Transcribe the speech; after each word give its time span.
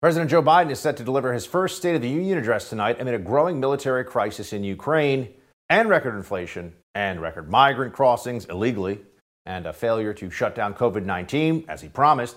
President 0.00 0.30
Joe 0.30 0.44
Biden 0.44 0.70
is 0.70 0.78
set 0.78 0.96
to 0.98 1.02
deliver 1.02 1.32
his 1.32 1.44
first 1.44 1.76
State 1.76 1.96
of 1.96 2.02
the 2.02 2.08
Union 2.08 2.38
address 2.38 2.70
tonight 2.70 3.00
amid 3.00 3.14
a 3.14 3.18
growing 3.18 3.58
military 3.58 4.04
crisis 4.04 4.52
in 4.52 4.62
Ukraine 4.62 5.34
and 5.68 5.88
record 5.88 6.14
inflation 6.14 6.72
and 6.94 7.20
record 7.20 7.50
migrant 7.50 7.92
crossings 7.92 8.44
illegally 8.44 9.00
and 9.44 9.66
a 9.66 9.72
failure 9.72 10.14
to 10.14 10.30
shut 10.30 10.54
down 10.54 10.74
COVID 10.74 11.04
19 11.04 11.64
as 11.66 11.80
he 11.80 11.88
promised. 11.88 12.36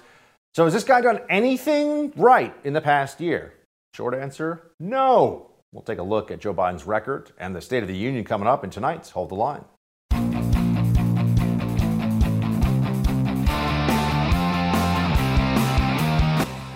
So, 0.56 0.64
has 0.64 0.74
this 0.74 0.84
guy 0.84 1.02
done 1.02 1.20
anything 1.30 2.12
right 2.16 2.56
in 2.64 2.74
the 2.74 2.82
past 2.82 3.22
year? 3.22 3.54
Short 3.94 4.16
answer 4.16 4.72
no. 4.80 5.52
We'll 5.72 5.84
take 5.84 6.00
a 6.00 6.04
look 6.04 6.32
at 6.32 6.40
Joe 6.40 6.56
Biden's 6.56 6.88
record 6.88 7.32
and 7.38 7.56
the 7.56 7.62
State 7.62 7.84
of 7.84 7.88
the 7.88 7.96
Union 7.96 8.24
coming 8.24 8.48
up 8.48 8.64
in 8.64 8.72
tonight's 8.72 9.12
Hold 9.12 9.30
the 9.30 9.36
Line. 9.36 9.66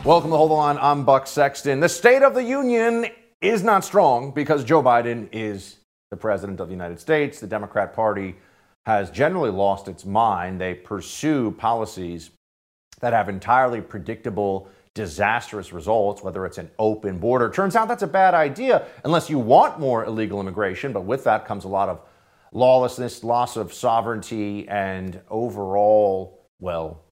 Welcome 0.05 0.29
to 0.29 0.37
Hold 0.37 0.51
the 0.51 0.53
Line. 0.53 0.77
I'm 0.79 1.03
Buck 1.03 1.25
Sexton. 1.25 1.79
The 1.79 1.89
State 1.89 2.21
of 2.21 2.35
the 2.35 2.43
Union 2.43 3.07
is 3.41 3.63
not 3.63 3.83
strong 3.83 4.29
because 4.29 4.63
Joe 4.63 4.83
Biden 4.83 5.27
is 5.31 5.77
the 6.11 6.15
President 6.15 6.59
of 6.59 6.67
the 6.67 6.75
United 6.75 6.99
States. 6.99 7.39
The 7.39 7.47
Democrat 7.47 7.91
Party 7.91 8.35
has 8.85 9.09
generally 9.09 9.49
lost 9.49 9.87
its 9.87 10.05
mind. 10.05 10.61
They 10.61 10.75
pursue 10.75 11.49
policies 11.57 12.29
that 12.99 13.13
have 13.13 13.29
entirely 13.29 13.81
predictable, 13.81 14.69
disastrous 14.93 15.73
results, 15.73 16.21
whether 16.21 16.45
it's 16.45 16.59
an 16.59 16.69
open 16.77 17.17
border. 17.17 17.49
Turns 17.49 17.75
out 17.75 17.87
that's 17.87 18.03
a 18.03 18.07
bad 18.07 18.35
idea 18.35 18.85
unless 19.05 19.27
you 19.27 19.39
want 19.39 19.79
more 19.79 20.05
illegal 20.05 20.39
immigration, 20.39 20.93
but 20.93 21.01
with 21.01 21.23
that 21.23 21.47
comes 21.47 21.63
a 21.63 21.67
lot 21.67 21.89
of 21.89 21.99
lawlessness, 22.51 23.23
loss 23.23 23.57
of 23.57 23.73
sovereignty, 23.73 24.67
and 24.67 25.19
overall, 25.31 26.45
well, 26.59 27.04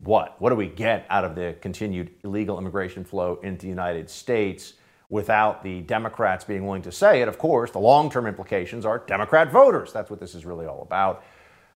what? 0.00 0.40
What 0.40 0.50
do 0.50 0.56
we 0.56 0.68
get 0.68 1.06
out 1.08 1.24
of 1.24 1.34
the 1.34 1.56
continued 1.60 2.10
illegal 2.22 2.58
immigration 2.58 3.04
flow 3.04 3.40
into 3.42 3.62
the 3.62 3.68
United 3.68 4.10
States 4.10 4.74
without 5.08 5.62
the 5.62 5.80
Democrats 5.82 6.44
being 6.44 6.64
willing 6.66 6.82
to 6.82 6.92
say 6.92 7.22
it? 7.22 7.28
Of 7.28 7.38
course, 7.38 7.70
the 7.70 7.78
long 7.78 8.10
term 8.10 8.26
implications 8.26 8.84
are 8.84 8.98
Democrat 8.98 9.50
voters. 9.50 9.92
That's 9.92 10.10
what 10.10 10.20
this 10.20 10.34
is 10.34 10.44
really 10.44 10.66
all 10.66 10.82
about. 10.82 11.24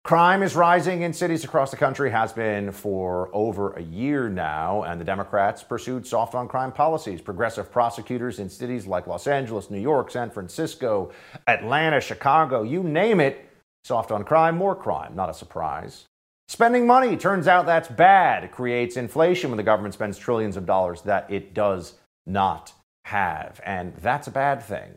Crime 0.05 0.43
is 0.43 0.57
rising 0.57 1.03
in 1.03 1.13
cities 1.13 1.45
across 1.45 1.71
the 1.71 1.77
country, 1.77 2.11
has 2.11 2.33
been 2.33 2.73
for 2.73 3.29
over 3.35 3.73
a 3.75 3.83
year 3.83 4.29
now, 4.29 4.83
and 4.85 4.99
the 4.99 5.05
Democrats 5.05 5.63
pursued 5.63 6.07
soft 6.07 6.35
on 6.35 6.49
crime 6.49 6.73
policies. 6.73 7.21
Progressive 7.21 7.71
prosecutors 7.71 8.39
in 8.39 8.49
cities 8.49 8.87
like 8.87 9.07
Los 9.07 9.27
Angeles, 9.27 9.71
New 9.71 9.81
York, 9.81 10.11
San 10.11 10.31
Francisco, 10.31 11.13
Atlanta, 11.47 12.01
Chicago, 12.01 12.63
you 12.63 12.83
name 12.83 13.21
it, 13.21 13.51
soft 13.85 14.11
on 14.11 14.25
crime, 14.25 14.57
more 14.57 14.75
crime. 14.75 15.15
Not 15.15 15.29
a 15.29 15.35
surprise. 15.35 16.07
Spending 16.51 16.87
money, 16.87 17.15
turns 17.19 17.47
out 17.47 17.67
that's 17.67 17.89
bad. 17.89 18.43
It 18.43 18.53
creates 18.53 18.97
inflation 18.97 19.51
when 19.51 19.59
the 19.59 19.63
government 19.63 19.93
spends 19.93 20.17
trillions 20.17 20.57
of 20.57 20.65
dollars 20.65 21.03
that 21.03 21.31
it 21.31 21.53
does 21.53 21.95
not 22.27 22.73
have. 23.05 23.61
And 23.67 23.95
that's 23.97 24.29
a 24.29 24.31
bad 24.31 24.63
thing. 24.63 24.95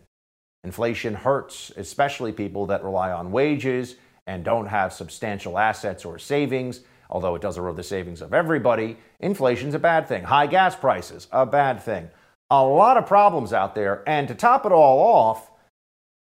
Inflation 0.63 1.13
hurts, 1.13 1.69
especially 1.75 2.31
people 2.31 2.67
that 2.67 2.85
rely 2.85 3.11
on 3.11 3.33
wages 3.33 3.95
and 4.25 4.45
don't 4.45 4.67
have 4.67 4.93
substantial 4.93 5.57
assets 5.57 6.05
or 6.05 6.17
savings. 6.17 6.81
Although 7.09 7.35
it 7.35 7.41
does 7.41 7.57
erode 7.57 7.75
the 7.75 7.83
savings 7.83 8.21
of 8.21 8.33
everybody, 8.33 8.95
inflation's 9.19 9.73
a 9.73 9.79
bad 9.79 10.07
thing. 10.07 10.23
High 10.23 10.47
gas 10.47 10.77
prices, 10.77 11.27
a 11.33 11.45
bad 11.45 11.83
thing. 11.83 12.09
A 12.49 12.63
lot 12.63 12.95
of 12.95 13.05
problems 13.05 13.51
out 13.51 13.75
there. 13.75 14.03
And 14.07 14.29
to 14.29 14.35
top 14.35 14.65
it 14.65 14.71
all 14.71 14.99
off, 14.99 15.50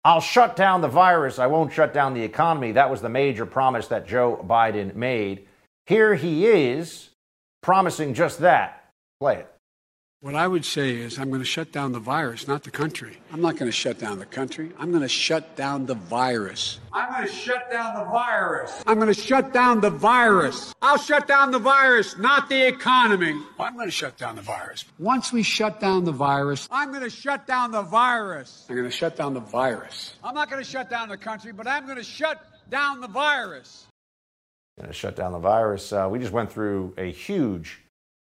I'll 0.07 0.21
shut 0.21 0.55
down 0.55 0.83
the 0.83 0.89
virus. 0.89 1.41
I 1.41 1.49
won't 1.49 1.73
shut 1.73 1.93
down 1.93 2.15
the 2.15 2.23
economy. 2.23 2.71
That 2.71 2.93
was 2.93 3.01
the 3.01 3.09
major 3.09 3.45
promise 3.45 3.89
that 3.89 4.07
Joe 4.07 4.41
Biden 4.49 4.95
made. 4.95 5.49
Here 5.87 6.15
he 6.15 6.47
is 6.47 7.11
promising 7.61 8.15
just 8.15 8.39
that. 8.39 8.85
Play 9.19 9.39
it. 9.39 9.56
What 10.27 10.35
I 10.35 10.49
would 10.49 10.65
say 10.65 10.97
is, 10.97 11.21
I'm 11.21 11.29
going 11.29 11.41
to 11.41 11.47
shut 11.47 11.71
down 11.71 11.93
the 11.93 12.01
virus, 12.01 12.49
not 12.49 12.65
the 12.65 12.71
country. 12.73 13.17
I'm 13.33 13.41
not 13.41 13.57
going 13.57 13.71
to 13.71 13.73
shut 13.73 14.01
down 14.01 14.19
the 14.19 14.27
country. 14.27 14.73
I'm 14.77 14.91
going 14.91 15.03
to 15.03 15.09
shut 15.09 15.55
down 15.55 15.87
the 15.87 15.95
virus. 15.95 16.81
I'm 16.93 17.13
going 17.13 17.29
to 17.29 17.33
shut 17.33 17.71
down 17.71 17.95
the 17.95 18.11
virus. 18.11 18.83
I'm 18.89 18.97
going 18.97 19.07
to 19.07 19.15
shut 19.15 19.53
down 19.53 19.81
the 19.81 19.91
virus. 19.91 20.75
I'll 20.83 20.99
shut 20.99 21.29
down 21.29 21.53
the 21.53 21.61
virus, 21.61 22.19
not 22.19 22.49
the 22.49 22.67
economy. 22.67 23.41
I'm 23.61 23.77
going 23.77 23.87
to 23.87 23.93
shut 23.93 24.17
down 24.17 24.35
the 24.35 24.43
virus. 24.43 24.85
Once 24.99 25.33
we 25.33 25.45
shut 25.45 25.79
down 25.79 26.03
the 26.05 26.11
virus, 26.11 26.67
I'm 26.73 26.91
going 26.91 27.05
to 27.05 27.09
shut 27.09 27.47
down 27.47 27.71
the 27.71 27.83
virus. 27.83 28.67
I'm 28.69 28.75
going 28.75 28.91
to 28.91 28.97
shut 28.97 29.15
down 29.15 29.33
the 29.33 29.39
virus. 29.39 30.17
I'm 30.25 30.35
not 30.35 30.51
going 30.51 30.61
to 30.61 30.69
shut 30.69 30.91
down 30.91 31.09
the 31.09 31.17
country, 31.17 31.53
but 31.53 31.69
I'm 31.69 31.85
going 31.85 31.99
to 31.99 32.03
shut 32.03 32.45
down 32.69 33.01
the 33.01 33.07
virus. 33.07 33.87
Going 34.77 34.89
to 34.89 34.93
shut 34.93 35.15
down 35.15 35.31
the 35.31 35.39
virus. 35.39 35.93
Uh, 35.93 36.09
we 36.11 36.19
just 36.19 36.33
went 36.33 36.51
through 36.51 36.95
a 36.99 37.13
huge 37.13 37.86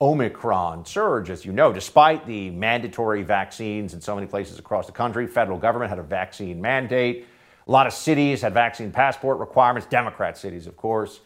Omicron 0.03 0.85
surge, 0.85 1.31
as 1.31 1.45
you 1.45 1.53
know, 1.53 1.73
despite 1.73 2.27
the 2.27 2.51
mandatory 2.51 3.23
vaccines 3.23 3.95
in 3.95 4.01
so 4.01 4.17
many 4.17 4.27
places 4.27 4.59
across 4.59 4.87
the 4.87 4.93
country. 4.93 5.29
Federal 5.29 5.59
government 5.59 5.91
had 5.91 6.01
a 6.01 6.03
vaccine 6.03 6.61
mandate. 6.61 7.25
A 7.69 7.71
lot 7.71 7.87
of 7.87 7.93
cities 7.93 8.43
had 8.43 8.53
vaccine 8.53 8.91
passport 8.91 9.39
requirements, 9.39 9.87
Democrat 9.89 10.37
cities, 10.37 10.67
of 10.67 10.77
course. 10.77 11.21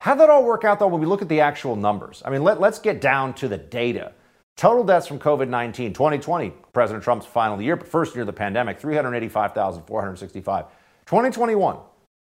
How'd 0.00 0.18
that 0.18 0.30
all 0.30 0.42
work 0.44 0.64
out, 0.64 0.80
though, 0.80 0.88
when 0.88 1.00
we 1.00 1.06
look 1.06 1.22
at 1.22 1.28
the 1.28 1.40
actual 1.40 1.76
numbers? 1.76 2.20
I 2.24 2.30
mean, 2.30 2.42
let, 2.42 2.60
us 2.60 2.80
get 2.80 3.00
down 3.00 3.34
to 3.34 3.46
the 3.46 3.56
data. 3.56 4.14
Total 4.56 4.82
deaths 4.82 5.06
from 5.06 5.20
COVID 5.20 5.48
19, 5.48 5.92
2020, 5.92 6.52
President 6.72 7.04
Trump's 7.04 7.26
final 7.26 7.62
year, 7.62 7.76
but 7.76 7.86
first 7.86 8.16
year 8.16 8.22
of 8.22 8.26
the 8.26 8.32
pandemic, 8.32 8.80
385,465. 8.80 10.64
2021, 11.06 11.76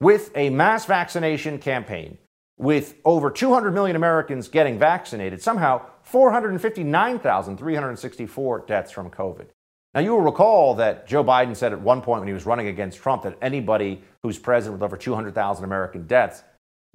with 0.02 0.30
a 0.36 0.50
mass 0.50 0.84
vaccination 0.86 1.58
campaign, 1.58 2.18
with 2.60 2.94
over 3.06 3.32
200 3.32 3.72
million 3.72 3.96
Americans 3.96 4.50
getting 4.50 4.78
vaccinated, 4.78 5.42
somehow 5.42 5.82
459,364 6.04 8.66
deaths 8.68 8.92
from 8.92 9.10
COVID. 9.10 9.48
Now, 9.96 10.02
you 10.02 10.12
will 10.12 10.22
recall 10.22 10.76
that 10.76 11.08
Joe 11.08 11.24
Biden 11.24 11.56
said 11.56 11.74
at 11.74 11.82
one 11.82 12.02
point 12.02 12.20
when 12.20 12.28
he 12.28 12.34
was 12.34 12.46
running 12.46 12.68
against 12.68 13.00
Trump 13.00 13.24
that 13.24 13.38
anybody 13.42 14.04
who's 14.22 14.38
president 14.38 14.80
with 14.80 14.84
over 14.84 14.98
200,000 14.98 15.64
American 15.64 16.06
deaths 16.06 16.44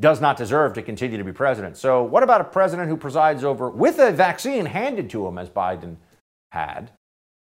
does 0.01 0.21
not 0.21 0.37
deserve 0.37 0.75
to 0.75 0.83
continue 0.83 1.19
to 1.19 1.25
be 1.25 1.33
president. 1.33 1.77
So, 1.77 2.03
what 2.03 2.23
about 2.23 2.41
a 2.41 2.45
president 2.45 2.89
who 2.89 2.97
presides 2.97 3.43
over, 3.43 3.71
with 3.71 3.99
a 3.99 4.13
vaccine 4.13 4.67
handed 4.67 5.11
to 5.11 5.27
him, 5.27 5.39
as 5.39 5.49
Biden 5.49 5.97
had, 6.53 6.93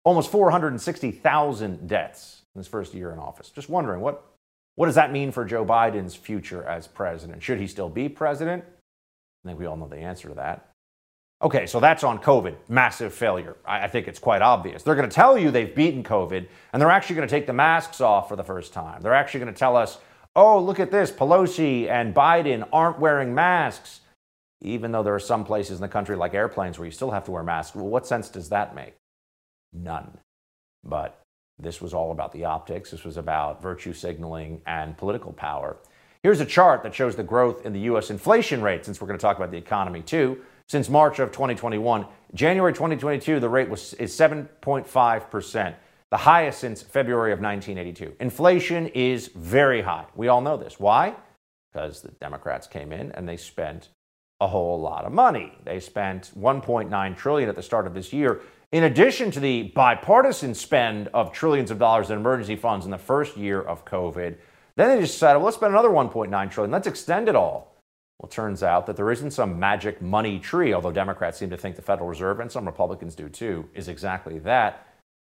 almost 0.05 0.31
460,000 0.31 1.89
deaths 1.89 2.43
in 2.55 2.61
his 2.61 2.69
first 2.69 2.95
year 2.95 3.13
in 3.13 3.19
office? 3.19 3.51
Just 3.51 3.69
wondering, 3.69 4.01
what, 4.01 4.32
what 4.77 4.87
does 4.87 4.95
that 4.95 5.13
mean 5.13 5.33
for 5.33 5.45
Joe 5.45 5.65
Biden's 5.65 6.15
future 6.15 6.65
as 6.65 6.87
president? 6.87 7.43
Should 7.43 7.61
he 7.61 7.67
still 7.67 7.89
be 7.89 8.09
president? 8.09 8.65
I 9.45 9.49
think 9.49 9.59
we 9.59 9.67
all 9.67 9.77
know 9.77 9.89
the 9.89 9.99
answer 9.99 10.29
to 10.29 10.35
that. 10.35 10.69
Okay, 11.43 11.67
so 11.67 11.81
that's 11.81 12.05
on 12.05 12.21
COVID. 12.21 12.55
Massive 12.69 13.13
failure. 13.13 13.57
I, 13.67 13.85
I 13.85 13.89
think 13.89 14.07
it's 14.07 14.21
quite 14.21 14.43
obvious. 14.43 14.83
They're 14.83 14.95
going 14.95 15.09
to 15.09 15.15
tell 15.15 15.37
you 15.37 15.51
they've 15.51 15.75
beaten 15.75 16.05
COVID, 16.05 16.47
and 16.73 16.81
they're 16.81 16.91
actually 16.91 17.17
going 17.17 17.29
to 17.29 17.35
take 17.35 17.47
the 17.47 17.53
masks 17.53 18.01
off 18.01 18.29
for 18.29 18.37
the 18.37 18.45
first 18.45 18.73
time. 18.73 19.03
They're 19.03 19.15
actually 19.15 19.41
going 19.41 19.53
to 19.53 19.59
tell 19.59 19.77
us, 19.77 19.99
oh, 20.37 20.61
look 20.61 20.79
at 20.79 20.93
this. 20.93 21.11
Pelosi 21.11 21.89
and 21.89 22.15
Biden 22.15 22.67
aren't 22.73 23.01
wearing 23.01 23.35
masks, 23.35 24.03
even 24.61 24.93
though 24.93 25.03
there 25.03 25.15
are 25.17 25.21
some 25.21 25.45
places 25.45 25.79
in 25.79 25.83
the 25.83 25.89
country, 25.89 26.15
like 26.15 26.33
airplanes, 26.33 26.79
where 26.79 26.87
you 26.87 26.93
still 26.93 27.11
have 27.11 27.25
to 27.25 27.33
wear 27.33 27.43
masks. 27.43 27.75
Well, 27.75 27.89
what 27.89 28.07
sense 28.07 28.29
does 28.29 28.49
that 28.51 28.77
make? 28.77 28.95
None. 29.73 30.19
But 30.85 31.21
this 31.59 31.81
was 31.81 31.95
all 31.95 32.13
about 32.13 32.33
the 32.33 32.45
optics. 32.45 32.91
This 32.91 33.05
was 33.05 33.17
about 33.17 33.63
virtue 33.63 33.93
signaling 33.93 34.61
and 34.67 34.97
political 34.97 35.33
power. 35.33 35.77
Here's 36.23 36.41
a 36.41 36.47
chart 36.47 36.83
that 36.85 36.95
shows 36.95 37.17
the 37.17 37.23
growth 37.23 37.67
in 37.67 37.73
the 37.73 37.81
U.S. 37.81 38.11
inflation 38.11 38.63
rate, 38.63 38.85
since 38.85 39.01
we're 39.01 39.09
going 39.09 39.19
to 39.19 39.23
talk 39.23 39.37
about 39.37 39.51
the 39.51 39.59
economy 39.59 40.03
too. 40.03 40.41
Since 40.69 40.89
March 40.89 41.19
of 41.19 41.33
2021, 41.33 42.07
January 42.35 42.73
2022, 42.73 43.41
the 43.41 43.49
rate 43.49 43.69
was, 43.69 43.95
is 43.95 44.17
7.5%, 44.17 45.75
the 46.11 46.17
highest 46.17 46.61
since 46.61 46.81
February 46.81 47.33
of 47.33 47.41
1982. 47.41 48.17
Inflation 48.21 48.87
is 48.89 49.29
very 49.29 49.83
high. 49.83 50.07
We 50.15 50.29
all 50.29 50.41
know 50.41 50.57
this. 50.57 50.79
Why? 50.79 51.15
Because 51.73 52.03
the 52.03 52.13
Democrats 52.13 52.67
came 52.67 52.93
in 52.93 53.13
and 53.13 53.29
they 53.29 53.37
spent 53.37 53.89
a 54.41 54.47
whole 54.47 54.81
lot 54.81 55.05
of 55.05 55.13
money. 55.13 55.53
They 55.65 55.81
spent 55.81 56.31
1.9 56.39 57.17
trillion 57.17 57.49
at 57.49 57.57
the 57.57 57.63
start 57.63 57.87
of 57.87 57.95
this 57.95 58.13
year 58.13 58.41
in 58.73 58.85
addition 58.85 59.31
to 59.31 59.41
the 59.41 59.65
bipartisan 59.75 60.55
spend 60.55 61.09
of 61.09 61.33
trillions 61.33 61.71
of 61.71 61.79
dollars 61.79 62.11
in 62.11 62.17
emergency 62.17 62.57
funds 62.57 62.87
in 62.87 62.91
the 62.91 62.99
first 62.99 63.37
year 63.37 63.61
of 63.61 63.85
COVID, 63.85 64.37
then 64.77 64.89
they 64.89 65.01
just 65.01 65.13
decided, 65.15 65.39
well, 65.39 65.47
let's 65.47 65.59
spend 65.59 65.73
another 65.73 65.91
1.9 65.91 66.51
trillion. 66.51 66.71
Let's 66.71 66.87
extend 66.87 67.29
it 67.29 67.37
all. 67.37 67.77
Well, 68.19 68.29
it 68.29 68.33
turns 68.33 68.63
out 68.63 68.87
that 68.87 68.97
there 68.97 69.11
isn't 69.11 69.33
some 69.33 69.59
magic 69.59 70.01
money 70.01 70.39
tree, 70.39 70.73
although 70.73 70.93
Democrats 70.93 71.39
seem 71.39 71.51
to 71.51 71.57
think 71.57 71.77
the 71.77 71.83
Federal 71.83 72.09
Reserve, 72.09 72.41
and 72.41 72.51
some 72.51 72.65
Republicans 72.65 73.15
do 73.15 73.29
too, 73.29 73.69
is 73.75 73.89
exactly 73.89 74.39
that. 74.41 74.87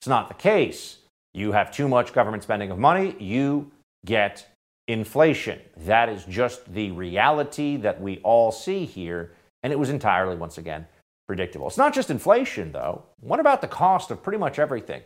It's 0.00 0.06
not 0.08 0.28
the 0.28 0.34
case. 0.34 0.98
You 1.32 1.50
have 1.52 1.72
too 1.72 1.88
much 1.88 2.12
government 2.12 2.44
spending 2.44 2.70
of 2.70 2.78
money, 2.78 3.16
you 3.18 3.72
get 4.06 4.46
inflation. 4.86 5.60
That 5.78 6.08
is 6.08 6.24
just 6.26 6.72
the 6.72 6.92
reality 6.92 7.76
that 7.78 8.00
we 8.00 8.18
all 8.18 8.52
see 8.52 8.84
here. 8.84 9.32
And 9.64 9.72
it 9.72 9.78
was 9.78 9.90
entirely, 9.90 10.36
once 10.36 10.58
again, 10.58 10.86
predictable. 11.26 11.66
It's 11.68 11.78
not 11.78 11.94
just 11.94 12.10
inflation, 12.10 12.72
though. 12.72 13.04
What 13.20 13.40
about 13.40 13.60
the 13.60 13.68
cost 13.68 14.10
of 14.10 14.22
pretty 14.22 14.38
much 14.38 14.58
everything? 14.58 15.02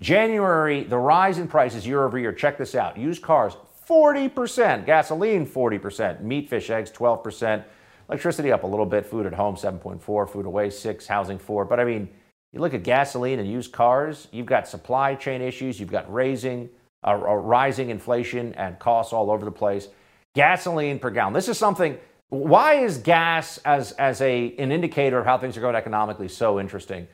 January, 0.00 0.84
the 0.84 0.98
rise 0.98 1.38
in 1.38 1.48
prices 1.48 1.86
year 1.86 2.04
over 2.04 2.18
year. 2.18 2.32
Check 2.32 2.58
this 2.58 2.74
out 2.74 2.96
used 2.98 3.22
cars, 3.22 3.56
40%, 3.88 4.86
gasoline, 4.86 5.46
40%, 5.46 6.22
meat, 6.22 6.48
fish, 6.48 6.70
eggs, 6.70 6.90
12%, 6.90 7.64
electricity 8.08 8.52
up 8.52 8.64
a 8.64 8.66
little 8.66 8.86
bit, 8.86 9.06
food 9.06 9.26
at 9.26 9.34
home, 9.34 9.56
7.4, 9.56 10.28
food 10.28 10.46
away, 10.46 10.70
6, 10.70 11.06
housing, 11.06 11.38
4. 11.38 11.64
But 11.64 11.80
I 11.80 11.84
mean, 11.84 12.08
You 12.52 12.60
look 12.60 12.74
at 12.74 12.82
gasoline 12.82 13.38
and 13.38 13.50
used 13.50 13.72
cars, 13.72 14.28
you've 14.30 14.46
got 14.46 14.68
supply 14.68 15.14
chain 15.14 15.40
issues, 15.40 15.80
you've 15.80 15.90
got 15.90 16.12
raising, 16.12 16.68
uh, 17.02 17.10
uh, 17.12 17.34
rising 17.34 17.90
inflation 17.90 18.54
and 18.54 18.78
costs 18.78 19.12
all 19.12 19.30
over 19.30 19.44
the 19.44 19.50
place. 19.50 19.88
Gasoline 20.34 20.98
per 20.98 21.10
gallon. 21.10 21.32
This 21.32 21.48
is 21.48 21.58
something. 21.58 21.98
Why 22.32 22.76
is 22.76 22.96
gas 22.96 23.58
as, 23.58 23.92
as 23.92 24.22
a, 24.22 24.54
an 24.56 24.72
indicator 24.72 25.18
of 25.18 25.26
how 25.26 25.36
things 25.36 25.54
are 25.58 25.60
going 25.60 25.74
economically 25.74 26.28
so 26.28 26.58
interesting? 26.58 27.06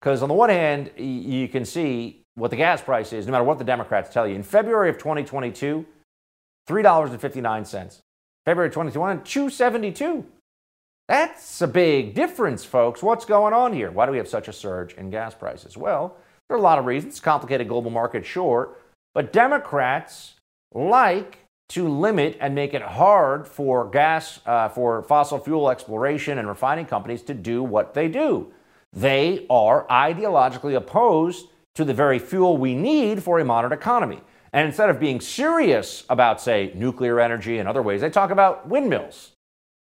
Because 0.00 0.22
on 0.22 0.30
the 0.30 0.34
one 0.34 0.48
hand, 0.48 0.92
you 0.96 1.46
can 1.48 1.66
see 1.66 2.22
what 2.36 2.50
the 2.50 2.56
gas 2.56 2.80
price 2.80 3.12
is, 3.12 3.26
no 3.26 3.32
matter 3.32 3.44
what 3.44 3.58
the 3.58 3.64
Democrats 3.64 4.08
tell 4.08 4.26
you. 4.26 4.34
In 4.34 4.42
February 4.42 4.88
of 4.88 4.96
2022, 4.96 5.84
$3.59. 6.66 8.00
February 8.46 8.70
2021, 8.70 9.24
272. 9.24 10.24
That's 11.06 11.60
a 11.60 11.68
big 11.68 12.14
difference, 12.14 12.64
folks. 12.64 13.02
What's 13.02 13.26
going 13.26 13.52
on 13.52 13.74
here? 13.74 13.90
Why 13.90 14.06
do 14.06 14.12
we 14.12 14.16
have 14.16 14.26
such 14.26 14.48
a 14.48 14.54
surge 14.54 14.94
in 14.94 15.10
gas 15.10 15.34
prices? 15.34 15.76
Well, 15.76 16.16
there 16.48 16.56
are 16.56 16.58
a 16.58 16.62
lot 16.62 16.78
of 16.78 16.86
reasons. 16.86 17.20
Complicated 17.20 17.68
global 17.68 17.90
market, 17.90 18.24
sure. 18.24 18.78
But 19.12 19.34
Democrats 19.34 20.36
like 20.72 21.40
to 21.72 21.88
limit 21.88 22.36
and 22.40 22.54
make 22.54 22.74
it 22.74 22.82
hard 22.82 23.46
for 23.48 23.88
gas, 23.88 24.40
uh, 24.46 24.68
for 24.68 25.02
fossil 25.02 25.38
fuel 25.38 25.70
exploration 25.70 26.38
and 26.38 26.48
refining 26.48 26.86
companies 26.86 27.22
to 27.22 27.34
do 27.34 27.62
what 27.62 27.94
they 27.94 28.08
do. 28.08 28.52
They 28.92 29.46
are 29.48 29.86
ideologically 29.88 30.76
opposed 30.76 31.46
to 31.74 31.84
the 31.84 31.94
very 31.94 32.18
fuel 32.18 32.58
we 32.58 32.74
need 32.74 33.22
for 33.22 33.38
a 33.38 33.44
modern 33.44 33.72
economy. 33.72 34.20
And 34.52 34.66
instead 34.66 34.90
of 34.90 35.00
being 35.00 35.20
serious 35.20 36.04
about, 36.10 36.40
say, 36.40 36.72
nuclear 36.74 37.18
energy 37.18 37.58
and 37.58 37.66
other 37.66 37.80
ways, 37.80 38.02
they 38.02 38.10
talk 38.10 38.30
about 38.30 38.68
windmills. 38.68 39.32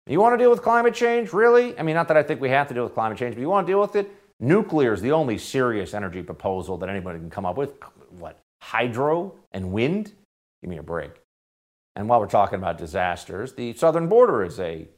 You 0.06 0.20
want 0.20 0.34
to 0.34 0.38
deal 0.38 0.50
with 0.50 0.62
climate 0.62 0.94
change? 0.94 1.32
Really? 1.32 1.76
I 1.78 1.82
mean, 1.82 1.94
not 1.94 2.06
that 2.08 2.16
I 2.16 2.22
think 2.22 2.40
we 2.40 2.48
have 2.50 2.68
to 2.68 2.74
deal 2.74 2.84
with 2.84 2.94
climate 2.94 3.18
change, 3.18 3.34
but 3.34 3.40
you 3.40 3.48
want 3.48 3.66
to 3.66 3.72
deal 3.72 3.80
with 3.80 3.96
it? 3.96 4.10
Nuclear 4.38 4.92
is 4.92 5.00
the 5.00 5.12
only 5.12 5.38
serious 5.38 5.94
energy 5.94 6.22
proposal 6.22 6.76
that 6.78 6.88
anybody 6.88 7.18
can 7.18 7.30
come 7.30 7.46
up 7.46 7.56
with. 7.56 7.74
What? 8.10 8.38
Hydro 8.60 9.34
and 9.52 9.72
wind? 9.72 10.12
Give 10.60 10.70
me 10.70 10.78
a 10.78 10.82
break. 10.82 11.21
And 11.94 12.08
while 12.08 12.20
we're 12.20 12.26
talking 12.26 12.58
about 12.58 12.78
disasters, 12.78 13.52
the 13.52 13.74
southern 13.74 14.08
border 14.08 14.44
is 14.44 14.58
a 14.58 14.88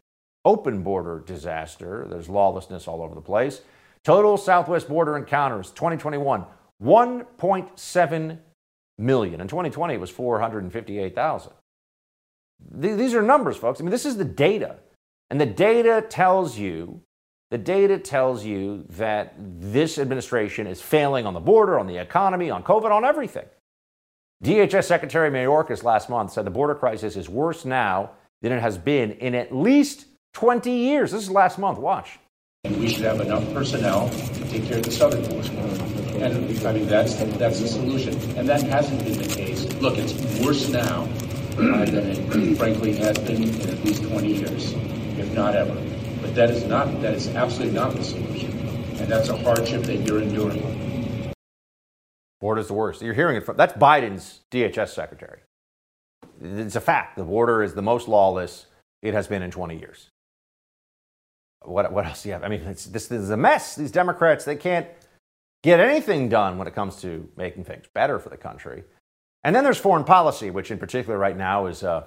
open 0.45 0.83
border 0.83 1.23
disaster. 1.27 2.07
There's 2.09 2.29
lawlessness 2.29 2.87
all 2.87 3.03
over 3.03 3.15
the 3.15 3.21
place. 3.21 3.63
Total 4.05 4.37
southwest 4.37 4.89
border 4.89 5.17
encounters 5.17 5.71
2021 5.71 6.45
1.7 6.83 8.39
million. 8.99 9.41
In 9.41 9.49
2020 9.49 9.95
it 9.95 10.01
was 10.01 10.11
458,000. 10.11 11.53
These 12.73 13.15
are 13.15 13.23
numbers, 13.23 13.57
folks. 13.57 13.81
I 13.81 13.85
mean, 13.85 13.91
this 13.91 14.07
is 14.07 14.17
the 14.17 14.25
data. 14.25 14.77
And 15.31 15.41
the 15.41 15.47
data 15.47 16.05
tells 16.09 16.59
you 16.59 17.01
the 17.51 17.59
data 17.59 17.99
tells 17.99 18.45
you 18.45 18.85
that 18.91 19.35
this 19.39 19.99
administration 19.99 20.67
is 20.67 20.81
failing 20.81 21.25
on 21.25 21.35
the 21.35 21.41
border, 21.41 21.79
on 21.79 21.87
the 21.87 21.99
economy, 21.99 22.51
on 22.51 22.65
COVID, 22.65 22.91
on 22.91 23.05
everything. 23.05 23.47
DHS 24.45 24.85
Secretary 24.85 25.31
Mayorkas 25.31 25.85
last 25.85 26.11
month 26.11 26.33
said 26.33 26.45
the 26.45 26.51
border 26.51 26.75
crisis 26.75 27.17
is 27.17 27.31
worse 27.31 27.65
now 27.65 28.11
than 28.43 28.53
it 28.53 28.61
has 28.61 28.77
been 28.77 29.13
in 29.13 29.35
at 29.35 29.57
least 29.57 30.05
20 30.35 30.71
years. 30.71 31.13
This 31.13 31.23
is 31.23 31.31
last 31.31 31.59
month. 31.59 31.79
Watch. 31.79 32.19
We 32.65 32.91
should 32.91 33.05
have 33.05 33.23
enough 33.23 33.51
personnel 33.55 34.11
to 34.11 34.49
take 34.51 34.67
care 34.67 34.77
of 34.77 34.83
the 34.83 34.91
southern 34.91 35.23
border. 35.31 35.49
And 36.23 36.67
I 36.67 36.73
mean, 36.73 36.87
that's 36.87 37.15
that's 37.15 37.61
the 37.61 37.69
solution. 37.69 38.13
And 38.37 38.47
that 38.47 38.63
hasn't 38.65 39.03
been 39.03 39.17
the 39.17 39.35
case. 39.35 39.65
Look, 39.81 39.97
it's 39.97 40.13
worse 40.45 40.69
now 40.69 41.07
than 41.57 41.97
it 41.97 42.59
frankly 42.59 42.95
has 42.97 43.17
been 43.17 43.45
in 43.45 43.71
at 43.71 43.83
least 43.83 44.03
20 44.03 44.29
years, 44.29 44.73
if 45.17 45.33
not 45.33 45.57
ever. 45.57 45.75
But 46.21 46.35
that 46.35 46.51
is 46.51 46.65
not, 46.65 47.01
that 47.01 47.15
is 47.15 47.29
absolutely 47.29 47.75
not 47.75 47.95
the 47.95 48.05
solution. 48.05 48.51
And 48.99 49.09
that's 49.09 49.31
a 49.31 49.39
hardship 49.39 49.85
that 49.85 50.07
you're 50.07 50.21
enduring. 50.21 50.74
Border's 52.45 52.67
the 52.67 52.75
worst. 52.75 53.01
You're 53.01 53.15
hearing 53.15 53.39
it 53.39 53.47
from, 53.47 53.57
that's 53.57 53.73
Biden's 53.73 54.41
DHS 54.51 54.91
secretary. 54.91 55.41
It's 56.43 56.77
a 56.77 56.81
fact. 56.81 57.17
The 57.17 57.25
border 57.25 57.63
is 57.63 57.73
the 57.73 57.81
most 57.81 58.07
lawless 58.07 58.67
it 59.01 59.15
has 59.15 59.27
been 59.27 59.41
in 59.41 59.51
20 59.51 59.79
years. 59.79 60.11
What, 61.63 61.91
what 61.91 62.05
else 62.05 62.23
do 62.23 62.29
you 62.29 62.35
have? 62.35 62.45
I 62.45 62.49
mean, 62.49 62.63
this, 62.63 62.85
this 62.85 63.11
is 63.11 63.31
a 63.31 63.37
mess. 63.39 63.77
These 63.77 63.93
Democrats, 63.93 64.45
they 64.45 64.57
can't 64.57 64.87
get 65.63 65.81
anything 65.81 66.29
done 66.29 66.59
when 66.59 66.69
it 66.69 66.75
comes 66.75 67.01
to 67.01 67.27
making 67.35 67.65
things 67.65 67.87
better 67.95 68.19
for 68.19 68.29
the 68.29 68.37
country. 68.37 68.85
And 69.43 69.57
then 69.57 69.65
there's 69.65 69.79
foreign 69.79 70.05
policy, 70.05 70.51
which 70.51 70.71
in 70.71 70.77
particular 70.77 71.17
right 71.17 71.39
now 71.39 71.65
is 71.65 71.83
a, 71.83 72.07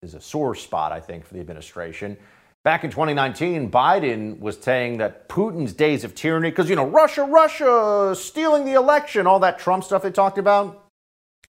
is 0.00 0.14
a 0.14 0.22
sore 0.22 0.54
spot, 0.54 0.90
I 0.90 1.00
think, 1.00 1.26
for 1.26 1.34
the 1.34 1.40
administration. 1.40 2.16
Back 2.62 2.84
in 2.84 2.90
2019, 2.90 3.70
Biden 3.70 4.38
was 4.38 4.58
saying 4.58 4.98
that 4.98 5.30
Putin's 5.30 5.72
days 5.72 6.04
of 6.04 6.14
tyranny, 6.14 6.50
because, 6.50 6.68
you 6.68 6.76
know, 6.76 6.86
Russia, 6.86 7.22
Russia, 7.22 8.14
stealing 8.14 8.66
the 8.66 8.74
election, 8.74 9.26
all 9.26 9.40
that 9.40 9.58
Trump 9.58 9.82
stuff 9.82 10.02
they 10.02 10.10
talked 10.10 10.36
about. 10.36 10.86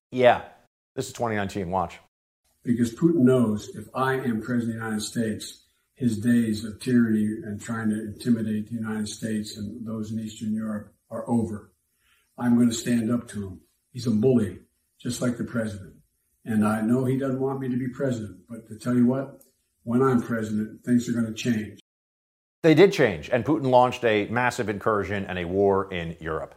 Yeah, 0.10 0.44
this 0.96 1.08
is 1.08 1.14
2019. 1.14 1.70
Watch. 1.70 2.00
Because 2.64 2.96
Putin 2.96 3.24
knows 3.24 3.76
if 3.76 3.88
I 3.94 4.14
am 4.14 4.42
president 4.42 4.78
of 4.78 4.82
the 4.82 4.86
United 4.86 5.02
States, 5.02 5.64
his 5.96 6.18
days 6.18 6.64
of 6.64 6.80
tyranny 6.80 7.26
and 7.44 7.60
trying 7.62 7.90
to 7.90 8.02
intimidate 8.02 8.70
the 8.70 8.76
United 8.76 9.10
States 9.10 9.58
and 9.58 9.86
those 9.86 10.12
in 10.12 10.20
Eastern 10.20 10.54
Europe 10.54 10.94
are 11.10 11.30
over. 11.30 11.72
I'm 12.38 12.56
going 12.56 12.70
to 12.70 12.76
stand 12.76 13.12
up 13.12 13.28
to 13.30 13.48
him. 13.48 13.62
He's 13.92 14.08
a 14.08 14.12
bully, 14.12 14.60
just 15.00 15.22
like 15.22 15.38
the 15.38 15.44
president. 15.44 15.96
And 16.46 16.66
I 16.66 16.82
know 16.82 17.04
he 17.04 17.18
doesn't 17.18 17.40
want 17.40 17.60
me 17.60 17.68
to 17.70 17.78
be 17.78 17.90
president, 17.90 18.40
but 18.50 18.68
to 18.70 18.78
tell 18.78 18.96
you 18.96 19.06
what, 19.06 19.44
when 19.84 20.02
I'm 20.02 20.22
president, 20.22 20.84
things 20.84 21.08
are 21.10 21.14
going 21.14 21.26
to 21.26 21.34
change. 21.34 21.80
They 22.64 22.74
did 22.76 22.94
change, 22.94 23.30
and 23.32 23.44
Putin 23.44 23.72
launched 23.72 24.06
a 24.06 24.28
massive 24.28 24.70
incursion 24.70 25.26
and 25.26 25.40
a 25.40 25.46
war 25.46 25.92
in 25.92 26.16
Europe 26.20 26.56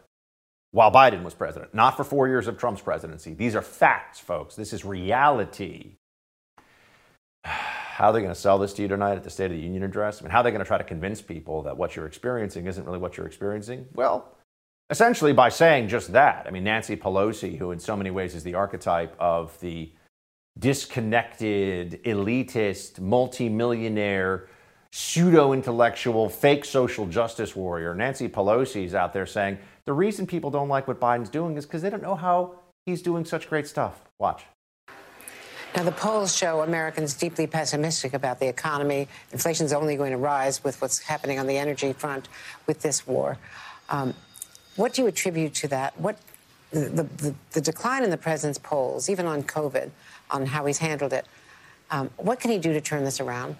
while 0.75 0.91
Biden 0.91 1.23
was 1.23 1.33
president, 1.33 1.73
not 1.73 1.95
for 1.95 2.03
four 2.03 2.27
years 2.27 2.47
of 2.47 2.57
Trump's 2.57 2.81
presidency. 2.81 3.33
These 3.33 3.55
are 3.55 3.61
facts, 3.61 4.19
folks. 4.19 4.57
This 4.57 4.73
is 4.73 4.83
reality. 4.83 5.95
How 7.45 8.09
are 8.09 8.13
they 8.13 8.19
going 8.19 8.33
to 8.33 8.39
sell 8.39 8.59
this 8.59 8.73
to 8.73 8.81
you 8.81 8.89
tonight 8.89 9.15
at 9.15 9.23
the 9.23 9.29
State 9.29 9.45
of 9.45 9.51
the 9.51 9.63
Union 9.63 9.83
address? 9.83 10.21
I 10.21 10.25
mean, 10.25 10.31
how 10.31 10.41
are 10.41 10.43
they 10.43 10.51
going 10.51 10.59
to 10.59 10.67
try 10.67 10.77
to 10.77 10.83
convince 10.83 11.21
people 11.21 11.61
that 11.61 11.77
what 11.77 11.95
you're 11.95 12.05
experiencing 12.05 12.67
isn't 12.67 12.85
really 12.85 12.97
what 12.97 13.15
you're 13.15 13.25
experiencing? 13.25 13.85
Well, 13.93 14.35
essentially 14.89 15.31
by 15.31 15.47
saying 15.47 15.87
just 15.87 16.11
that. 16.11 16.45
I 16.45 16.51
mean, 16.51 16.65
Nancy 16.65 16.97
Pelosi, 16.97 17.57
who 17.57 17.71
in 17.71 17.79
so 17.79 17.95
many 17.95 18.11
ways 18.11 18.35
is 18.35 18.43
the 18.43 18.55
archetype 18.55 19.15
of 19.17 19.57
the 19.61 19.93
disconnected, 20.57 22.01
elitist, 22.03 22.99
multimillionaire, 22.99 24.47
pseudo 24.91 25.51
intellectual, 25.51 26.29
fake 26.29 26.63
social 26.63 27.05
justice 27.05 27.55
warrior, 27.55 27.93
Nancy 27.93 28.29
Pelosi 28.29 28.85
is 28.85 28.95
out 28.95 29.11
there 29.11 29.25
saying 29.25 29.57
the 29.85 29.93
reason 29.93 30.25
people 30.25 30.49
don't 30.49 30.69
like 30.69 30.87
what 30.87 30.99
Biden's 30.99 31.29
doing 31.29 31.57
is 31.57 31.65
because 31.65 31.81
they 31.81 31.89
don't 31.89 32.03
know 32.03 32.15
how 32.15 32.55
he's 32.85 33.01
doing 33.01 33.25
such 33.25 33.49
great 33.49 33.67
stuff. 33.67 34.01
Watch. 34.19 34.43
Now, 35.75 35.83
the 35.83 35.91
polls 35.91 36.33
show 36.33 36.61
Americans 36.61 37.13
deeply 37.13 37.47
pessimistic 37.47 38.13
about 38.13 38.39
the 38.39 38.47
economy. 38.47 39.09
Inflation's 39.33 39.73
only 39.73 39.97
going 39.97 40.11
to 40.11 40.17
rise 40.17 40.63
with 40.63 40.81
what's 40.81 40.99
happening 40.99 41.37
on 41.37 41.47
the 41.47 41.57
energy 41.57 41.91
front 41.91 42.29
with 42.65 42.81
this 42.81 43.05
war. 43.05 43.37
Um, 43.89 44.13
what 44.77 44.93
do 44.93 45.01
you 45.01 45.09
attribute 45.09 45.53
to 45.55 45.67
that? 45.67 45.99
What 45.99 46.17
the, 46.71 47.03
the, 47.03 47.35
the, 47.51 47.61
decline 47.61 48.03
in 48.03 48.09
the 48.09 48.17
president's 48.17 48.59
polls, 48.59 49.09
even 49.09 49.25
on 49.25 49.43
COVID, 49.43 49.91
on 50.31 50.45
how 50.45 50.65
he's 50.65 50.79
handled 50.79 51.13
it, 51.13 51.25
um, 51.91 52.09
what 52.17 52.39
can 52.39 52.51
he 52.51 52.57
do 52.57 52.73
to 52.73 52.81
turn 52.81 53.03
this 53.03 53.19
around? 53.19 53.55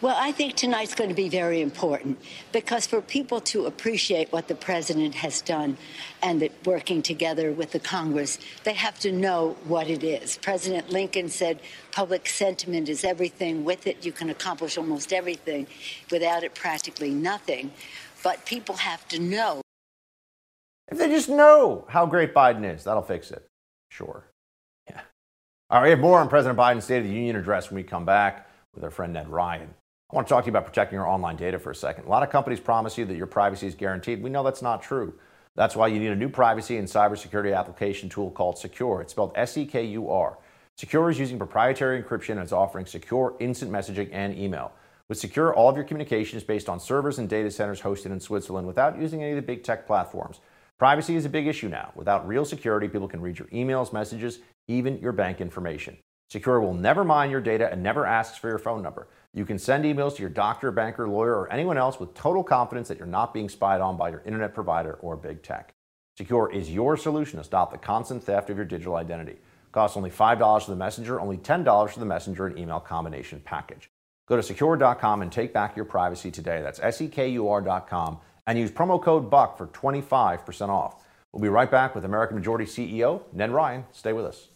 Well, 0.00 0.14
I 0.16 0.30
think 0.30 0.54
tonight's 0.54 0.94
going 0.94 1.10
to 1.10 1.16
be 1.16 1.28
very 1.28 1.60
important 1.60 2.20
because 2.52 2.86
for 2.86 3.00
people 3.00 3.40
to 3.40 3.66
appreciate 3.66 4.30
what 4.32 4.46
the 4.46 4.54
president 4.54 5.16
has 5.16 5.40
done 5.40 5.76
and 6.22 6.40
that 6.40 6.52
working 6.64 7.02
together 7.02 7.50
with 7.50 7.72
the 7.72 7.80
Congress, 7.80 8.38
they 8.62 8.74
have 8.74 9.00
to 9.00 9.10
know 9.10 9.56
what 9.64 9.88
it 9.88 10.04
is. 10.04 10.36
President 10.36 10.90
Lincoln 10.90 11.28
said 11.28 11.58
public 11.90 12.28
sentiment 12.28 12.88
is 12.88 13.02
everything. 13.02 13.64
With 13.64 13.88
it, 13.88 14.06
you 14.06 14.12
can 14.12 14.30
accomplish 14.30 14.78
almost 14.78 15.12
everything. 15.12 15.66
Without 16.12 16.44
it, 16.44 16.54
practically 16.54 17.10
nothing. 17.10 17.72
But 18.22 18.46
people 18.46 18.76
have 18.76 19.06
to 19.08 19.18
know. 19.18 19.62
If 20.92 20.98
they 20.98 21.08
just 21.08 21.28
know 21.28 21.86
how 21.88 22.06
great 22.06 22.32
Biden 22.32 22.64
is, 22.72 22.84
that'll 22.84 23.02
fix 23.02 23.32
it. 23.32 23.44
Sure. 23.90 24.24
All 25.70 25.80
right, 25.80 25.88
we 25.88 25.90
have 25.90 26.00
more 26.00 26.18
on 26.18 26.30
President 26.30 26.58
Biden's 26.58 26.84
State 26.84 27.00
of 27.00 27.04
the 27.04 27.12
Union 27.12 27.36
address 27.36 27.68
when 27.68 27.76
we 27.76 27.82
come 27.82 28.06
back 28.06 28.48
with 28.74 28.82
our 28.82 28.90
friend 28.90 29.12
Ned 29.12 29.28
Ryan. 29.28 29.68
I 30.10 30.16
want 30.16 30.26
to 30.26 30.32
talk 30.32 30.44
to 30.44 30.46
you 30.46 30.50
about 30.50 30.64
protecting 30.64 30.96
your 30.96 31.06
online 31.06 31.36
data 31.36 31.58
for 31.58 31.70
a 31.70 31.74
second. 31.74 32.06
A 32.06 32.08
lot 32.08 32.22
of 32.22 32.30
companies 32.30 32.58
promise 32.58 32.96
you 32.96 33.04
that 33.04 33.18
your 33.18 33.26
privacy 33.26 33.66
is 33.66 33.74
guaranteed. 33.74 34.22
We 34.22 34.30
know 34.30 34.42
that's 34.42 34.62
not 34.62 34.82
true. 34.82 35.12
That's 35.56 35.76
why 35.76 35.88
you 35.88 36.00
need 36.00 36.08
a 36.08 36.16
new 36.16 36.30
privacy 36.30 36.78
and 36.78 36.88
cybersecurity 36.88 37.54
application 37.54 38.08
tool 38.08 38.30
called 38.30 38.56
Sekur. 38.56 39.02
It's 39.02 39.12
spelled 39.12 39.32
S 39.34 39.58
E 39.58 39.66
K 39.66 39.84
U 39.84 40.08
R. 40.08 40.38
Sekur 40.80 41.10
is 41.10 41.18
using 41.18 41.36
proprietary 41.36 42.02
encryption 42.02 42.30
and 42.30 42.40
it's 42.40 42.52
offering 42.52 42.86
secure 42.86 43.34
instant 43.38 43.70
messaging 43.70 44.08
and 44.10 44.38
email. 44.38 44.72
With 45.10 45.20
Sekur, 45.20 45.52
all 45.54 45.68
of 45.68 45.76
your 45.76 45.84
communication 45.84 46.38
is 46.38 46.44
based 46.44 46.70
on 46.70 46.80
servers 46.80 47.18
and 47.18 47.28
data 47.28 47.50
centers 47.50 47.82
hosted 47.82 48.06
in 48.06 48.20
Switzerland 48.20 48.66
without 48.66 48.98
using 48.98 49.22
any 49.22 49.32
of 49.32 49.36
the 49.36 49.42
big 49.42 49.64
tech 49.64 49.86
platforms. 49.86 50.40
Privacy 50.78 51.16
is 51.16 51.24
a 51.24 51.28
big 51.28 51.48
issue 51.48 51.68
now. 51.68 51.90
Without 51.96 52.28
real 52.28 52.44
security, 52.44 52.86
people 52.86 53.08
can 53.08 53.20
read 53.20 53.36
your 53.36 53.48
emails, 53.48 53.92
messages, 53.92 54.38
even 54.68 55.00
your 55.00 55.10
bank 55.10 55.40
information. 55.40 55.96
Sekur 56.32 56.60
will 56.60 56.74
never 56.74 57.02
mine 57.02 57.30
your 57.30 57.40
data 57.40 57.68
and 57.72 57.82
never 57.82 58.06
asks 58.06 58.38
for 58.38 58.48
your 58.48 58.58
phone 58.58 58.80
number. 58.80 59.08
You 59.34 59.44
can 59.44 59.58
send 59.58 59.84
emails 59.84 60.14
to 60.16 60.22
your 60.22 60.30
doctor, 60.30 60.70
banker, 60.70 61.08
lawyer, 61.08 61.34
or 61.34 61.52
anyone 61.52 61.78
else 61.78 61.98
with 61.98 62.14
total 62.14 62.44
confidence 62.44 62.86
that 62.88 62.98
you're 62.98 63.08
not 63.08 63.34
being 63.34 63.48
spied 63.48 63.80
on 63.80 63.96
by 63.96 64.10
your 64.10 64.22
internet 64.24 64.54
provider 64.54 64.94
or 64.94 65.16
big 65.16 65.42
tech. 65.42 65.74
Sekur 66.16 66.54
is 66.54 66.70
your 66.70 66.96
solution 66.96 67.38
to 67.38 67.44
stop 67.44 67.72
the 67.72 67.78
constant 67.78 68.22
theft 68.22 68.48
of 68.48 68.56
your 68.56 68.66
digital 68.66 68.94
identity. 68.94 69.38
Costs 69.72 69.96
only 69.96 70.10
$5 70.10 70.62
for 70.62 70.70
the 70.70 70.76
messenger, 70.76 71.20
only 71.20 71.38
$10 71.38 71.90
for 71.90 71.98
the 71.98 72.06
messenger 72.06 72.46
and 72.46 72.56
email 72.56 72.78
combination 72.78 73.40
package. 73.44 73.90
Go 74.28 74.36
to 74.36 74.42
sekur.com 74.42 75.22
and 75.22 75.32
take 75.32 75.52
back 75.52 75.74
your 75.74 75.86
privacy 75.86 76.30
today. 76.30 76.60
That's 76.62 76.78
S 76.80 77.00
E 77.00 77.08
K 77.08 77.30
U 77.30 77.48
R.com 77.48 78.20
and 78.48 78.58
use 78.58 78.70
promo 78.70 79.00
code 79.00 79.30
BUCK 79.30 79.58
for 79.58 79.66
25% 79.68 80.70
off. 80.70 81.04
We'll 81.32 81.42
be 81.42 81.50
right 81.50 81.70
back 81.70 81.94
with 81.94 82.06
American 82.06 82.38
Majority 82.38 82.64
CEO 82.64 83.20
Ned 83.34 83.50
Ryan. 83.50 83.84
Stay 83.92 84.14
with 84.14 84.24
us. 84.24 84.48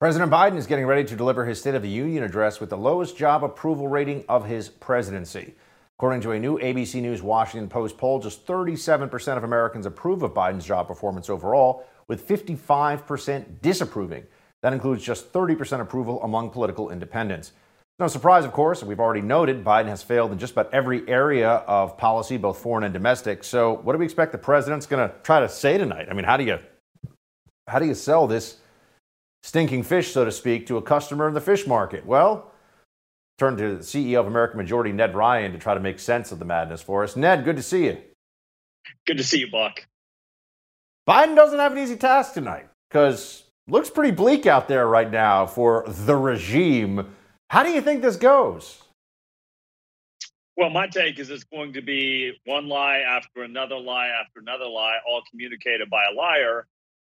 President 0.00 0.32
Biden 0.32 0.56
is 0.56 0.66
getting 0.66 0.86
ready 0.86 1.04
to 1.04 1.14
deliver 1.14 1.44
his 1.44 1.60
State 1.60 1.74
of 1.74 1.82
the 1.82 1.88
Union 1.88 2.22
address 2.22 2.58
with 2.58 2.70
the 2.70 2.76
lowest 2.76 3.18
job 3.18 3.44
approval 3.44 3.86
rating 3.86 4.24
of 4.28 4.46
his 4.46 4.70
presidency. 4.70 5.54
According 5.98 6.22
to 6.22 6.32
a 6.32 6.38
new 6.38 6.58
ABC 6.58 7.02
News 7.02 7.22
Washington 7.22 7.68
Post 7.68 7.98
poll, 7.98 8.18
just 8.18 8.46
37% 8.46 9.36
of 9.36 9.44
Americans 9.44 9.84
approve 9.84 10.22
of 10.22 10.32
Biden's 10.32 10.66
job 10.66 10.88
performance 10.88 11.28
overall, 11.28 11.86
with 12.08 12.26
55% 12.26 13.60
disapproving. 13.60 14.26
That 14.66 14.72
includes 14.72 15.04
just 15.04 15.32
30% 15.32 15.80
approval 15.80 16.20
among 16.24 16.50
political 16.50 16.90
independents. 16.90 17.52
No 18.00 18.08
surprise, 18.08 18.44
of 18.44 18.50
course, 18.50 18.82
we've 18.82 18.98
already 18.98 19.20
noted 19.20 19.62
Biden 19.62 19.86
has 19.86 20.02
failed 20.02 20.32
in 20.32 20.40
just 20.40 20.54
about 20.54 20.74
every 20.74 21.08
area 21.08 21.48
of 21.48 21.96
policy, 21.96 22.36
both 22.36 22.58
foreign 22.58 22.82
and 22.82 22.92
domestic. 22.92 23.44
So, 23.44 23.74
what 23.74 23.92
do 23.92 24.00
we 24.00 24.04
expect 24.04 24.32
the 24.32 24.38
president's 24.38 24.84
going 24.84 25.08
to 25.08 25.14
try 25.22 25.38
to 25.38 25.48
say 25.48 25.78
tonight? 25.78 26.08
I 26.10 26.14
mean, 26.14 26.24
how 26.24 26.36
do 26.36 26.42
you 26.42 26.58
how 27.68 27.78
do 27.78 27.86
you 27.86 27.94
sell 27.94 28.26
this 28.26 28.56
stinking 29.44 29.84
fish, 29.84 30.10
so 30.10 30.24
to 30.24 30.32
speak, 30.32 30.66
to 30.66 30.78
a 30.78 30.82
customer 30.82 31.28
in 31.28 31.34
the 31.34 31.40
fish 31.40 31.64
market? 31.68 32.04
Well, 32.04 32.50
turn 33.38 33.56
to 33.58 33.76
the 33.76 33.84
CEO 33.84 34.18
of 34.18 34.26
American 34.26 34.56
Majority, 34.56 34.90
Ned 34.90 35.14
Ryan, 35.14 35.52
to 35.52 35.58
try 35.58 35.74
to 35.74 35.80
make 35.80 36.00
sense 36.00 36.32
of 36.32 36.40
the 36.40 36.44
madness 36.44 36.82
for 36.82 37.04
us. 37.04 37.14
Ned, 37.14 37.44
good 37.44 37.54
to 37.54 37.62
see 37.62 37.84
you. 37.84 37.98
Good 39.06 39.18
to 39.18 39.22
see 39.22 39.38
you, 39.38 39.48
Buck. 39.48 39.86
Biden 41.08 41.36
doesn't 41.36 41.60
have 41.60 41.70
an 41.70 41.78
easy 41.78 41.94
task 41.94 42.34
tonight 42.34 42.66
because 42.90 43.44
looks 43.68 43.90
pretty 43.90 44.12
bleak 44.12 44.46
out 44.46 44.68
there 44.68 44.86
right 44.86 45.10
now 45.10 45.46
for 45.46 45.84
the 45.86 46.16
regime. 46.16 47.14
How 47.50 47.62
do 47.62 47.70
you 47.70 47.80
think 47.80 48.02
this 48.02 48.16
goes? 48.16 48.82
Well, 50.56 50.70
my 50.70 50.86
take 50.86 51.18
is 51.18 51.28
it's 51.28 51.44
going 51.44 51.74
to 51.74 51.82
be 51.82 52.32
one 52.46 52.68
lie 52.68 52.98
after 52.98 53.42
another 53.42 53.78
lie 53.78 54.08
after 54.08 54.40
another 54.40 54.66
lie, 54.66 54.96
all 55.06 55.22
communicated 55.30 55.90
by 55.90 56.04
a 56.10 56.14
liar 56.14 56.66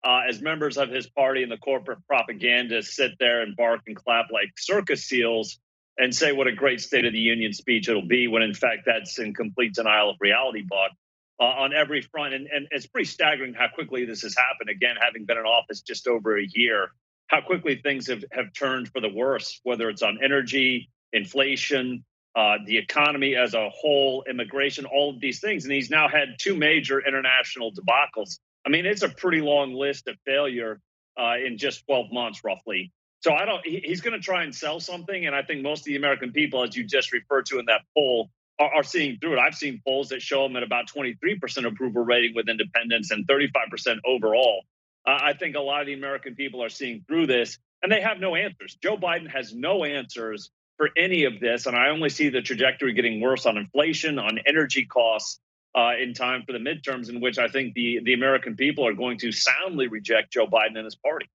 uh, 0.04 0.22
as 0.28 0.42
members 0.42 0.78
of 0.78 0.90
his 0.90 1.10
party 1.10 1.44
and 1.44 1.52
the 1.52 1.58
corporate 1.58 2.00
propagandists 2.08 2.96
sit 2.96 3.12
there 3.20 3.42
and 3.42 3.56
bark 3.56 3.82
and 3.88 3.96
clap 3.96 4.32
like 4.32 4.50
circus 4.58 5.04
seals 5.06 5.60
and 5.98 6.14
say 6.14 6.32
what 6.32 6.48
a 6.48 6.52
great 6.52 6.82
State 6.82 7.06
of 7.06 7.14
the 7.14 7.20
Union 7.20 7.54
speech 7.54 7.88
it'll 7.88 8.08
be, 8.08 8.28
when 8.28 8.42
in 8.42 8.54
fact 8.54 8.84
that's 8.86 9.20
in 9.20 9.34
complete 9.34 9.74
denial 9.74 10.10
of 10.10 10.18
reality, 10.20 10.64
Buck, 10.68 10.92
uh, 11.40 11.44
on 11.44 11.74
every 11.74 12.02
front. 12.02 12.34
And, 12.34 12.48
and 12.48 12.68
it's 12.72 12.88
pretty 12.88 13.08
staggering 13.08 13.54
how 13.54 13.68
quickly 13.74 14.06
this 14.06 14.22
has 14.22 14.36
happened. 14.36 14.70
Again, 14.70 14.96
having 15.00 15.26
been 15.26 15.38
in 15.38 15.46
office 15.46 15.82
just 15.82 16.08
over 16.08 16.38
a 16.38 16.46
year, 16.46 16.90
how 17.28 17.42
quickly 17.42 17.80
things 17.82 18.08
have, 18.08 18.24
have 18.32 18.54
turned 18.54 18.90
for 18.90 19.02
the 19.02 19.10
worse, 19.10 19.60
whether 19.64 19.90
it's 19.90 20.02
on 20.02 20.20
energy, 20.24 20.90
inflation, 21.12 22.04
uh, 22.36 22.58
the 22.66 22.78
economy 22.78 23.36
as 23.36 23.54
a 23.54 23.70
whole, 23.70 24.24
immigration, 24.30 24.86
all 24.86 25.12
of 25.12 25.20
these 25.20 25.40
things. 25.40 25.66
And 25.66 25.74
he's 25.74 25.90
now 25.90 26.08
had 26.08 26.36
two 26.40 26.56
major 26.56 27.00
international 27.00 27.72
debacles 27.72 28.38
I 28.66 28.70
mean, 28.70 28.86
it's 28.86 29.02
a 29.02 29.10
pretty 29.10 29.42
long 29.42 29.74
list 29.74 30.08
of 30.08 30.16
failure 30.26 30.80
uh, 31.20 31.36
in 31.46 31.58
just 31.58 31.86
12 31.86 32.12
months, 32.12 32.44
roughly. 32.44 32.92
So 33.22 33.34
I 33.34 33.46
don't. 33.46 33.66
He, 33.66 33.82
he's 33.84 34.02
going 34.02 34.14
to 34.14 34.24
try 34.24 34.44
and 34.44 34.54
sell 34.54 34.80
something, 34.80 35.26
and 35.26 35.36
I 35.36 35.44
think 35.44 35.62
most 35.62 35.82
of 35.82 35.86
the 35.86 35.96
American 35.96 36.32
people, 36.32 36.64
as 36.64 36.76
you 36.76 36.84
just 36.84 37.14
referred 37.14 37.46
to 37.48 37.60
in 37.60 37.66
that 37.66 37.82
poll, 37.96 38.30
are, 38.64 38.76
are 38.76 38.84
seeing 38.84 39.18
through 39.20 39.34
it. 39.34 39.40
I've 39.40 39.56
seen 39.56 39.82
polls 39.86 40.10
that 40.10 40.22
show 40.22 40.46
him 40.46 40.56
at 40.56 40.64
about 40.64 40.86
23% 40.88 41.66
approval 41.66 42.04
rating 42.04 42.34
with 42.36 42.50
independents 42.50 43.12
and 43.12 43.28
35% 43.28 43.98
overall. 44.06 44.64
Uh, 45.06 45.18
I 45.22 45.34
think 45.34 45.56
a 45.56 45.60
lot 45.60 45.82
of 45.82 45.88
the 45.88 45.94
American 45.94 46.36
people 46.36 46.64
are 46.64 46.70
seeing 46.70 47.04
through 47.08 47.28
this, 47.28 47.58
and 47.82 47.92
they 47.92 48.02
have 48.02 48.20
no 48.20 48.36
answers. 48.36 48.78
Joe 48.82 48.98
Biden 48.98 49.30
has 49.30 49.54
no 49.54 49.84
answers 49.84 50.50
for 50.78 50.90
any 50.98 51.26
of 51.26 51.40
this, 51.40 51.66
and 51.66 51.76
I 51.76 51.90
only 51.90 52.10
see 52.10 52.30
the 52.30 52.42
trajectory 52.42 52.94
getting 52.94 53.22
worse 53.22 53.46
on 53.46 53.58
inflation, 53.58 54.18
on 54.18 54.40
energy 54.48 54.86
costs, 54.86 55.40
uh, 55.76 55.94
in 56.00 56.14
time 56.14 56.44
for 56.46 56.54
the 56.54 56.60
midterms, 56.60 57.10
in 57.10 57.20
which 57.20 57.38
I 57.38 57.48
think 57.48 57.74
the 57.74 58.00
the 58.04 58.14
American 58.14 58.56
people 58.56 58.88
are 58.88 58.94
going 58.94 59.18
to 59.20 59.32
soundly 59.32 59.88
reject 59.88 60.32
Joe 60.32 60.48
Biden 60.48 60.76
and 60.76 60.86
his 60.86 60.96
party. 60.96 61.28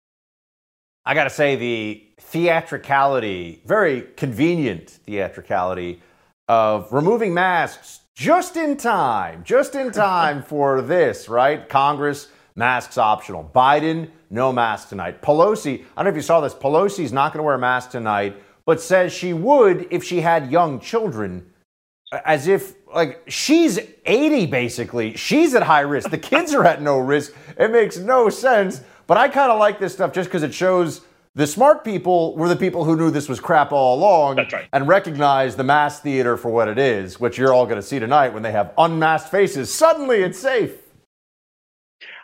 I 1.05 1.13
got 1.13 1.23
to 1.23 1.29
say, 1.29 1.55
the 1.55 2.05
theatricality, 2.19 3.61
very 3.65 4.01
convenient 4.17 4.89
theatricality 4.89 6.01
of 6.47 6.91
removing 6.93 7.33
masks 7.33 8.01
just 8.15 8.57
in 8.57 8.77
time, 8.77 9.43
just 9.43 9.75
in 9.75 9.91
time 9.91 10.41
for 10.47 10.81
this, 10.81 11.29
right? 11.29 11.67
Congress, 11.69 12.29
masks 12.55 12.97
optional. 12.97 13.49
Biden, 13.53 14.09
no 14.29 14.51
mask 14.51 14.89
tonight. 14.89 15.21
Pelosi, 15.21 15.81
I 15.95 16.03
don't 16.03 16.05
know 16.05 16.09
if 16.09 16.15
you 16.15 16.21
saw 16.21 16.41
this, 16.41 16.53
Pelosi's 16.53 17.13
not 17.13 17.31
going 17.33 17.39
to 17.39 17.43
wear 17.43 17.55
a 17.55 17.59
mask 17.59 17.91
tonight, 17.91 18.35
but 18.65 18.81
says 18.81 19.13
she 19.13 19.33
would 19.33 19.87
if 19.91 20.03
she 20.03 20.21
had 20.21 20.51
young 20.51 20.79
children 20.79 21.51
as 22.25 22.47
if 22.47 22.75
like 22.93 23.21
she's 23.27 23.79
80 24.05 24.45
basically 24.45 25.15
she's 25.17 25.53
at 25.55 25.63
high 25.63 25.81
risk 25.81 26.09
the 26.09 26.17
kids 26.17 26.53
are 26.53 26.63
at 26.65 26.81
no 26.81 26.99
risk 26.99 27.33
it 27.57 27.69
makes 27.69 27.97
no 27.97 28.29
sense 28.29 28.81
but 29.07 29.17
i 29.17 29.27
kind 29.27 29.51
of 29.51 29.59
like 29.59 29.77
this 29.79 29.93
stuff 29.93 30.13
just 30.13 30.29
because 30.29 30.43
it 30.43 30.53
shows 30.53 31.01
the 31.37 31.45
smart 31.45 31.85
people 31.85 32.35
were 32.35 32.49
the 32.49 32.55
people 32.55 32.83
who 32.83 32.95
knew 32.95 33.11
this 33.11 33.29
was 33.29 33.39
crap 33.39 33.71
all 33.71 33.95
along 33.95 34.37
right. 34.37 34.67
and 34.73 34.87
recognized 34.87 35.55
the 35.55 35.63
mass 35.63 35.99
theater 35.99 36.35
for 36.35 36.49
what 36.49 36.67
it 36.67 36.79
is 36.79 37.19
which 37.19 37.37
you're 37.37 37.53
all 37.53 37.65
going 37.65 37.77
to 37.77 37.87
see 37.87 37.99
tonight 37.99 38.33
when 38.33 38.41
they 38.41 38.51
have 38.51 38.73
unmasked 38.77 39.29
faces 39.29 39.73
suddenly 39.73 40.17
it's 40.17 40.39
safe 40.39 40.75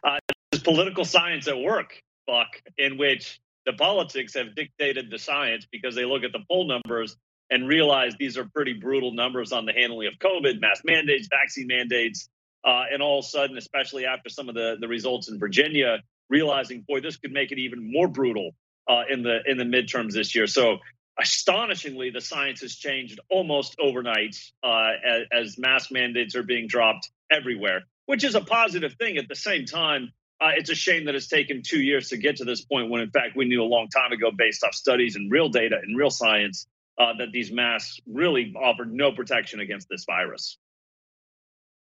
uh, 0.03 0.17
there's 0.51 0.63
political 0.63 1.05
science 1.05 1.48
at 1.48 1.58
work 1.58 2.01
buck 2.25 2.60
in 2.79 2.98
which 2.98 3.39
the 3.67 3.74
politics 3.74 4.34
have 4.34 4.55
dictated 4.55 5.10
the 5.12 5.20
science 5.20 5.67
because 5.72 5.96
they 5.96 6.05
look 6.05 6.24
at 6.24 6.32
the 6.32 6.43
poll 6.50 6.67
numbers 6.67 7.15
and 7.51 7.67
realize 7.67 8.15
these 8.17 8.38
are 8.38 8.46
pretty 8.55 8.74
brutal 8.74 9.13
numbers 9.13 9.51
on 9.51 9.65
the 9.65 9.74
handling 9.74 10.08
of 10.08 10.15
COVID, 10.15 10.60
mask 10.60 10.84
mandates, 10.86 11.27
vaccine 11.29 11.67
mandates, 11.67 12.29
uh, 12.65 12.86
and 12.91 13.01
all 13.01 13.20
of 13.20 13.25
a 13.25 13.27
sudden, 13.27 13.58
especially 13.58 14.05
after 14.05 14.29
some 14.29 14.50
of 14.50 14.55
the, 14.55 14.77
the 14.79 14.88
results 14.88 15.29
in 15.29 15.38
Virginia, 15.38 16.00
realizing, 16.29 16.84
boy, 16.88 17.00
this 17.00 17.15
could 17.15 17.32
make 17.32 17.51
it 17.51 17.60
even 17.60 17.91
more 17.91 18.08
brutal 18.08 18.51
uh, 18.87 19.03
in 19.09 19.23
the 19.23 19.39
in 19.45 19.57
the 19.57 19.63
midterms 19.63 20.13
this 20.13 20.35
year. 20.35 20.47
So 20.47 20.77
astonishingly, 21.19 22.09
the 22.09 22.21
science 22.21 22.61
has 22.61 22.75
changed 22.75 23.19
almost 23.29 23.75
overnight 23.79 24.35
uh, 24.63 24.91
as, 25.05 25.21
as 25.31 25.57
mask 25.57 25.91
mandates 25.91 26.35
are 26.35 26.43
being 26.43 26.67
dropped 26.67 27.09
everywhere, 27.31 27.83
which 28.05 28.23
is 28.23 28.35
a 28.35 28.41
positive 28.41 28.93
thing. 28.93 29.17
At 29.17 29.27
the 29.27 29.35
same 29.35 29.65
time, 29.65 30.11
uh, 30.41 30.51
it's 30.57 30.69
a 30.69 30.75
shame 30.75 31.05
that 31.05 31.15
it's 31.15 31.27
taken 31.27 31.61
two 31.61 31.81
years 31.81 32.09
to 32.09 32.17
get 32.17 32.37
to 32.37 32.45
this 32.45 32.61
point 32.65 32.89
when, 32.89 33.01
in 33.01 33.11
fact, 33.11 33.35
we 33.35 33.45
knew 33.45 33.61
a 33.61 33.65
long 33.65 33.87
time 33.89 34.11
ago, 34.11 34.31
based 34.35 34.63
off 34.63 34.73
studies 34.73 35.15
and 35.15 35.31
real 35.31 35.49
data 35.49 35.77
and 35.81 35.97
real 35.97 36.09
science, 36.09 36.67
uh, 36.99 37.13
that 37.17 37.31
these 37.31 37.51
masks 37.51 37.99
really 38.07 38.53
offered 38.55 38.91
no 38.91 39.11
protection 39.11 39.59
against 39.59 39.87
this 39.89 40.05
virus. 40.05 40.57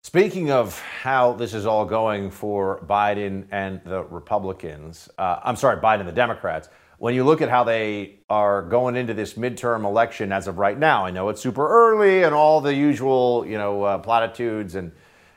Speaking 0.03 0.51
of 0.51 0.79
how 0.81 1.33
this 1.33 1.53
is 1.53 1.65
all 1.65 1.85
going 1.85 2.31
for 2.31 2.83
Biden 2.87 3.45
and 3.51 3.81
the 3.85 4.03
Republicans, 4.03 5.09
uh, 5.17 5.39
I'm 5.43 5.55
sorry, 5.55 5.77
Biden 5.79 5.99
and 5.99 6.09
the 6.09 6.13
Democrats, 6.13 6.69
when 7.01 7.15
you 7.15 7.23
look 7.23 7.41
at 7.41 7.49
how 7.49 7.63
they 7.63 8.19
are 8.29 8.61
going 8.61 8.95
into 8.95 9.15
this 9.15 9.33
midterm 9.33 9.85
election 9.85 10.31
as 10.31 10.45
of 10.45 10.59
right 10.59 10.77
now, 10.77 11.03
I 11.03 11.09
know 11.09 11.29
it's 11.29 11.41
super 11.41 11.67
early 11.67 12.21
and 12.21 12.31
all 12.31 12.61
the 12.61 12.75
usual, 12.75 13.43
you 13.43 13.57
know, 13.57 13.81
uh, 13.81 13.97
platitudes 13.97 14.75
and 14.75 14.91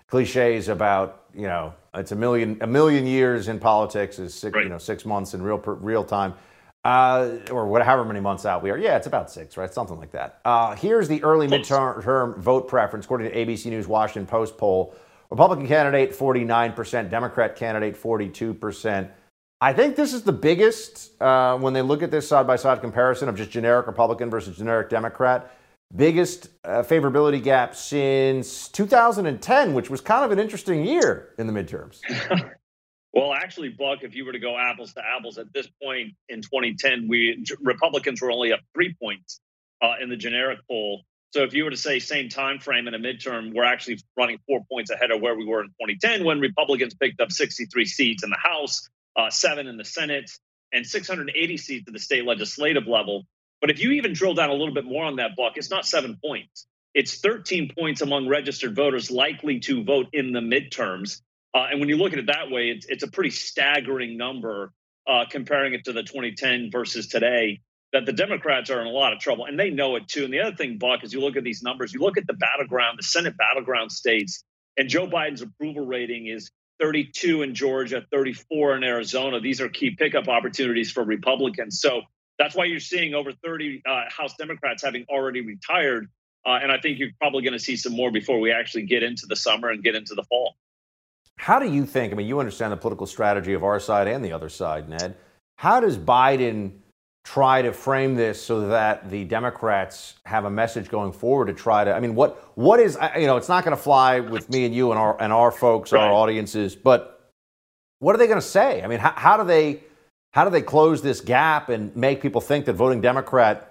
cliches 0.07 0.69
about, 0.69 1.25
you 1.35 1.47
know, 1.47 1.73
it's 1.95 2.13
a 2.13 2.17
million 2.17 2.59
a 2.61 2.67
million 2.67 3.07
years 3.07 3.49
in 3.49 3.59
politics 3.59 4.19
is 4.19 4.35
six, 4.35 4.55
right. 4.55 4.65
you 4.65 4.69
know 4.69 4.77
six 4.77 5.07
months 5.07 5.33
in 5.33 5.41
real 5.41 5.57
real 5.57 6.05
time 6.05 6.35
uh, 6.85 7.31
or 7.51 7.67
whatever 7.67 8.05
many 8.05 8.21
months 8.21 8.45
out 8.45 8.63
we 8.63 8.69
are. 8.69 8.77
Yeah, 8.77 8.99
it's 8.99 9.07
about 9.07 9.31
six, 9.31 9.57
right? 9.57 9.73
Something 9.73 9.97
like 9.97 10.13
that. 10.13 10.41
Uh, 10.45 10.77
here's 10.77 11.09
the 11.09 11.25
early 11.25 11.49
midterm 11.49 12.37
vote 12.37 12.69
preference 12.69 13.07
according 13.07 13.31
to 13.31 13.35
ABC 13.35 13.71
News 13.71 13.89
Washington 13.89 14.27
Post 14.27 14.59
poll. 14.59 14.95
Republican 15.31 15.67
candidate 15.67 16.13
49%, 16.13 17.09
Democrat 17.09 17.57
candidate 17.57 18.01
42%. 18.01 19.09
I 19.61 19.73
think 19.73 19.97
this 19.97 20.13
is 20.13 20.23
the 20.23 20.33
biggest 20.33 21.21
uh, 21.23 21.57
when 21.59 21.73
they 21.73 21.83
look 21.83 22.03
at 22.03 22.11
this 22.11 22.29
side 22.29 22.47
by 22.47 22.57
side 22.57 22.81
comparison 22.81 23.29
of 23.29 23.37
just 23.37 23.51
generic 23.51 23.87
Republican 23.87 24.31
versus 24.31 24.57
generic 24.57 24.91
Democrat. 24.91 25.57
Biggest 25.95 26.49
uh, 26.65 26.83
favorability 26.83 27.43
gap 27.43 27.75
since 27.75 28.69
2010, 28.69 29.75
which 29.75 29.91
was 29.91 30.01
kind 30.01 30.25
of 30.25 30.33
an 30.33 30.39
interesting 30.39 30.85
year 30.85 31.31
in 31.39 31.47
the 31.47 31.53
midterms. 31.53 32.01
Well, 33.15 33.33
actually, 33.33 33.69
Buck, 33.69 34.03
if 34.03 34.17
you 34.17 34.25
were 34.25 34.33
to 34.33 34.41
go 34.41 34.59
apples 34.59 34.93
to 34.95 35.03
apples 35.07 35.39
at 35.39 35.53
this 35.55 35.69
point 35.81 36.15
in 36.29 36.43
2010, 36.43 37.07
we 37.09 37.45
Republicans 37.63 38.21
were 38.21 38.33
only 38.33 38.53
up 38.53 38.59
three 38.75 38.93
points 39.01 39.41
uh, 39.81 39.95
in 40.03 40.09
the 40.09 40.17
generic 40.17 40.59
poll. 40.69 41.05
So 41.31 41.45
if 41.45 41.55
you 41.55 41.63
were 41.63 41.71
to 41.71 41.77
say 41.77 42.01
same 42.01 42.29
time 42.29 42.59
frame 42.59 42.89
in 42.89 42.95
a 42.95 42.99
midterm, 42.99 43.55
we're 43.55 43.65
actually 43.65 44.01
running 44.17 44.39
four 44.49 44.65
points 44.71 44.91
ahead 44.91 45.13
of 45.13 45.21
where 45.21 45.37
we 45.37 45.45
were 45.45 45.61
in 45.61 45.69
2010 45.81 46.25
when 46.25 46.41
Republicans 46.41 46.95
picked 46.95 47.21
up 47.21 47.31
63 47.31 47.85
seats 47.85 48.25
in 48.25 48.31
the 48.31 48.37
House, 48.37 48.89
uh, 49.17 49.31
seven 49.31 49.67
in 49.67 49.77
the 49.77 49.85
Senate, 49.85 50.31
and 50.73 50.87
680 50.87 51.57
seats 51.57 51.85
at 51.87 51.93
the 51.93 52.01
state 52.01 52.25
legislative 52.25 52.87
level. 52.87 53.25
But 53.61 53.71
if 53.71 53.81
you 53.81 53.93
even 53.93 54.13
drill 54.13 54.35
down 54.35 54.51
a 54.51 54.55
little 54.55 54.75
bit 54.75 54.85
more 54.85 55.05
on 55.05 55.17
that 55.17 55.37
buck, 55.37 55.57
it's 55.57 55.71
not 55.71 55.87
seven 55.87 56.19
points. 56.23 56.67
It's 56.95 57.21
13 57.21 57.73
points 57.77 58.03
among 58.03 58.29
registered 58.29 58.77
voters 58.77 59.11
likely 59.11 59.61
to 59.61 59.85
vote 59.85 60.09
in 60.13 60.33
the 60.33 60.41
midterms. 60.41 61.21
Uh, 61.55 61.67
and 61.71 61.81
when 61.81 61.89
you 61.89 61.97
look 61.97 62.13
at 62.13 62.19
it 62.19 62.27
that 62.27 62.51
way, 62.51 62.71
it's, 62.71 62.87
it's 62.87 63.03
a 63.03 63.11
pretty 63.11 63.31
staggering 63.31 64.17
number 64.17 64.73
uh, 65.09 65.25
comparing 65.31 65.75
it 65.75 65.85
to 65.85 65.93
the 65.93 66.03
2010 66.03 66.71
versus 66.71 67.09
today. 67.09 67.61
That 67.93 68.07
the 68.07 68.13
Democrats 68.13 68.71
are 68.71 68.81
in 68.81 68.89
a 68.89 68.91
lot 68.91 69.13
of 69.13 69.21
trouble, 69.21 69.45
and 69.45 69.57
they 69.59 69.71
know 69.71 69.95
it 69.95 70.09
too. 70.09 70.25
And 70.25 70.35
the 70.35 70.41
other 70.41 70.57
thing, 70.57 70.79
Buck, 70.79 71.05
is 71.05 71.13
you 71.13 71.21
look 71.21 71.37
at 71.37 71.45
these 71.45 71.63
numbers, 71.63 71.95
you 71.95 72.01
look 72.01 72.19
at 72.19 72.27
the 72.27 72.33
battleground, 72.33 72.99
the 72.99 73.05
Senate 73.05 73.37
battleground 73.37 73.93
states, 73.93 74.43
and 74.77 74.89
Joe 74.89 75.07
Biden's 75.07 75.43
approval 75.43 75.87
rating 75.87 76.27
is 76.27 76.51
32 76.81 77.43
in 77.43 77.55
Georgia, 77.55 78.05
34 78.13 78.77
in 78.77 78.85
Arizona. 78.85 79.41
These 79.41 79.61
are 79.61 79.69
key 79.69 79.91
pickup 79.91 80.29
opportunities 80.29 80.91
for 80.91 81.05
Republicans. 81.05 81.81
So 81.81 82.03
that's 82.39 82.55
why 82.55 82.65
you're 82.65 82.81
seeing 82.81 83.15
over 83.15 83.33
30 83.33 83.83
uh, 83.87 84.05
House 84.09 84.35
Democrats 84.37 84.83
having 84.83 85.05
already 85.09 85.41
retired. 85.41 86.09
Uh, 86.47 86.59
and 86.63 86.71
I 86.71 86.79
think 86.79 86.99
you're 86.99 87.11
probably 87.21 87.43
going 87.43 87.53
to 87.53 87.59
see 87.59 87.77
some 87.77 87.95
more 87.95 88.11
before 88.11 88.41
we 88.41 88.53
actually 88.53 88.85
get 88.85 89.03
into 89.03 89.27
the 89.27 89.37
summer 89.37 89.71
and 89.71 89.83
get 89.83 89.95
into 89.95 90.15
the 90.15 90.25
fall. 90.25 90.57
How 91.37 91.59
do 91.59 91.71
you 91.71 91.87
think? 91.87 92.13
I 92.13 92.17
mean, 92.17 92.27
you 92.27 92.39
understand 92.39 92.73
the 92.73 92.77
political 92.77 93.07
strategy 93.07 93.55
of 93.55 93.65
our 93.65 93.81
side 93.81 94.09
and 94.09 94.25
the 94.25 94.33
other 94.33 94.49
side, 94.49 94.89
Ned. 94.89 95.17
How 95.57 95.81
does 95.81 95.97
Biden 95.97 96.79
try 97.25 97.63
to 97.63 97.73
frame 97.73 98.15
this 98.15 98.43
so 98.43 98.69
that 98.69 99.11
the 99.11 99.25
Democrats 99.25 100.15
have 100.27 100.45
a 100.45 100.51
message 100.51 100.89
going 100.89 101.13
forward 101.13 101.47
to 101.47 101.55
try 101.55 101.85
to? 101.85 101.93
I 101.93 102.01
mean, 102.01 102.15
what 102.15 102.53
what 102.57 102.81
is 102.81 102.97
you 103.17 103.27
know? 103.27 103.37
It's 103.37 103.49
not 103.49 103.65
going 103.65 103.77
to 103.77 103.83
fly 103.83 104.21
with 104.21 104.49
me 104.51 104.65
and 104.65 104.75
you 104.75 104.91
and 104.91 104.99
our 104.99 105.21
and 105.21 105.33
our 105.33 105.51
folks, 105.51 105.93
right. 105.93 106.03
our 106.03 106.13
audiences. 106.13 106.77
But 106.77 107.31
what 107.99 108.15
are 108.15 108.19
they 108.19 108.27
going 108.27 108.41
to 108.41 108.47
say? 108.47 108.83
I 108.83 108.87
mean, 108.87 108.99
how, 108.99 109.13
how 109.17 109.37
do 109.37 109.45
they 109.45 109.81
how 110.33 110.45
do 110.45 110.51
they 110.51 110.63
close 110.63 111.03
this 111.03 111.21
gap 111.21 111.69
and 111.69 111.95
make 111.97 112.21
people 112.21 112.41
think 112.41 112.67
that 112.67 112.75
voting 112.75 113.01
Democrat? 113.01 113.71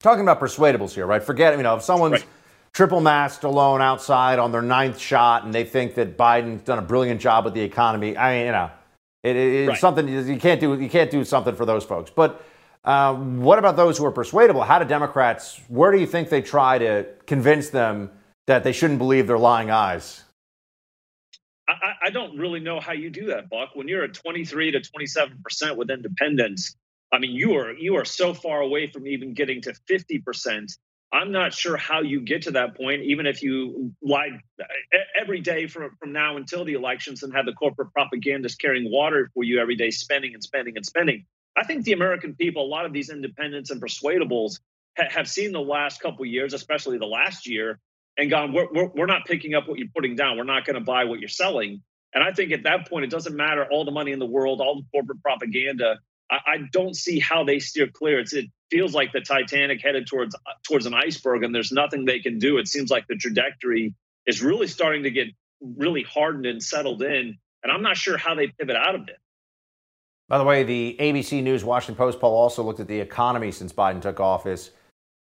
Talking 0.00 0.22
about 0.22 0.40
persuadables 0.40 0.94
here, 0.94 1.04
right? 1.04 1.22
Forget, 1.22 1.54
you 1.58 1.62
know, 1.62 1.76
if 1.76 1.82
someone's 1.82 2.12
right 2.12 2.24
triple 2.72 3.00
masked 3.00 3.44
alone 3.44 3.80
outside 3.80 4.38
on 4.38 4.52
their 4.52 4.62
ninth 4.62 4.98
shot, 4.98 5.44
and 5.44 5.54
they 5.54 5.64
think 5.64 5.94
that 5.94 6.16
Biden's 6.16 6.62
done 6.62 6.78
a 6.78 6.82
brilliant 6.82 7.20
job 7.20 7.44
with 7.44 7.54
the 7.54 7.60
economy. 7.60 8.16
I 8.16 8.36
mean, 8.36 8.46
you 8.46 8.52
know, 8.52 8.70
it, 9.22 9.36
it, 9.36 9.54
it's 9.54 9.68
right. 9.68 9.78
something 9.78 10.08
you 10.08 10.38
can't 10.38 10.60
do. 10.60 10.80
You 10.80 10.88
can't 10.88 11.10
do 11.10 11.24
something 11.24 11.54
for 11.54 11.66
those 11.66 11.84
folks. 11.84 12.10
But 12.10 12.44
uh, 12.84 13.14
what 13.14 13.58
about 13.58 13.76
those 13.76 13.98
who 13.98 14.04
are 14.06 14.12
persuadable? 14.12 14.62
How 14.62 14.78
do 14.78 14.84
Democrats? 14.84 15.60
Where 15.68 15.92
do 15.92 15.98
you 15.98 16.06
think 16.06 16.28
they 16.28 16.42
try 16.42 16.78
to 16.78 17.06
convince 17.26 17.70
them 17.70 18.10
that 18.46 18.64
they 18.64 18.72
shouldn't 18.72 18.98
believe 18.98 19.26
their 19.26 19.38
lying 19.38 19.70
eyes? 19.70 20.24
I, 21.68 22.06
I 22.06 22.10
don't 22.10 22.36
really 22.36 22.60
know 22.60 22.80
how 22.80 22.92
you 22.92 23.10
do 23.10 23.26
that, 23.26 23.48
Buck. 23.48 23.70
When 23.74 23.86
you're 23.86 24.04
at 24.04 24.14
23 24.14 24.72
to 24.72 24.80
27 24.80 25.38
percent 25.42 25.76
with 25.76 25.90
independents, 25.90 26.74
I 27.12 27.18
mean, 27.18 27.32
you 27.32 27.56
are 27.56 27.72
you 27.72 27.96
are 27.96 28.04
so 28.04 28.34
far 28.34 28.60
away 28.60 28.86
from 28.86 29.06
even 29.06 29.34
getting 29.34 29.60
to 29.62 29.74
50 29.86 30.18
percent 30.20 30.72
I'm 31.12 31.32
not 31.32 31.52
sure 31.52 31.76
how 31.76 32.02
you 32.02 32.20
get 32.20 32.42
to 32.42 32.52
that 32.52 32.76
point, 32.76 33.02
even 33.02 33.26
if 33.26 33.42
you 33.42 33.92
lied 34.00 34.40
every 35.20 35.40
day 35.40 35.66
from, 35.66 35.90
from 35.98 36.12
now 36.12 36.36
until 36.36 36.64
the 36.64 36.74
elections 36.74 37.24
and 37.24 37.34
have 37.34 37.46
the 37.46 37.52
corporate 37.52 37.92
propagandists 37.92 38.56
carrying 38.56 38.90
water 38.90 39.28
for 39.34 39.42
you 39.42 39.60
every 39.60 39.74
day, 39.74 39.90
spending 39.90 40.34
and 40.34 40.42
spending 40.42 40.76
and 40.76 40.86
spending. 40.86 41.26
I 41.60 41.64
think 41.64 41.84
the 41.84 41.92
American 41.92 42.34
people, 42.34 42.64
a 42.64 42.66
lot 42.66 42.86
of 42.86 42.92
these 42.94 43.10
independents 43.10 43.70
and 43.70 43.82
persuadables, 43.82 44.60
ha- 44.96 45.10
have 45.10 45.28
seen 45.28 45.52
the 45.52 45.60
last 45.60 46.00
couple 46.00 46.24
years, 46.24 46.54
especially 46.54 46.96
the 46.96 47.06
last 47.06 47.46
year, 47.46 47.78
and 48.16 48.30
gone, 48.30 48.54
we're, 48.54 48.68
we're, 48.72 48.90
we're 48.94 49.06
not 49.06 49.26
picking 49.26 49.54
up 49.54 49.68
what 49.68 49.78
you're 49.78 49.88
putting 49.94 50.16
down. 50.16 50.38
We're 50.38 50.44
not 50.44 50.64
going 50.64 50.76
to 50.76 50.84
buy 50.84 51.04
what 51.04 51.20
you're 51.20 51.28
selling. 51.28 51.82
And 52.14 52.24
I 52.24 52.32
think 52.32 52.52
at 52.52 52.62
that 52.62 52.88
point, 52.88 53.04
it 53.04 53.10
doesn't 53.10 53.36
matter 53.36 53.66
all 53.70 53.84
the 53.84 53.90
money 53.90 54.12
in 54.12 54.18
the 54.18 54.26
world, 54.26 54.62
all 54.62 54.76
the 54.76 54.86
corporate 54.90 55.22
propaganda. 55.22 55.98
I, 56.30 56.36
I 56.46 56.56
don't 56.72 56.96
see 56.96 57.20
how 57.20 57.44
they 57.44 57.58
steer 57.58 57.88
clear. 57.88 58.20
It's, 58.20 58.32
it 58.32 58.46
feels 58.70 58.94
like 58.94 59.12
the 59.12 59.20
Titanic 59.20 59.82
headed 59.82 60.06
towards 60.06 60.34
towards 60.66 60.86
an 60.86 60.94
iceberg, 60.94 61.44
and 61.44 61.54
there's 61.54 61.72
nothing 61.72 62.06
they 62.06 62.20
can 62.20 62.38
do. 62.38 62.56
It 62.56 62.68
seems 62.68 62.90
like 62.90 63.06
the 63.06 63.16
trajectory 63.16 63.94
is 64.26 64.42
really 64.42 64.66
starting 64.66 65.02
to 65.02 65.10
get 65.10 65.28
really 65.60 66.04
hardened 66.04 66.46
and 66.46 66.62
settled 66.62 67.02
in, 67.02 67.36
and 67.62 67.70
I'm 67.70 67.82
not 67.82 67.98
sure 67.98 68.16
how 68.16 68.34
they 68.34 68.46
pivot 68.46 68.76
out 68.76 68.94
of 68.94 69.02
it. 69.08 69.18
By 70.30 70.38
the 70.38 70.44
way, 70.44 70.62
the 70.62 70.96
ABC 71.00 71.42
News 71.42 71.64
Washington 71.64 71.96
Post 71.96 72.20
poll 72.20 72.36
also 72.36 72.62
looked 72.62 72.78
at 72.78 72.86
the 72.86 73.00
economy 73.00 73.50
since 73.50 73.72
Biden 73.72 74.00
took 74.00 74.20
office. 74.20 74.70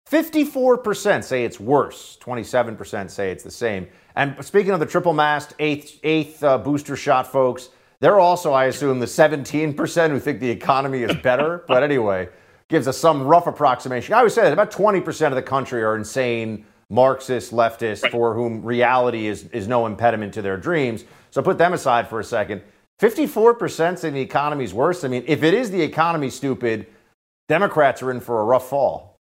54% 0.08 1.24
say 1.24 1.44
it's 1.44 1.60
worse. 1.60 2.20
27% 2.22 3.10
say 3.10 3.32
it's 3.32 3.44
the 3.44 3.50
same. 3.50 3.88
And 4.16 4.36
speaking 4.46 4.74
of 4.74 4.80
the 4.80 4.86
triple 4.86 5.14
masked 5.14 5.56
eighth, 5.58 6.00
eighth 6.04 6.44
uh, 6.44 6.60
booster 6.60 6.96
shot 6.96 7.26
folks, 7.26 7.70
they're 8.00 8.20
also, 8.20 8.54
I 8.54 8.66
assume, 8.66 9.00
the 9.00 9.08
17% 9.08 10.10
who 10.12 10.20
think 10.20 10.40
the 10.40 10.50
economy 10.52 11.02
is 11.02 11.16
better. 11.24 11.66
but 11.68 11.82
anyway, 11.82 12.30
gives 12.68 12.88
us 12.88 13.00
some 13.00 13.24
rough 13.24 13.48
approximation. 13.48 14.14
I 14.14 14.20
always 14.20 14.36
say 14.36 14.44
that 14.44 14.54
about 14.54 14.70
20% 14.70 15.28
of 15.28 15.36
the 15.36 15.42
country 15.42 15.82
are 15.82 15.96
insane 15.96 16.64
Marxist 16.92 17.54
leftists 17.54 18.04
right. 18.04 18.12
for 18.12 18.36
whom 18.36 18.62
reality 18.62 19.26
is, 19.26 19.46
is 19.46 19.68
no 19.68 19.88
impediment 19.88 20.32
to 20.36 20.44
their 20.44 20.58
dreams. 20.58 21.06
So 21.32 21.42
put 21.42 21.58
them 21.58 21.74
aside 21.74 22.08
for 22.08 22.20
a 22.20 22.24
second. 22.24 22.62
54% 23.02 23.98
say 23.98 24.10
the 24.12 24.22
economy's 24.22 24.74
worse. 24.74 25.04
I 25.04 25.08
mean, 25.08 25.24
if 25.28 25.44
it 25.44 25.54
is 25.54 25.72
the 25.72 25.82
economy, 25.82 26.30
stupid, 26.30 26.88
Democrats 27.50 28.02
are 28.04 28.12
in 28.12 28.20
for 28.20 28.40
a 28.40 28.44
rough 28.46 28.70
fall. 28.70 29.18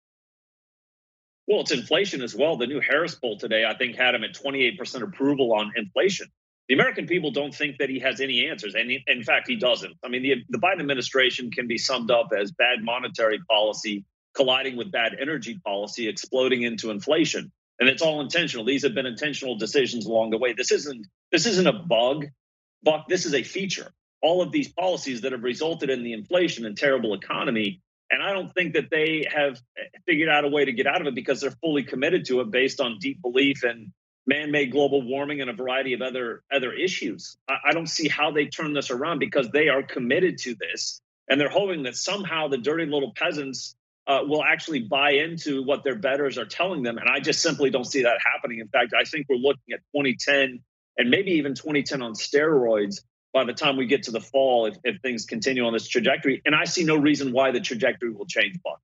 Well, 1.47 1.61
it's 1.61 1.71
inflation 1.71 2.21
as 2.21 2.35
well. 2.35 2.57
The 2.57 2.67
new 2.67 2.81
Harris 2.81 3.15
poll 3.15 3.39
today, 3.39 3.65
I 3.65 3.75
think, 3.75 3.97
had 3.97 4.15
him 4.15 4.25
at 4.25 4.35
28% 4.35 5.03
approval 5.03 5.55
on 5.55 5.73
inflation 5.77 6.29
the 6.69 6.75
American 6.75 7.07
people 7.07 7.31
don't 7.31 7.55
think 7.55 7.79
that 7.79 7.89
he 7.89 7.99
has 8.01 8.21
any 8.21 8.47
answers. 8.47 8.75
And 8.75 8.91
in 9.07 9.23
fact, 9.25 9.49
he 9.49 9.57
doesn't. 9.57 9.95
I 10.05 10.09
mean, 10.09 10.23
the, 10.23 10.45
the 10.51 10.59
Biden 10.59 10.81
administration 10.81 11.51
can 11.51 11.67
be 11.67 11.79
summed 11.79 12.11
up 12.11 12.29
as 12.39 12.53
bad 12.53 12.83
monetary 12.83 13.39
policy 13.51 14.05
colliding 14.35 14.77
with 14.77 14.93
bad 14.93 15.17
energy 15.21 15.59
policy, 15.65 16.09
exploding 16.09 16.63
into 16.63 16.91
inflation. 16.91 17.51
And 17.81 17.89
it's 17.89 18.03
all 18.03 18.21
intentional. 18.21 18.65
These 18.65 18.83
have 18.83 18.95
been 18.95 19.07
intentional 19.07 19.57
decisions 19.57 20.05
along 20.05 20.31
the 20.31 20.39
way. 20.39 20.53
This 20.53 20.71
isn't 20.71 21.07
this 21.33 21.47
isn't 21.47 21.67
a 21.67 21.73
bug, 21.73 22.27
Buck. 22.83 23.09
This 23.09 23.27
is 23.27 23.35
a 23.35 23.43
feature. 23.43 23.91
All 24.23 24.43
of 24.43 24.53
these 24.53 24.69
policies 24.69 25.23
that 25.23 25.33
have 25.33 25.43
resulted 25.43 25.91
in 25.91 26.03
the 26.03 26.13
inflation 26.13 26.67
and 26.67 26.77
terrible 26.77 27.15
economy. 27.15 27.81
And 28.11 28.23
I 28.23 28.33
don't 28.33 28.53
think 28.53 28.75
that 28.75 28.91
they 28.91 29.27
have 29.31 29.61
figured 30.07 30.29
out 30.29 30.45
a 30.45 30.49
way 30.49 30.65
to 30.65 30.73
get 30.73 30.87
out 30.87 31.01
of 31.01 31.07
it 31.07 31.15
because 31.15 31.41
they're 31.41 31.57
fully 31.63 31.83
committed 31.83 32.25
to 32.27 32.41
it 32.41 32.51
based 32.51 32.81
on 32.81 32.99
deep 32.99 33.21
belief 33.21 33.65
and 33.65 33.93
man-made 34.27 34.71
global 34.73 35.03
warming 35.03 35.41
and 35.41 35.51
a 35.51 35.53
variety 35.53 35.95
of 35.95 36.03
other 36.03 36.43
other 36.53 36.73
issues. 36.73 37.37
I, 37.49 37.57
I, 37.69 37.73
don't 37.73 37.89
see 37.89 38.09
how 38.09 38.31
they 38.31 38.47
turn 38.47 38.75
this 38.75 38.91
around 38.91 39.19
because 39.19 39.51
they 39.51 39.69
are 39.69 39.83
committed 39.83 40.39
to 40.39 40.55
this, 40.55 41.01
and 41.29 41.41
they're 41.41 41.49
hoping 41.49 41.85
that 41.85 41.97
somehow 41.97 42.49
the 42.49 42.59
dirty 42.59 42.87
little 42.87 43.13
peasants 43.17 43.75
uh, 44.07 44.21
will 44.27 44.45
actually 44.45 44.81
buy 44.81 45.13
into 45.13 45.63
what 45.63 45.85
their 45.85 45.95
betters 45.95 46.39
are 46.39 46.47
telling 46.47 46.83
them. 46.83 46.99
And 46.99 47.09
I 47.09 47.21
just 47.21 47.43
simply 47.43 47.71
don't 47.71 47.85
see 47.85 48.03
that 48.03 48.19
happening. 48.23 48.59
In 48.59 48.69
fact, 48.69 48.95
I 48.99 49.05
think 49.05 49.27
we're 49.29 49.37
looking 49.37 49.75
at 49.75 49.81
2010 49.95 50.61
and 50.99 51.11
maybe 51.11 51.33
even 51.33 51.55
2010 51.55 52.03
on 52.03 52.13
steroids 52.13 53.03
by 53.33 53.45
the 53.45 53.53
time 53.53 53.77
we 53.77 53.87
get 53.87 54.03
to 54.05 54.11
the 54.11 54.21
fall 54.21 54.67
if, 54.67 54.77
if 54.85 55.01
things 55.01 55.25
continue 55.25 55.65
on 55.65 55.73
this 55.73 55.89
trajectory. 55.89 56.43
And 56.45 56.55
I 56.55 56.65
see 56.65 56.85
no 56.85 56.97
reason 56.97 57.33
why 57.33 57.53
the 57.53 57.61
trajectory 57.61 58.11
will 58.11 58.27
change, 58.27 58.59
Buck. 58.63 58.81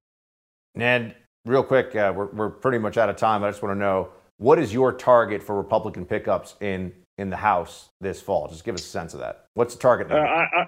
Ned, 0.75 1.17
real 1.45 1.63
quick, 1.63 1.95
uh, 1.97 2.13
we're, 2.15 2.27
we're 2.27 2.51
pretty 2.51 2.79
much 2.79 2.97
out 2.97 3.09
of 3.09 3.17
time. 3.17 3.43
I 3.43 3.51
just 3.51 3.63
want 3.63 3.75
to 3.75 3.79
know 3.79 4.11
what 4.39 4.59
is 4.59 4.73
your 4.73 4.93
target 4.93 5.43
for 5.43 5.57
Republican 5.57 6.07
pickups 6.07 6.55
in 6.61 6.93
in 7.17 7.31
the 7.31 7.37
House 7.37 7.91
this 8.01 8.21
fall? 8.21 8.49
Just 8.49 8.65
give 8.65 8.75
us 8.75 8.83
a 8.83 8.89
sense 8.89 9.15
of 9.15 9.21
that. 9.21 9.47
What's 9.55 9.75
the 9.75 9.81
target? 9.81 10.11
Uh, 10.11 10.17
I, 10.17 10.67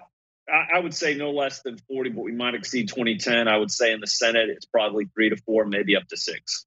I, 0.48 0.76
I, 0.76 0.78
would 0.78 0.94
say 0.94 1.14
no 1.14 1.32
less 1.32 1.62
than 1.62 1.76
40, 1.88 2.10
but 2.10 2.22
we 2.22 2.30
might 2.30 2.54
exceed 2.54 2.88
2010. 2.88 3.48
I 3.48 3.56
would 3.56 3.70
say 3.70 3.92
in 3.92 4.00
the 4.00 4.06
Senate, 4.06 4.48
it's 4.48 4.66
probably 4.66 5.06
three 5.06 5.30
to 5.30 5.36
four, 5.36 5.64
maybe 5.64 5.96
up 5.96 6.06
to 6.08 6.16
six. 6.16 6.64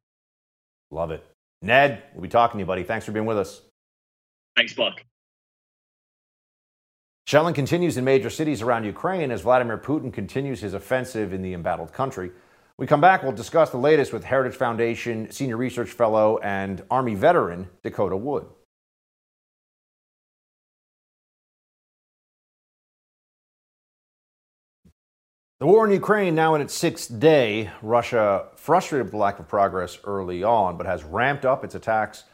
Love 0.91 1.11
it. 1.11 1.25
Ned, 1.61 2.03
we'll 2.13 2.23
be 2.23 2.27
talking 2.27 2.57
to 2.57 2.63
you, 2.63 2.65
buddy. 2.65 2.83
Thanks 2.83 3.05
for 3.05 3.13
being 3.13 3.25
with 3.25 3.37
us. 3.37 3.61
Thanks, 4.59 4.73
Buck. 4.73 5.05
Shelling 7.25 7.53
continues 7.53 7.95
in 7.95 8.03
major 8.03 8.29
cities 8.29 8.61
around 8.61 8.83
Ukraine 8.83 9.31
as 9.31 9.39
Vladimir 9.39 9.77
Putin 9.77 10.11
continues 10.11 10.59
his 10.59 10.73
offensive 10.73 11.31
in 11.31 11.41
the 11.41 11.53
embattled 11.53 11.93
country. 11.93 12.31
We 12.77 12.85
come 12.85 12.99
back, 12.99 13.23
we'll 13.23 13.31
discuss 13.31 13.69
the 13.69 13.77
latest 13.77 14.11
with 14.11 14.25
Heritage 14.25 14.57
Foundation 14.57 15.31
Senior 15.31 15.55
Research 15.55 15.91
Fellow 15.91 16.39
and 16.39 16.83
Army 16.91 17.15
veteran 17.15 17.69
Dakota 17.83 18.17
Wood. 18.17 18.47
The 25.61 25.67
war 25.67 25.85
in 25.85 25.93
Ukraine 25.93 26.35
now 26.35 26.55
in 26.55 26.59
its 26.59 26.73
sixth 26.73 27.17
day. 27.17 27.71
Russia, 27.81 28.47
frustrated 28.57 29.05
with 29.05 29.11
the 29.11 29.17
lack 29.19 29.39
of 29.39 29.47
progress 29.47 29.99
early 30.03 30.43
on, 30.43 30.75
but 30.75 30.85
has 30.85 31.05
ramped 31.05 31.45
up 31.45 31.63
its 31.63 31.75
attacks 31.75 32.25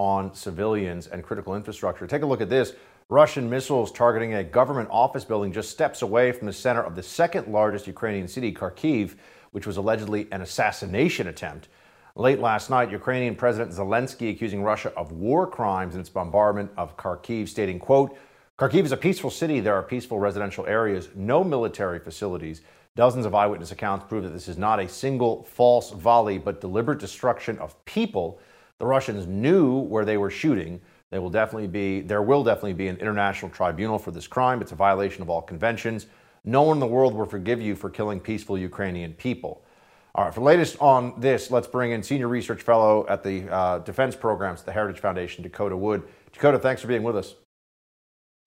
on 0.00 0.34
civilians 0.34 1.08
and 1.08 1.22
critical 1.22 1.54
infrastructure. 1.54 2.06
Take 2.06 2.22
a 2.22 2.26
look 2.26 2.40
at 2.40 2.48
this. 2.48 2.72
Russian 3.10 3.50
missiles 3.50 3.92
targeting 3.92 4.32
a 4.34 4.42
government 4.42 4.88
office 4.90 5.26
building 5.26 5.52
just 5.52 5.68
steps 5.70 6.00
away 6.00 6.32
from 6.32 6.46
the 6.46 6.54
center 6.54 6.82
of 6.82 6.96
the 6.96 7.02
second 7.02 7.48
largest 7.48 7.86
Ukrainian 7.86 8.26
city, 8.26 8.50
Kharkiv 8.50 9.16
which 9.52 9.66
was 9.66 9.76
allegedly 9.76 10.26
an 10.32 10.40
assassination 10.40 11.26
attempt. 11.26 11.68
Late 12.14 12.38
last 12.38 12.70
night, 12.70 12.90
Ukrainian 12.90 13.34
President 13.34 13.72
Zelensky 13.72 14.30
accusing 14.30 14.62
Russia 14.62 14.92
of 14.96 15.12
war 15.12 15.46
crimes 15.46 15.94
in 15.94 16.00
its 16.00 16.08
bombardment 16.08 16.70
of 16.78 16.96
Kharkiv, 16.96 17.48
stating, 17.48 17.78
quote, 17.78 18.16
Kharkiv 18.58 18.84
is 18.84 18.92
a 18.92 18.96
peaceful 18.96 19.30
city. 19.30 19.60
There 19.60 19.74
are 19.74 19.82
peaceful 19.82 20.18
residential 20.18 20.66
areas, 20.66 21.08
no 21.14 21.42
military 21.42 21.98
facilities. 21.98 22.62
Dozens 22.96 23.26
of 23.26 23.34
eyewitness 23.34 23.72
accounts 23.72 24.04
prove 24.08 24.24
that 24.24 24.30
this 24.30 24.48
is 24.48 24.58
not 24.58 24.80
a 24.80 24.88
single 24.88 25.44
false 25.44 25.90
volley, 25.90 26.38
but 26.38 26.60
deliberate 26.60 26.98
destruction 26.98 27.58
of 27.58 27.82
people. 27.84 28.40
The 28.80 28.86
Russians 28.86 29.26
knew 29.26 29.78
where 29.78 30.06
they 30.06 30.16
were 30.16 30.30
shooting. 30.30 30.80
They 31.10 31.18
will 31.18 31.28
definitely 31.28 31.68
be, 31.68 32.00
there 32.00 32.22
will 32.22 32.42
definitely 32.42 32.72
be 32.72 32.88
an 32.88 32.96
international 32.96 33.50
tribunal 33.50 33.98
for 33.98 34.10
this 34.10 34.26
crime. 34.26 34.62
It's 34.62 34.72
a 34.72 34.76
violation 34.76 35.20
of 35.20 35.28
all 35.28 35.42
conventions. 35.42 36.06
No 36.44 36.62
one 36.62 36.76
in 36.76 36.80
the 36.80 36.86
world 36.86 37.14
will 37.14 37.26
forgive 37.26 37.60
you 37.60 37.76
for 37.76 37.90
killing 37.90 38.18
peaceful 38.18 38.56
Ukrainian 38.56 39.12
people. 39.12 39.62
All 40.14 40.24
right, 40.24 40.32
for 40.32 40.40
the 40.40 40.46
latest 40.46 40.78
on 40.80 41.12
this, 41.20 41.50
let's 41.50 41.66
bring 41.66 41.92
in 41.92 42.02
Senior 42.02 42.28
Research 42.28 42.62
Fellow 42.62 43.04
at 43.06 43.22
the 43.22 43.52
uh, 43.52 43.78
Defense 43.80 44.16
Programs 44.16 44.60
at 44.60 44.66
the 44.66 44.72
Heritage 44.72 45.00
Foundation, 45.00 45.42
Dakota 45.42 45.76
Wood. 45.76 46.02
Dakota, 46.32 46.58
thanks 46.58 46.80
for 46.80 46.88
being 46.88 47.02
with 47.02 47.18
us. 47.18 47.34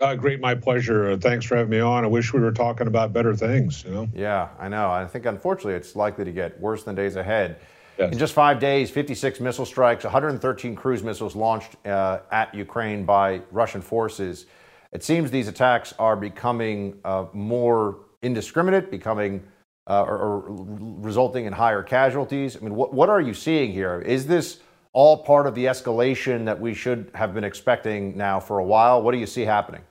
Uh, 0.02 0.15
great, 0.15 0.41
my 0.41 0.56
pleasure. 0.56 1.15
Thanks 1.15 1.46
for 1.46 1.58
having 1.58 1.69
me 1.69 1.80
on. 1.80 2.04
I 2.04 2.08
wish 2.08 2.34
we 2.34 2.41
were 2.41 2.52
talking 2.52 2.88
about 2.88 3.13
better 3.13 3.36
things. 3.36 3.84
You 3.86 3.91
know. 3.91 4.10
Yeah, 4.15 4.50
I 4.60 4.67
know. 4.67 4.89
I 4.89 5.06
think 5.06 5.28
unfortunately 5.28 5.76
it's 5.76 5.96
likely 5.96 6.26
to 6.26 6.32
get 6.32 6.60
worse 6.60 6.84
than 6.84 6.96
days 6.96 7.17
ahead. 7.17 7.60
Yes. 7.97 8.12
In 8.12 8.17
just 8.17 8.34
five 8.34 8.60
days, 8.60 8.89
56 8.89 9.39
missile 9.39 9.65
strikes, 9.65 10.03
113 10.03 10.75
cruise 10.75 11.03
missiles 11.03 11.36
launched 11.36 11.75
uh, 11.86 12.19
at 12.32 12.53
Ukraine 12.56 13.06
by 13.06 13.41
Russian 13.51 13.82
forces. 13.82 14.47
It 14.91 15.03
seems 15.03 15.29
these 15.29 15.47
attacks 15.47 15.93
are 15.99 16.15
becoming 16.15 16.99
uh, 17.06 17.25
more 17.34 17.99
indiscriminate, 18.21 18.89
becoming 18.89 19.43
uh, 19.88 20.03
or, 20.03 20.17
or, 20.17 20.43
resulting 21.01 21.45
in 21.45 21.53
higher 21.53 21.84
casualties. 21.84 22.56
I 22.56 22.62
mean, 22.62 22.75
what 22.75 22.93
what 22.93 23.10
are 23.10 23.19
you 23.19 23.34
seeing 23.34 23.73
here? 23.73 23.99
Is 23.99 24.25
this 24.25 24.60
all 24.93 25.17
part 25.23 25.45
of 25.45 25.56
the 25.56 25.65
escalation 25.65 26.45
that 26.45 26.60
we 26.60 26.73
should 26.73 27.12
have 27.13 27.34
been 27.34 27.43
expecting 27.43 28.15
now 28.15 28.39
for 28.39 28.60
a 28.60 28.63
while? 28.63 29.01
What 29.01 29.12
do 29.12 29.17
you 29.17 29.27
see 29.27 29.41
happening? 29.41 29.82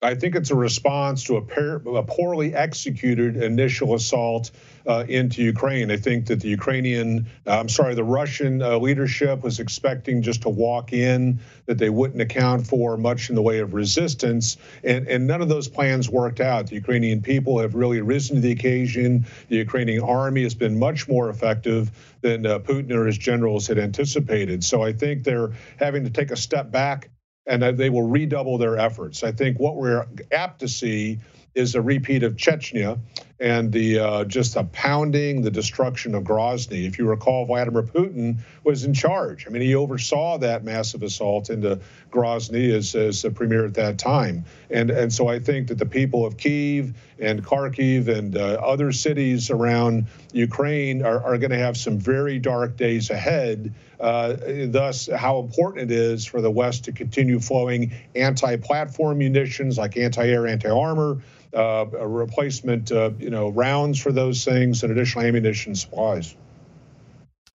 I 0.00 0.14
think 0.14 0.36
it's 0.36 0.52
a 0.52 0.54
response 0.54 1.24
to 1.24 1.38
a, 1.38 1.90
a 1.90 2.02
poorly 2.04 2.54
executed 2.54 3.36
initial 3.36 3.94
assault 3.94 4.52
uh, 4.86 5.04
into 5.08 5.42
Ukraine. 5.42 5.90
I 5.90 5.96
think 5.96 6.26
that 6.26 6.38
the 6.40 6.48
Ukrainian, 6.48 7.26
I'm 7.46 7.68
sorry, 7.68 7.96
the 7.96 8.04
Russian 8.04 8.62
uh, 8.62 8.78
leadership 8.78 9.42
was 9.42 9.58
expecting 9.58 10.22
just 10.22 10.42
to 10.42 10.50
walk 10.50 10.92
in, 10.92 11.40
that 11.66 11.78
they 11.78 11.90
wouldn't 11.90 12.22
account 12.22 12.64
for 12.64 12.96
much 12.96 13.28
in 13.28 13.34
the 13.34 13.42
way 13.42 13.58
of 13.58 13.74
resistance, 13.74 14.56
and, 14.84 15.08
and 15.08 15.26
none 15.26 15.42
of 15.42 15.48
those 15.48 15.66
plans 15.66 16.08
worked 16.08 16.38
out. 16.38 16.68
The 16.68 16.76
Ukrainian 16.76 17.20
people 17.20 17.58
have 17.58 17.74
really 17.74 18.00
risen 18.00 18.36
to 18.36 18.40
the 18.40 18.52
occasion. 18.52 19.26
The 19.48 19.56
Ukrainian 19.56 20.04
army 20.04 20.44
has 20.44 20.54
been 20.54 20.78
much 20.78 21.08
more 21.08 21.28
effective 21.28 21.90
than 22.20 22.46
uh, 22.46 22.60
Putin 22.60 22.92
or 22.92 23.06
his 23.06 23.18
generals 23.18 23.66
had 23.66 23.78
anticipated. 23.78 24.62
So 24.62 24.80
I 24.80 24.92
think 24.92 25.24
they're 25.24 25.50
having 25.76 26.04
to 26.04 26.10
take 26.10 26.30
a 26.30 26.36
step 26.36 26.70
back 26.70 27.10
and 27.48 27.62
they 27.62 27.90
will 27.90 28.06
redouble 28.06 28.58
their 28.58 28.78
efforts. 28.78 29.24
I 29.24 29.32
think 29.32 29.58
what 29.58 29.76
we're 29.76 30.06
apt 30.30 30.60
to 30.60 30.68
see 30.68 31.18
is 31.54 31.74
a 31.74 31.82
repeat 31.82 32.22
of 32.22 32.36
Chechnya 32.36 33.00
and 33.40 33.72
the 33.72 33.98
uh, 33.98 34.24
just 34.24 34.54
the 34.54 34.64
pounding, 34.64 35.42
the 35.42 35.50
destruction 35.50 36.14
of 36.14 36.24
Grozny. 36.24 36.86
If 36.86 36.98
you 36.98 37.08
recall, 37.08 37.46
Vladimir 37.46 37.82
Putin 37.82 38.38
was 38.64 38.84
in 38.84 38.94
charge. 38.94 39.46
I 39.46 39.50
mean, 39.50 39.62
he 39.62 39.74
oversaw 39.74 40.38
that 40.38 40.62
massive 40.62 41.02
assault 41.02 41.48
into 41.50 41.80
Grozny 42.10 42.72
as, 42.72 42.94
as 42.94 43.22
the 43.22 43.30
premier 43.30 43.64
at 43.64 43.74
that 43.74 43.98
time. 43.98 44.44
And 44.70 44.90
and 44.90 45.12
so 45.12 45.28
I 45.28 45.38
think 45.38 45.68
that 45.68 45.78
the 45.78 45.86
people 45.86 46.26
of 46.26 46.36
Kiev 46.36 46.94
and 47.18 47.44
Kharkiv 47.44 48.08
and 48.08 48.36
uh, 48.36 48.58
other 48.62 48.92
cities 48.92 49.50
around 49.50 50.06
Ukraine 50.32 51.02
are, 51.02 51.22
are 51.24 51.38
going 51.38 51.50
to 51.50 51.58
have 51.58 51.76
some 51.76 51.98
very 51.98 52.38
dark 52.38 52.76
days 52.76 53.10
ahead. 53.10 53.74
Uh, 54.00 54.36
thus, 54.66 55.08
how 55.16 55.40
important 55.40 55.90
it 55.90 55.94
is 55.94 56.24
for 56.24 56.40
the 56.40 56.50
West 56.50 56.84
to 56.84 56.92
continue 56.92 57.40
flowing 57.40 57.92
anti-platform 58.14 59.18
munitions 59.18 59.76
like 59.76 59.96
anti-air, 59.96 60.46
anti-armor 60.46 61.20
uh, 61.54 61.86
replacement, 61.86 62.92
uh, 62.92 63.10
you 63.18 63.30
know, 63.30 63.48
rounds 63.48 64.00
for 64.00 64.12
those 64.12 64.44
things 64.44 64.82
and 64.82 64.92
additional 64.92 65.24
ammunition 65.24 65.74
supplies. 65.74 66.36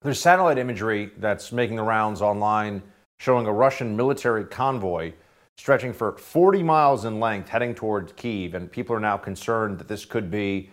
There's 0.02 0.20
satellite 0.20 0.58
imagery 0.58 1.12
that's 1.16 1.50
making 1.50 1.76
the 1.76 1.82
rounds 1.82 2.20
online 2.20 2.82
showing 3.18 3.46
a 3.46 3.52
Russian 3.52 3.96
military 3.96 4.44
convoy 4.44 5.14
stretching 5.56 5.92
for 5.92 6.12
40 6.18 6.62
miles 6.62 7.04
in 7.04 7.20
length 7.20 7.48
heading 7.48 7.74
towards 7.74 8.12
Kiev, 8.12 8.54
and 8.54 8.70
people 8.70 8.94
are 8.94 9.00
now 9.00 9.16
concerned 9.16 9.78
that 9.78 9.88
this 9.88 10.04
could 10.04 10.30
be 10.30 10.70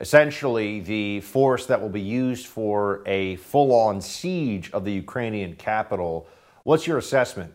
essentially 0.00 0.80
the 0.80 1.20
force 1.20 1.66
that 1.66 1.80
will 1.80 1.90
be 1.90 2.00
used 2.00 2.46
for 2.46 3.02
a 3.06 3.36
full 3.36 3.72
on 3.72 4.00
siege 4.00 4.70
of 4.72 4.84
the 4.84 4.92
Ukrainian 4.92 5.54
capital. 5.56 6.26
What's 6.64 6.86
your 6.86 6.98
assessment? 6.98 7.52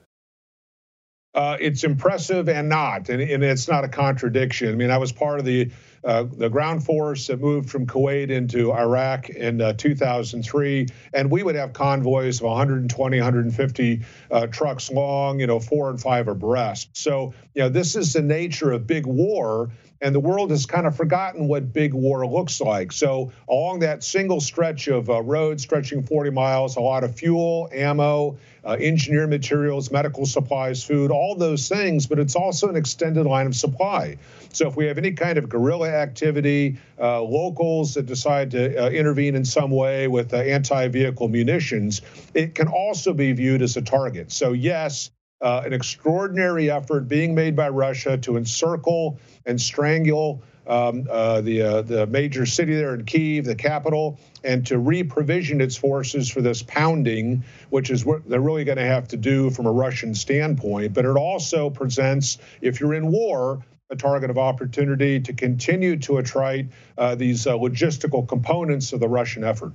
uh, 1.35 1.57
it's 1.59 1.83
impressive 1.83 2.47
and 2.47 2.69
not, 2.69 3.09
and, 3.09 3.21
and, 3.21 3.43
it's 3.43 3.67
not 3.67 3.83
a 3.83 3.89
contradiction. 3.89 4.69
I 4.69 4.75
mean, 4.75 4.89
I 4.89 4.97
was 4.97 5.11
part 5.11 5.39
of 5.39 5.45
the 5.45 5.71
uh, 6.03 6.23
the 6.23 6.49
ground 6.49 6.85
force 6.85 7.27
that 7.27 7.41
moved 7.41 7.67
from 7.67 7.87
Kuwait 7.87 8.29
into 8.29 8.71
Iraq 8.71 9.29
in 9.29 9.59
uh, 9.59 9.73
2003, 9.73 10.87
and 11.13 11.31
we 11.31 11.41
would 11.41 11.55
have 11.55 11.73
convoys 11.73 12.37
of 12.37 12.45
120, 12.45 13.17
150 13.17 14.05
uh, 14.29 14.47
trucks 14.47 14.91
long, 14.91 15.39
you 15.39 15.47
know, 15.47 15.59
four 15.59 15.89
and 15.89 15.99
five 15.99 16.27
abreast. 16.27 16.95
So, 16.95 17.33
you 17.55 17.63
know, 17.63 17.69
this 17.69 17.95
is 17.95 18.13
the 18.13 18.21
nature 18.21 18.71
of 18.71 18.85
big 18.85 19.07
war 19.07 19.71
and 20.05 20.13
the 20.13 20.19
world 20.19 20.51
has 20.51 20.67
kind 20.67 20.85
of 20.85 20.95
forgotten 20.95 21.47
what 21.47 21.73
big 21.73 21.91
war 21.91 22.27
looks 22.27 22.61
like. 22.61 22.91
So 22.91 23.31
along 23.49 23.79
that 23.79 24.03
single 24.03 24.39
stretch 24.39 24.87
of 24.87 25.09
uh, 25.09 25.19
road 25.23 25.59
stretching 25.59 26.03
40 26.03 26.29
miles, 26.29 26.75
a 26.75 26.79
lot 26.79 27.03
of 27.03 27.15
fuel, 27.15 27.69
ammo, 27.73 28.37
uh, 28.63 28.77
engineered 28.79 29.31
materials, 29.31 29.91
medical 29.91 30.27
supplies, 30.27 30.83
food, 30.83 31.09
all 31.09 31.33
those 31.33 31.67
things, 31.67 32.05
but 32.05 32.19
it's 32.19 32.35
also 32.35 32.69
an 32.69 32.75
extended 32.75 33.25
line 33.25 33.47
of 33.47 33.55
supply. 33.55 34.17
So 34.53 34.67
if 34.67 34.75
we 34.75 34.85
have 34.85 34.99
any 34.99 35.13
kind 35.13 35.39
of 35.39 35.49
guerrilla 35.49 35.89
activity, 35.89 36.77
uh, 36.99 37.23
locals 37.23 37.95
that 37.95 38.05
decide 38.05 38.51
to 38.51 38.85
uh, 38.85 38.89
intervene 38.89 39.33
in 39.33 39.43
some 39.43 39.71
way 39.71 40.07
with 40.07 40.35
uh, 40.35 40.37
anti-vehicle 40.37 41.29
munitions, 41.29 42.03
it 42.35 42.53
can 42.53 42.67
also 42.67 43.11
be 43.11 43.31
viewed 43.31 43.63
as 43.63 43.75
a 43.75 43.81
target. 43.81 44.31
So 44.31 44.51
yes, 44.53 45.09
uh, 45.41 45.63
an 45.65 45.73
extraordinary 45.73 46.71
effort 46.71 47.07
being 47.07 47.35
made 47.35 47.55
by 47.55 47.69
Russia 47.69 48.17
to 48.17 48.37
encircle 48.37 49.19
and 49.45 49.59
strangle 49.59 50.41
um, 50.67 51.07
uh, 51.11 51.41
the 51.41 51.61
uh, 51.61 51.81
the 51.83 52.07
major 52.07 52.45
city 52.45 52.75
there 52.75 52.95
in 52.95 53.05
Kiev, 53.05 53.45
the 53.45 53.55
capital, 53.55 54.19
and 54.43 54.65
to 54.65 54.75
reprovision 54.75 55.61
its 55.61 55.75
forces 55.75 56.29
for 56.29 56.41
this 56.41 56.63
pounding, 56.63 57.43
which 57.69 57.91
is 57.91 58.05
what 58.05 58.27
they're 58.27 58.41
really 58.41 58.63
going 58.63 58.77
to 58.77 58.85
have 58.85 59.07
to 59.09 59.17
do 59.17 59.51
from 59.51 59.67
a 59.67 59.71
Russian 59.71 60.15
standpoint. 60.15 60.93
But 60.93 61.05
it 61.05 61.15
also 61.15 61.69
presents, 61.69 62.39
if 62.61 62.79
you're 62.79 62.95
in 62.95 63.11
war, 63.11 63.63
a 63.91 63.95
target 63.95 64.31
of 64.31 64.37
opportunity 64.37 65.19
to 65.19 65.33
continue 65.33 65.97
to 65.97 66.13
attrite 66.13 66.69
uh, 66.97 67.13
these 67.13 67.45
uh, 67.45 67.53
logistical 67.53 68.27
components 68.27 68.93
of 68.93 68.99
the 68.99 69.07
Russian 69.07 69.43
effort. 69.43 69.73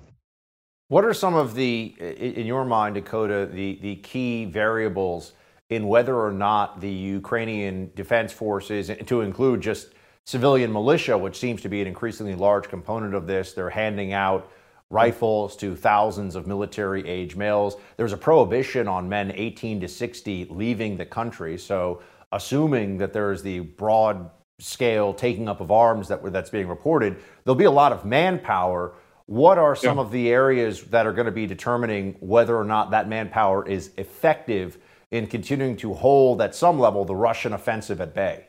What 0.89 1.05
are 1.05 1.15
some 1.15 1.35
of 1.35 1.55
the, 1.55 1.95
in 2.01 2.47
your 2.47 2.65
mind, 2.65 2.97
Dakota, 2.97 3.49
the, 3.53 3.79
the 3.81 3.97
key 3.97 4.47
variables 4.47 5.35
in 5.71 5.87
whether 5.87 6.19
or 6.19 6.33
not 6.33 6.81
the 6.81 6.91
Ukrainian 6.91 7.91
defense 7.95 8.33
forces, 8.33 8.91
to 9.07 9.21
include 9.23 9.61
just 9.61 9.95
civilian 10.25 10.73
militia, 10.73 11.17
which 11.17 11.39
seems 11.39 11.63
to 11.63 11.69
be 11.69 11.81
an 11.81 11.87
increasingly 11.87 12.35
large 12.35 12.69
component 12.69 13.15
of 13.15 13.27
this, 13.27 13.53
they're 13.53 13.71
handing 13.71 14.13
out 14.13 14.51
rifles 14.91 15.57
to 15.57 15.77
thousands 15.77 16.35
of 16.35 16.49
military 16.49 17.09
age 17.09 17.37
males. 17.37 17.77
There's 17.97 18.13
a 18.13 18.17
prohibition 18.17 18.89
on 18.89 19.09
men 19.09 19.33
18 19.35 19.81
to 19.81 19.89
60 19.89 20.49
leaving 20.51 20.97
the 20.97 21.07
country. 21.07 21.57
So, 21.57 22.03
assuming 22.33 22.99
that 22.99 23.13
there 23.13 23.33
is 23.33 23.43
the 23.43 23.61
broad 23.61 24.31
scale 24.59 25.15
taking 25.15 25.49
up 25.49 25.61
of 25.61 25.71
arms 25.71 26.09
that 26.09 26.21
that's 26.33 26.51
being 26.51 26.69
reported, 26.69 27.17
there'll 27.45 27.55
be 27.55 27.65
a 27.65 27.71
lot 27.71 27.93
of 27.93 28.05
manpower. 28.05 28.95
What 29.27 29.59
are 29.59 29.77
some 29.77 29.99
yeah. 29.99 30.03
of 30.03 30.11
the 30.11 30.29
areas 30.31 30.83
that 30.87 31.07
are 31.07 31.13
going 31.13 31.27
to 31.27 31.33
be 31.33 31.47
determining 31.47 32.17
whether 32.19 32.57
or 32.57 32.65
not 32.65 32.91
that 32.91 33.09
manpower 33.09 33.67
is 33.67 33.93
effective 33.97 34.79
in 35.11 35.27
continuing 35.27 35.77
to 35.79 35.95
hold 35.95 36.41
at 36.41 36.55
some 36.55 36.79
level 36.79 37.05
the 37.05 37.17
Russian 37.17 37.53
offensive 37.53 38.01
at 38.01 38.15
bay? 38.15 38.47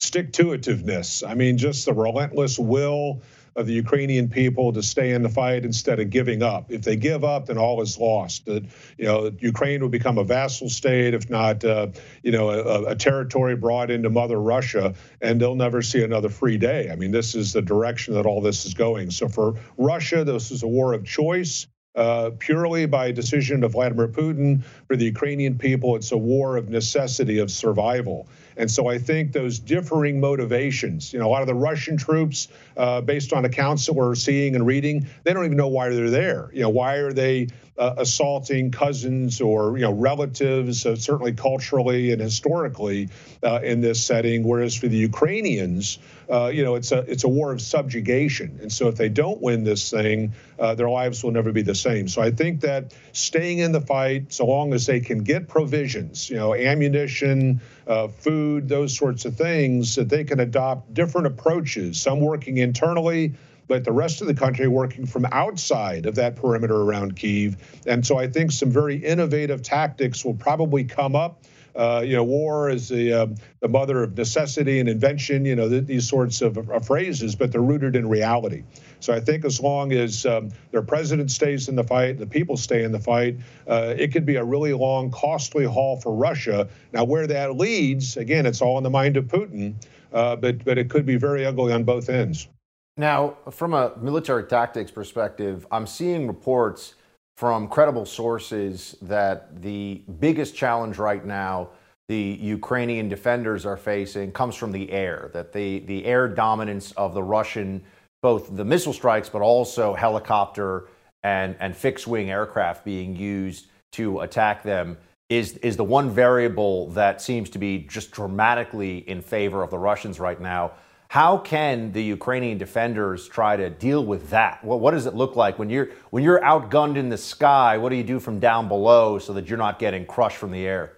Stick 0.00 0.32
to 0.34 0.46
itiveness. 0.46 1.26
I 1.26 1.34
mean, 1.34 1.56
just 1.56 1.86
the 1.86 1.94
relentless 1.94 2.58
will 2.58 3.22
of 3.56 3.66
the 3.66 3.72
Ukrainian 3.72 4.28
people 4.28 4.72
to 4.74 4.82
stay 4.82 5.12
in 5.12 5.22
the 5.22 5.28
fight 5.28 5.64
instead 5.64 5.98
of 5.98 6.10
giving 6.10 6.42
up. 6.42 6.70
If 6.70 6.82
they 6.82 6.96
give 6.96 7.24
up, 7.24 7.46
then 7.46 7.56
all 7.56 7.80
is 7.80 7.98
lost. 7.98 8.44
That 8.44 8.64
you 8.98 9.06
know, 9.06 9.32
Ukraine 9.40 9.80
will 9.80 9.88
become 9.88 10.18
a 10.18 10.24
vassal 10.24 10.68
state, 10.68 11.14
if 11.14 11.30
not, 11.30 11.64
uh, 11.64 11.88
you 12.22 12.32
know, 12.32 12.50
a, 12.50 12.90
a, 12.90 12.94
territory 12.94 13.56
brought 13.56 13.90
into 13.90 14.10
Mother 14.10 14.38
Russia, 14.38 14.94
and 15.22 15.40
they'll 15.40 15.54
never 15.54 15.80
see 15.80 16.04
another 16.04 16.28
free 16.28 16.58
day. 16.58 16.90
I 16.90 16.96
mean, 16.96 17.10
this 17.10 17.34
is 17.34 17.54
the 17.54 17.62
direction 17.62 18.14
that 18.14 18.26
all 18.26 18.42
this 18.42 18.66
is 18.66 18.74
going. 18.74 19.10
So 19.10 19.28
for 19.28 19.54
Russia, 19.78 20.24
this 20.24 20.50
is 20.50 20.62
a 20.62 20.68
war 20.68 20.92
of 20.92 21.04
choice. 21.04 21.66
Uh, 21.96 22.30
purely 22.38 22.84
by 22.84 23.10
decision 23.10 23.64
of 23.64 23.72
Vladimir 23.72 24.06
Putin. 24.06 24.62
For 24.86 24.96
the 24.96 25.06
Ukrainian 25.06 25.56
people, 25.56 25.96
it's 25.96 26.12
a 26.12 26.16
war 26.18 26.58
of 26.58 26.68
necessity, 26.68 27.38
of 27.38 27.50
survival. 27.50 28.28
And 28.58 28.70
so 28.70 28.88
I 28.88 28.98
think 28.98 29.32
those 29.32 29.58
differing 29.58 30.20
motivations, 30.20 31.14
you 31.14 31.18
know, 31.18 31.26
a 31.26 31.32
lot 31.32 31.40
of 31.40 31.46
the 31.46 31.54
Russian 31.54 31.96
troops, 31.96 32.48
uh, 32.76 33.00
based 33.00 33.32
on 33.32 33.46
accounts 33.46 33.86
that 33.86 33.94
we're 33.94 34.14
seeing 34.14 34.54
and 34.54 34.66
reading, 34.66 35.06
they 35.24 35.32
don't 35.32 35.46
even 35.46 35.56
know 35.56 35.68
why 35.68 35.88
they're 35.88 36.10
there. 36.10 36.50
You 36.52 36.62
know, 36.62 36.68
why 36.68 36.96
are 36.96 37.14
they 37.14 37.48
uh, 37.78 37.94
assaulting 37.98 38.70
cousins 38.70 39.40
or 39.40 39.76
you 39.76 39.82
know 39.82 39.92
relatives, 39.92 40.86
uh, 40.86 40.96
certainly 40.96 41.32
culturally 41.32 42.12
and 42.12 42.20
historically 42.20 43.08
uh, 43.42 43.60
in 43.62 43.80
this 43.80 44.04
setting. 44.04 44.44
Whereas 44.44 44.74
for 44.74 44.88
the 44.88 44.96
Ukrainians, 44.96 45.98
uh, 46.30 46.46
you 46.46 46.64
know, 46.64 46.74
it's 46.74 46.92
a 46.92 46.98
it's 47.00 47.24
a 47.24 47.28
war 47.28 47.52
of 47.52 47.60
subjugation, 47.60 48.58
and 48.62 48.72
so 48.72 48.88
if 48.88 48.96
they 48.96 49.08
don't 49.08 49.40
win 49.40 49.64
this 49.64 49.90
thing, 49.90 50.32
uh, 50.58 50.74
their 50.74 50.88
lives 50.88 51.22
will 51.22 51.32
never 51.32 51.52
be 51.52 51.62
the 51.62 51.74
same. 51.74 52.08
So 52.08 52.22
I 52.22 52.30
think 52.30 52.62
that 52.62 52.94
staying 53.12 53.58
in 53.58 53.72
the 53.72 53.80
fight, 53.80 54.32
so 54.32 54.46
long 54.46 54.72
as 54.72 54.86
they 54.86 55.00
can 55.00 55.18
get 55.18 55.48
provisions, 55.48 56.30
you 56.30 56.36
know, 56.36 56.54
ammunition, 56.54 57.60
uh, 57.86 58.08
food, 58.08 58.68
those 58.68 58.96
sorts 58.96 59.24
of 59.24 59.36
things, 59.36 59.94
that 59.96 60.08
they 60.08 60.24
can 60.24 60.40
adopt 60.40 60.92
different 60.94 61.26
approaches. 61.26 62.00
Some 62.00 62.20
working 62.20 62.56
internally 62.56 63.34
but 63.68 63.84
the 63.84 63.92
rest 63.92 64.20
of 64.20 64.26
the 64.26 64.34
country 64.34 64.68
working 64.68 65.06
from 65.06 65.26
outside 65.26 66.06
of 66.06 66.14
that 66.16 66.36
perimeter 66.36 66.76
around 66.76 67.16
Kiev. 67.16 67.56
And 67.86 68.06
so 68.06 68.18
I 68.18 68.28
think 68.28 68.52
some 68.52 68.70
very 68.70 68.96
innovative 68.96 69.62
tactics 69.62 70.24
will 70.24 70.34
probably 70.34 70.84
come 70.84 71.16
up. 71.16 71.42
Uh, 71.74 72.02
you 72.02 72.16
know, 72.16 72.24
war 72.24 72.70
is 72.70 72.88
the, 72.88 73.12
uh, 73.12 73.26
the 73.60 73.68
mother 73.68 74.02
of 74.02 74.16
necessity 74.16 74.80
and 74.80 74.88
invention, 74.88 75.44
you 75.44 75.54
know, 75.54 75.68
th- 75.68 75.84
these 75.84 76.08
sorts 76.08 76.40
of, 76.40 76.56
of, 76.56 76.86
phrases, 76.86 77.34
but 77.34 77.52
they're 77.52 77.60
rooted 77.60 77.94
in 77.94 78.08
reality. 78.08 78.64
So 79.00 79.12
I 79.12 79.20
think 79.20 79.44
as 79.44 79.60
long 79.60 79.92
as 79.92 80.24
um, 80.24 80.48
their 80.70 80.80
president 80.80 81.30
stays 81.30 81.68
in 81.68 81.76
the 81.76 81.84
fight, 81.84 82.18
the 82.18 82.26
people 82.26 82.56
stay 82.56 82.82
in 82.82 82.92
the 82.92 82.98
fight, 82.98 83.36
uh, 83.68 83.92
it 83.94 84.10
could 84.10 84.24
be 84.24 84.36
a 84.36 84.44
really 84.44 84.72
long, 84.72 85.10
costly 85.10 85.66
haul 85.66 86.00
for 86.00 86.14
Russia. 86.14 86.66
Now, 86.94 87.04
where 87.04 87.26
that 87.26 87.58
leads, 87.58 88.16
again, 88.16 88.46
it's 88.46 88.62
all 88.62 88.78
in 88.78 88.84
the 88.84 88.88
mind 88.88 89.18
of 89.18 89.26
Putin, 89.26 89.74
uh, 90.14 90.36
but, 90.36 90.64
but 90.64 90.78
it 90.78 90.88
could 90.88 91.04
be 91.04 91.16
very 91.16 91.44
ugly 91.44 91.74
on 91.74 91.84
both 91.84 92.08
ends. 92.08 92.48
Now, 92.96 93.36
from 93.50 93.74
a 93.74 93.92
military 94.00 94.44
tactics 94.44 94.90
perspective, 94.90 95.66
I'm 95.70 95.86
seeing 95.86 96.26
reports 96.26 96.94
from 97.36 97.68
credible 97.68 98.06
sources 98.06 98.96
that 99.02 99.60
the 99.60 100.02
biggest 100.18 100.54
challenge 100.54 100.96
right 100.98 101.24
now 101.24 101.70
the 102.08 102.38
Ukrainian 102.40 103.08
defenders 103.08 103.66
are 103.66 103.76
facing 103.76 104.30
comes 104.32 104.54
from 104.54 104.72
the 104.72 104.90
air, 104.92 105.30
that 105.34 105.52
the, 105.52 105.80
the 105.80 106.04
air 106.04 106.28
dominance 106.28 106.92
of 106.92 107.14
the 107.14 107.22
Russian, 107.22 107.82
both 108.22 108.56
the 108.56 108.64
missile 108.64 108.92
strikes, 108.92 109.28
but 109.28 109.42
also 109.42 109.92
helicopter 109.92 110.88
and, 111.24 111.56
and 111.58 111.76
fixed 111.76 112.06
wing 112.06 112.30
aircraft 112.30 112.84
being 112.84 113.16
used 113.16 113.66
to 113.92 114.20
attack 114.20 114.62
them 114.62 114.96
is, 115.28 115.54
is 115.58 115.76
the 115.76 115.84
one 115.84 116.08
variable 116.08 116.88
that 116.90 117.20
seems 117.20 117.50
to 117.50 117.58
be 117.58 117.78
just 117.78 118.12
dramatically 118.12 118.98
in 119.08 119.20
favor 119.20 119.64
of 119.64 119.70
the 119.70 119.78
Russians 119.78 120.20
right 120.20 120.40
now. 120.40 120.72
How 121.08 121.38
can 121.38 121.92
the 121.92 122.02
Ukrainian 122.02 122.58
defenders 122.58 123.28
try 123.28 123.56
to 123.56 123.70
deal 123.70 124.04
with 124.04 124.30
that? 124.30 124.64
What 124.64 124.90
does 124.90 125.06
it 125.06 125.14
look 125.14 125.36
like 125.36 125.58
when 125.58 125.70
you're 125.70 125.90
when 126.10 126.24
you're 126.24 126.40
outgunned 126.40 126.96
in 126.96 127.08
the 127.08 127.18
sky? 127.18 127.78
What 127.78 127.90
do 127.90 127.96
you 127.96 128.04
do 128.04 128.18
from 128.18 128.40
down 128.40 128.68
below 128.68 129.18
so 129.18 129.32
that 129.34 129.48
you're 129.48 129.58
not 129.58 129.78
getting 129.78 130.04
crushed 130.04 130.36
from 130.36 130.50
the 130.50 130.66
air? 130.66 130.96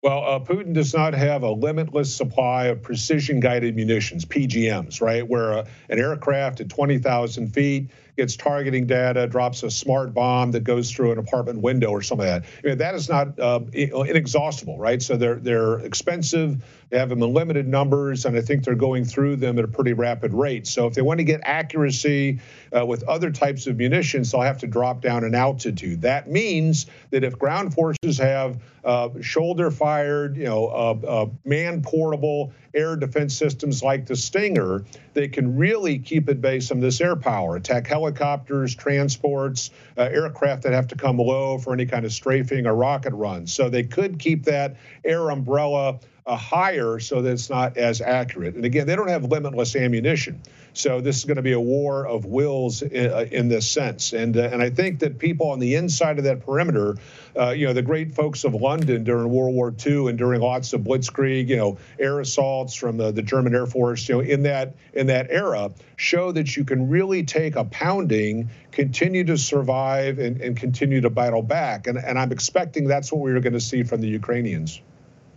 Well, 0.00 0.24
uh, 0.24 0.38
Putin 0.38 0.74
does 0.74 0.94
not 0.94 1.12
have 1.14 1.42
a 1.42 1.50
limitless 1.50 2.14
supply 2.14 2.66
of 2.66 2.82
precision 2.82 3.40
guided 3.40 3.74
munitions, 3.74 4.24
PGMs, 4.24 5.00
right? 5.00 5.26
Where 5.26 5.54
uh, 5.54 5.66
an 5.88 5.98
aircraft 5.98 6.60
at 6.60 6.68
20,000 6.68 7.48
feet 7.48 7.90
gets 8.16 8.36
targeting 8.36 8.86
data, 8.86 9.26
drops 9.26 9.64
a 9.64 9.70
smart 9.70 10.14
bomb 10.14 10.52
that 10.52 10.62
goes 10.62 10.92
through 10.92 11.12
an 11.12 11.18
apartment 11.18 11.62
window 11.62 11.88
or 11.88 12.02
something 12.02 12.28
like 12.28 12.42
that. 12.42 12.50
I 12.64 12.68
mean, 12.68 12.78
that 12.78 12.94
is 12.94 13.08
not 13.08 13.38
uh, 13.40 13.60
inexhaustible, 13.72 14.78
right? 14.78 15.02
So 15.02 15.16
they're 15.16 15.36
they're 15.36 15.78
expensive. 15.80 16.62
They 16.90 16.98
have 16.98 17.10
them 17.10 17.22
in 17.22 17.34
limited 17.34 17.68
numbers, 17.68 18.24
and 18.24 18.36
I 18.36 18.40
think 18.40 18.64
they're 18.64 18.74
going 18.74 19.04
through 19.04 19.36
them 19.36 19.58
at 19.58 19.64
a 19.64 19.68
pretty 19.68 19.92
rapid 19.92 20.32
rate. 20.32 20.66
So 20.66 20.86
if 20.86 20.94
they 20.94 21.02
want 21.02 21.18
to 21.18 21.24
get 21.24 21.40
accuracy 21.44 22.40
uh, 22.74 22.86
with 22.86 23.02
other 23.04 23.30
types 23.30 23.66
of 23.66 23.76
munitions, 23.76 24.32
they'll 24.32 24.40
have 24.40 24.58
to 24.58 24.66
drop 24.66 25.02
down 25.02 25.24
in 25.24 25.34
altitude. 25.34 26.02
That 26.02 26.30
means 26.30 26.86
that 27.10 27.24
if 27.24 27.38
ground 27.38 27.74
forces 27.74 28.18
have 28.18 28.62
uh, 28.84 29.10
shoulder 29.20 29.70
fired, 29.70 30.36
you 30.36 30.44
know, 30.44 30.66
uh, 30.68 31.06
uh, 31.06 31.26
man 31.44 31.82
portable 31.82 32.52
air 32.74 32.96
defense 32.96 33.34
systems 33.34 33.82
like 33.82 34.06
the 34.06 34.16
Stinger, 34.16 34.84
they 35.12 35.28
can 35.28 35.56
really 35.56 35.98
keep 35.98 36.28
at 36.28 36.40
bay 36.40 36.60
some 36.60 36.78
of 36.78 36.82
this 36.82 37.00
air 37.00 37.16
power, 37.16 37.56
attack 37.56 37.86
helicopters, 37.86 38.74
transports, 38.74 39.70
uh, 39.96 40.02
aircraft 40.02 40.62
that 40.62 40.72
have 40.72 40.88
to 40.88 40.96
come 40.96 41.18
low 41.18 41.58
for 41.58 41.72
any 41.72 41.84
kind 41.84 42.04
of 42.06 42.12
strafing 42.12 42.66
or 42.66 42.74
rocket 42.74 43.12
runs. 43.12 43.52
So 43.52 43.68
they 43.68 43.82
could 43.82 44.18
keep 44.18 44.44
that 44.44 44.76
air 45.04 45.28
umbrella 45.30 45.98
uh, 46.28 46.36
higher 46.36 47.00
so 47.00 47.22
that 47.22 47.32
it's 47.32 47.48
not 47.48 47.78
as 47.78 48.02
accurate. 48.02 48.54
And 48.54 48.66
again, 48.66 48.86
they 48.86 48.94
don't 48.94 49.08
have 49.08 49.24
limitless 49.24 49.74
ammunition. 49.74 50.42
So 50.74 51.00
this 51.00 51.16
is 51.16 51.24
going 51.24 51.36
to 51.36 51.42
be 51.42 51.52
a 51.52 51.60
war 51.60 52.06
of 52.06 52.26
wills 52.26 52.82
in, 52.82 53.10
uh, 53.10 53.26
in 53.32 53.48
this 53.48 53.68
sense. 53.68 54.12
And 54.12 54.36
uh, 54.36 54.42
and 54.52 54.62
I 54.62 54.68
think 54.68 54.98
that 55.00 55.18
people 55.18 55.50
on 55.50 55.58
the 55.58 55.74
inside 55.76 56.18
of 56.18 56.24
that 56.24 56.44
perimeter, 56.44 56.96
uh, 57.34 57.50
you 57.50 57.66
know, 57.66 57.72
the 57.72 57.82
great 57.82 58.14
folks 58.14 58.44
of 58.44 58.52
London 58.52 59.04
during 59.04 59.30
World 59.30 59.54
War 59.54 59.74
II 59.84 60.08
and 60.08 60.18
during 60.18 60.42
lots 60.42 60.74
of 60.74 60.82
blitzkrieg, 60.82 61.48
you 61.48 61.56
know, 61.56 61.78
air 61.98 62.20
assaults 62.20 62.74
from 62.74 62.98
the, 62.98 63.10
the 63.10 63.22
German 63.22 63.54
Air 63.54 63.66
Force, 63.66 64.06
you 64.06 64.16
know, 64.16 64.20
in 64.20 64.42
that 64.42 64.76
in 64.92 65.06
that 65.06 65.28
era, 65.30 65.72
show 65.96 66.30
that 66.32 66.54
you 66.54 66.64
can 66.64 66.90
really 66.90 67.24
take 67.24 67.56
a 67.56 67.64
pounding, 67.64 68.50
continue 68.70 69.24
to 69.24 69.38
survive, 69.38 70.18
and, 70.18 70.42
and 70.42 70.58
continue 70.58 71.00
to 71.00 71.10
battle 71.10 71.42
back. 71.42 71.86
And 71.86 71.96
and 71.96 72.18
I'm 72.18 72.32
expecting 72.32 72.86
that's 72.86 73.10
what 73.10 73.22
we're 73.22 73.40
going 73.40 73.54
to 73.54 73.60
see 73.60 73.82
from 73.82 74.02
the 74.02 74.08
Ukrainians. 74.08 74.82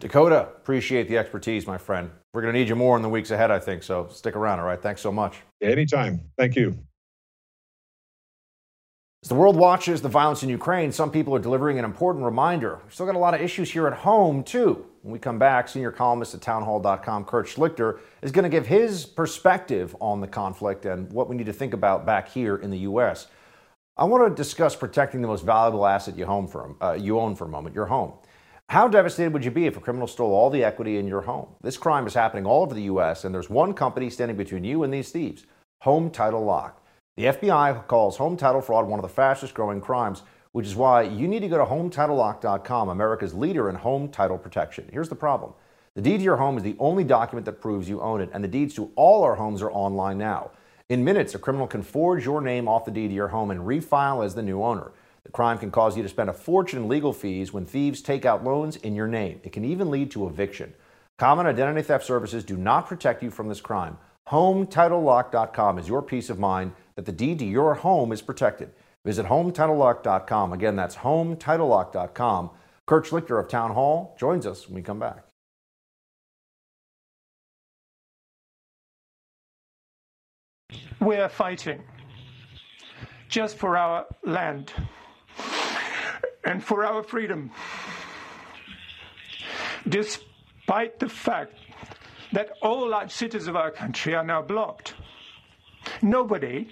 Dakota, 0.02 0.50
appreciate 0.58 1.08
the 1.08 1.18
expertise, 1.18 1.68
my 1.68 1.78
friend. 1.78 2.10
We're 2.34 2.42
going 2.42 2.54
to 2.54 2.60
need 2.60 2.68
you 2.68 2.76
more 2.76 2.98
in 2.98 3.04
the 3.04 3.10
weeks 3.10 3.30
ahead, 3.30 3.52
I 3.52 3.60
think. 3.60 3.84
So 3.84 4.08
stick 4.10 4.36
around, 4.36 4.60
all 4.60 4.66
right? 4.66 4.82
Thanks 4.82 5.00
so 5.00 5.12
much. 5.12 5.38
Anytime. 5.62 6.20
Thank 6.38 6.56
you. 6.56 6.76
As 9.24 9.30
the 9.30 9.36
world 9.36 9.56
watches 9.56 10.02
the 10.02 10.10
violence 10.10 10.42
in 10.42 10.50
Ukraine, 10.50 10.92
some 10.92 11.12
people 11.12 11.36
are 11.36 11.40
delivering 11.40 11.78
an 11.78 11.86
important 11.86 12.26
reminder. 12.26 12.80
We've 12.84 12.92
still 12.92 13.06
got 13.06 13.14
a 13.14 13.20
lot 13.20 13.36
of 13.36 13.42
issues 13.42 13.70
here 13.70 13.86
at 13.86 13.94
home, 13.94 14.44
too. 14.44 14.88
When 15.04 15.14
we 15.14 15.20
come 15.20 15.38
back, 15.38 15.70
senior 15.70 15.92
columnist 15.92 16.34
at 16.34 16.42
townhall.com, 16.42 17.26
Kurt 17.26 17.46
Schlichter, 17.46 18.00
is 18.24 18.32
going 18.32 18.44
to 18.44 18.50
give 18.50 18.66
his 18.66 19.06
perspective 19.06 19.96
on 20.02 20.20
the 20.20 20.28
conflict 20.28 20.86
and 20.86 21.14
what 21.14 21.30
we 21.30 21.36
need 21.36 21.46
to 21.46 21.54
think 21.54 21.76
about 21.76 22.08
back 22.08 22.28
here 22.28 22.56
in 22.56 22.72
the 22.72 22.80
U.S. 22.80 23.28
I 23.98 24.06
want 24.06 24.28
to 24.28 24.36
discuss 24.36 24.76
protecting 24.76 25.22
the 25.22 25.28
most 25.28 25.46
valuable 25.46 25.86
asset 25.86 26.18
you, 26.18 26.26
home 26.26 26.48
for, 26.48 26.76
uh, 26.82 26.94
you 26.94 27.20
own 27.20 27.36
for 27.36 27.46
a 27.46 27.50
moment, 27.50 27.76
your 27.76 27.86
home. 27.86 28.14
How 28.72 28.88
devastated 28.88 29.34
would 29.34 29.44
you 29.44 29.52
be 29.52 29.66
if 29.66 29.76
a 29.76 29.82
criminal 29.82 30.08
stole 30.08 30.32
all 30.32 30.50
the 30.50 30.64
equity 30.64 30.98
in 30.98 31.06
your 31.06 31.24
home? 31.24 31.50
This 31.62 31.76
crime 31.76 32.08
is 32.08 32.14
happening 32.14 32.46
all 32.46 32.64
over 32.64 32.74
the 32.74 32.84
U.S., 32.84 33.26
and 33.26 33.36
there's 33.36 33.50
one 33.50 33.74
company 33.74 34.10
standing 34.10 34.38
between 34.38 34.64
you 34.64 34.84
and 34.84 34.94
these 34.94 35.12
thieves 35.12 35.46
Home 35.82 36.10
Title 36.10 36.46
Lock. 36.46 36.82
The 37.18 37.26
FBI 37.26 37.86
calls 37.88 38.16
home 38.16 38.38
title 38.38 38.62
fraud 38.62 38.88
one 38.88 38.98
of 38.98 39.04
the 39.04 39.14
fastest 39.14 39.54
growing 39.54 39.82
crimes, 39.82 40.24
which 40.54 40.66
is 40.66 40.78
why 40.78 41.02
you 41.02 41.28
need 41.28 41.42
to 41.42 41.50
go 41.50 41.58
to 41.58 41.66
HometitleLock.com, 41.66 42.88
America's 42.88 43.34
leader 43.34 43.70
in 43.70 43.76
home 43.76 44.08
title 44.08 44.38
protection. 44.38 44.88
Here's 44.90 45.10
the 45.10 45.16
problem 45.16 45.54
the 45.96 46.02
deed 46.02 46.20
to 46.20 46.24
your 46.24 46.38
home 46.38 46.56
is 46.56 46.64
the 46.64 46.78
only 46.80 47.04
document 47.04 47.44
that 47.48 47.60
proves 47.60 47.90
you 47.90 48.00
own 48.00 48.22
it, 48.22 48.30
and 48.32 48.42
the 48.42 48.48
deeds 48.48 48.74
to 48.76 48.90
all 48.96 49.26
our 49.26 49.36
homes 49.36 49.62
are 49.62 49.72
online 49.72 50.18
now. 50.18 50.50
In 50.88 51.04
minutes, 51.04 51.36
a 51.36 51.40
criminal 51.40 51.68
can 51.68 51.82
forge 51.82 52.24
your 52.24 52.40
name 52.40 52.70
off 52.70 52.86
the 52.86 52.92
deed 52.92 53.10
to 53.10 53.14
your 53.14 53.28
home 53.28 53.52
and 53.52 53.60
refile 53.60 54.24
as 54.24 54.34
the 54.34 54.42
new 54.42 54.64
owner. 54.64 54.94
The 55.26 55.32
crime 55.32 55.58
can 55.58 55.72
cause 55.72 55.96
you 55.96 56.04
to 56.04 56.10
spend 56.10 56.30
a 56.30 56.34
fortune 56.34 56.84
in 56.84 56.90
legal 56.90 57.14
fees 57.14 57.54
when 57.54 57.66
thieves 57.66 58.02
take 58.02 58.26
out 58.26 58.44
loans 58.44 58.76
in 58.78 58.96
your 58.96 59.08
name. 59.08 59.40
It 59.44 59.52
can 59.52 59.64
even 59.64 59.92
lead 59.92 60.12
to 60.12 60.28
eviction. 60.28 60.74
Common 61.20 61.46
identity 61.46 61.84
theft 61.84 62.06
services 62.06 62.44
do 62.44 62.58
not 62.58 62.88
protect 62.88 63.22
you 63.22 63.30
from 63.30 63.48
this 63.48 63.62
crime. 63.62 63.98
HomeTitleLock.com 64.30 65.78
is 65.78 65.88
your 65.88 66.02
peace 66.02 66.30
of 66.30 66.40
mind 66.40 66.74
that 66.96 67.06
the 67.06 67.12
deed 67.12 67.40
to 67.40 67.46
your 67.46 67.76
home 67.76 68.12
is 68.12 68.22
protected. 68.22 68.72
Visit 69.06 69.26
HomeTitleLock.com. 69.26 70.54
Again, 70.54 70.76
that's 70.76 70.96
HomeTitleLock.com. 70.98 72.50
Kurt 72.88 73.06
Schlichter 73.06 73.40
of 73.40 73.48
Town 73.48 73.72
Hall 73.72 74.16
joins 74.20 74.46
us 74.46 74.68
when 74.68 74.76
we 74.76 74.82
come 74.82 75.00
back. 75.00 75.24
We 81.00 81.16
are 81.18 81.30
fighting 81.30 81.82
just 83.28 83.58
for 83.58 83.78
our 83.78 84.06
land 84.24 84.72
and 86.44 86.64
for 86.64 86.86
our 86.86 87.04
freedom. 87.04 87.52
Despite 89.88 91.00
the 91.00 91.10
fact 91.10 91.54
that 92.34 92.52
all 92.62 92.90
large 92.90 93.12
cities 93.12 93.48
of 93.48 93.56
our 93.56 93.72
country 93.72 94.16
are 94.16 94.24
now 94.24 94.42
blocked, 94.42 94.96
nobody 96.02 96.70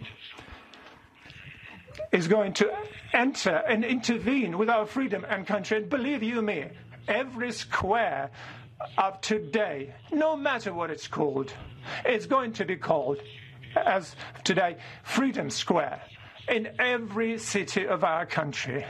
is 2.11 2.27
going 2.27 2.53
to 2.53 2.71
enter 3.13 3.55
and 3.67 3.83
intervene 3.83 4.57
with 4.57 4.69
our 4.69 4.85
freedom 4.85 5.25
and 5.29 5.45
country. 5.45 5.77
And 5.77 5.89
believe 5.89 6.23
you 6.23 6.41
me, 6.41 6.65
every 7.07 7.51
square 7.51 8.31
of 8.97 9.19
today, 9.21 9.93
no 10.11 10.37
matter 10.37 10.73
what 10.73 10.89
it's 10.89 11.07
called, 11.07 11.53
is 12.07 12.25
going 12.25 12.53
to 12.53 12.65
be 12.65 12.77
called, 12.77 13.17
as 13.75 14.15
today, 14.43 14.77
Freedom 15.03 15.49
Square 15.49 16.01
in 16.47 16.69
every 16.79 17.37
city 17.37 17.85
of 17.85 18.03
our 18.03 18.25
country 18.25 18.85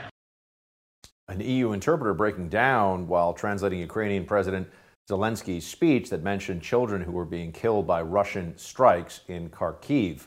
an 1.30 1.40
EU 1.40 1.72
interpreter 1.72 2.12
breaking 2.12 2.48
down 2.48 3.06
while 3.06 3.32
translating 3.32 3.78
Ukrainian 3.78 4.24
President 4.24 4.68
Zelensky's 5.08 5.66
speech 5.66 6.10
that 6.10 6.22
mentioned 6.22 6.60
children 6.60 7.00
who 7.00 7.12
were 7.12 7.24
being 7.24 7.52
killed 7.52 7.86
by 7.86 8.02
Russian 8.02 8.56
strikes 8.58 9.20
in 9.28 9.48
Kharkiv. 9.48 10.26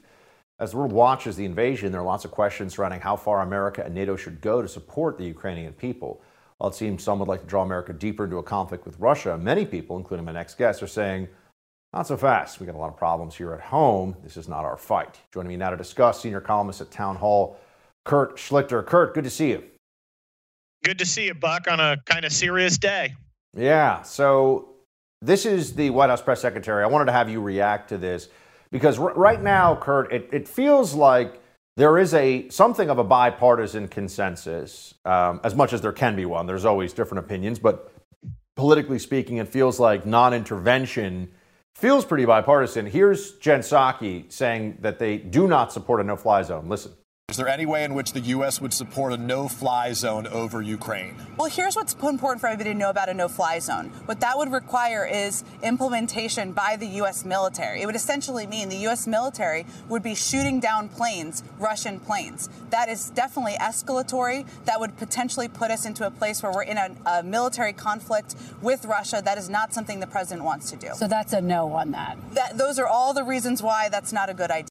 As 0.59 0.71
the 0.71 0.77
world 0.77 0.93
watches 0.93 1.35
the 1.35 1.45
invasion, 1.45 1.91
there 1.91 1.99
are 1.99 2.05
lots 2.05 2.23
of 2.23 2.31
questions 2.31 2.75
surrounding 2.75 3.01
how 3.01 3.17
far 3.17 3.41
America 3.41 3.83
and 3.83 3.93
NATO 3.93 4.15
should 4.15 4.39
go 4.39 4.61
to 4.61 4.67
support 4.67 5.17
the 5.17 5.25
Ukrainian 5.25 5.73
people. 5.73 6.21
While 6.57 6.69
it 6.69 6.75
seems 6.75 7.03
some 7.03 7.19
would 7.19 7.27
like 7.27 7.41
to 7.41 7.47
draw 7.47 7.63
America 7.63 7.91
deeper 7.91 8.23
into 8.23 8.37
a 8.37 8.43
conflict 8.43 8.85
with 8.85 8.99
Russia, 8.99 9.37
many 9.37 9.65
people, 9.65 9.97
including 9.97 10.25
my 10.25 10.31
next 10.31 10.57
guest, 10.57 10.81
are 10.81 10.87
saying, 10.87 11.27
not 11.91 12.07
so 12.07 12.15
fast. 12.15 12.59
We 12.59 12.65
got 12.65 12.75
a 12.75 12.77
lot 12.77 12.89
of 12.89 12.97
problems 12.97 13.35
here 13.35 13.53
at 13.53 13.61
home. 13.61 14.15
This 14.23 14.37
is 14.37 14.47
not 14.47 14.63
our 14.63 14.77
fight. 14.77 15.19
Joining 15.33 15.49
me 15.49 15.57
now 15.57 15.69
to 15.69 15.77
discuss, 15.77 16.21
senior 16.21 16.41
columnist 16.41 16.81
at 16.81 16.91
Town 16.91 17.17
Hall, 17.17 17.59
Kurt 18.05 18.37
Schlichter. 18.37 18.85
Kurt, 18.85 19.13
good 19.13 19.25
to 19.25 19.29
see 19.29 19.49
you. 19.49 19.63
Good 20.83 20.99
to 20.99 21.05
see 21.05 21.25
you, 21.25 21.33
Buck, 21.33 21.67
on 21.69 21.79
a 21.79 21.97
kind 22.05 22.25
of 22.25 22.33
serious 22.33 22.77
day. 22.77 23.15
Yeah. 23.55 24.01
So 24.01 24.73
this 25.21 25.45
is 25.45 25.73
the 25.73 25.89
White 25.89 26.09
House 26.09 26.21
press 26.21 26.41
secretary. 26.41 26.83
I 26.83 26.87
wanted 26.87 27.05
to 27.05 27.13
have 27.13 27.29
you 27.29 27.41
react 27.41 27.89
to 27.89 27.97
this 27.97 28.27
because 28.71 28.99
r- 28.99 29.13
right 29.13 29.41
now, 29.41 29.75
Kurt, 29.75 30.11
it, 30.11 30.27
it, 30.33 30.47
feels 30.47 30.93
like 30.93 31.41
there 31.77 31.97
is 31.97 32.13
a 32.13 32.49
something 32.49 32.89
of 32.89 32.97
a 32.99 33.03
bipartisan 33.03 33.87
consensus, 33.87 34.93
um, 35.05 35.39
as 35.45 35.55
much 35.55 35.71
as 35.71 35.79
there 35.79 35.93
can 35.93 36.17
be 36.17 36.25
one. 36.25 36.47
There's 36.47 36.65
always 36.65 36.91
different 36.91 37.23
opinions, 37.23 37.59
but 37.59 37.93
politically 38.57 38.99
speaking, 38.99 39.37
it 39.37 39.47
feels 39.47 39.79
like 39.79 40.05
non-intervention 40.05 41.31
feels 41.75 42.03
pretty 42.03 42.25
bipartisan. 42.25 42.85
Here's 42.85 43.33
Jen 43.37 43.61
Psaki 43.61 44.29
saying 44.31 44.79
that 44.81 44.99
they 44.99 45.17
do 45.17 45.47
not 45.47 45.71
support 45.71 46.01
a 46.01 46.03
no-fly 46.03 46.43
zone. 46.43 46.67
Listen. 46.67 46.91
Is 47.33 47.37
there 47.37 47.47
any 47.47 47.65
way 47.65 47.83
in 47.83 47.95
which 47.95 48.13
the 48.13 48.19
U.S. 48.19 48.61
would 48.61 48.73
support 48.73 49.11
a 49.11 49.17
no 49.17 49.47
fly 49.47 49.93
zone 49.93 50.27
over 50.27 50.61
Ukraine? 50.61 51.15
Well, 51.35 51.49
here's 51.49 51.75
what's 51.75 51.95
important 51.95 52.41
for 52.41 52.45
everybody 52.45 52.73
to 52.73 52.77
know 52.77 52.91
about 52.91 53.09
a 53.09 53.13
no 53.15 53.27
fly 53.27 53.57
zone. 53.57 53.87
What 54.05 54.19
that 54.19 54.37
would 54.37 54.51
require 54.51 55.03
is 55.03 55.43
implementation 55.63 56.51
by 56.51 56.75
the 56.75 56.85
U.S. 57.01 57.25
military. 57.25 57.81
It 57.81 57.87
would 57.87 57.95
essentially 57.95 58.45
mean 58.45 58.69
the 58.69 58.77
U.S. 58.89 59.07
military 59.07 59.65
would 59.89 60.03
be 60.03 60.13
shooting 60.13 60.59
down 60.59 60.89
planes, 60.89 61.43
Russian 61.57 61.99
planes. 61.99 62.49
That 62.69 62.87
is 62.87 63.09
definitely 63.09 63.53
escalatory. 63.53 64.45
That 64.65 64.79
would 64.79 64.95
potentially 64.97 65.47
put 65.47 65.71
us 65.71 65.87
into 65.87 66.05
a 66.05 66.11
place 66.11 66.43
where 66.43 66.51
we're 66.51 66.61
in 66.61 66.77
a, 66.77 66.95
a 67.07 67.23
military 67.23 67.73
conflict 67.73 68.35
with 68.61 68.85
Russia. 68.85 69.23
That 69.25 69.39
is 69.39 69.49
not 69.49 69.73
something 69.73 69.99
the 69.99 70.05
president 70.05 70.45
wants 70.45 70.69
to 70.69 70.77
do. 70.77 70.89
So 70.93 71.07
that's 71.07 71.33
a 71.33 71.41
no 71.41 71.71
on 71.71 71.89
that. 71.93 72.15
that 72.33 72.59
those 72.59 72.77
are 72.77 72.87
all 72.87 73.15
the 73.15 73.23
reasons 73.23 73.63
why 73.63 73.89
that's 73.89 74.13
not 74.13 74.29
a 74.29 74.35
good 74.35 74.51
idea. 74.51 74.67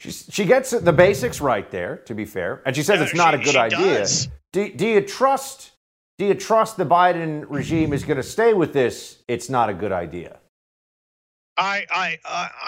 She, 0.00 0.10
she 0.12 0.44
gets 0.44 0.70
the 0.70 0.92
basics 0.92 1.40
right 1.40 1.68
there, 1.70 1.96
to 2.06 2.14
be 2.14 2.24
fair, 2.24 2.62
and 2.64 2.76
she 2.76 2.82
says 2.82 3.00
it's 3.00 3.14
not 3.14 3.34
she, 3.34 3.40
a 3.40 3.44
good 3.44 3.56
idea. 3.56 4.06
Do, 4.52 4.72
do 4.72 4.86
you 4.86 5.00
trust? 5.00 5.72
Do 6.18 6.24
you 6.24 6.34
trust 6.34 6.76
the 6.76 6.86
Biden 6.86 7.44
regime 7.48 7.92
is 7.92 8.04
going 8.04 8.16
to 8.16 8.22
stay 8.22 8.52
with 8.52 8.72
this? 8.72 9.22
It's 9.28 9.48
not 9.48 9.68
a 9.68 9.74
good 9.74 9.92
idea. 9.92 10.38
I 11.56 11.84
I 11.90 12.18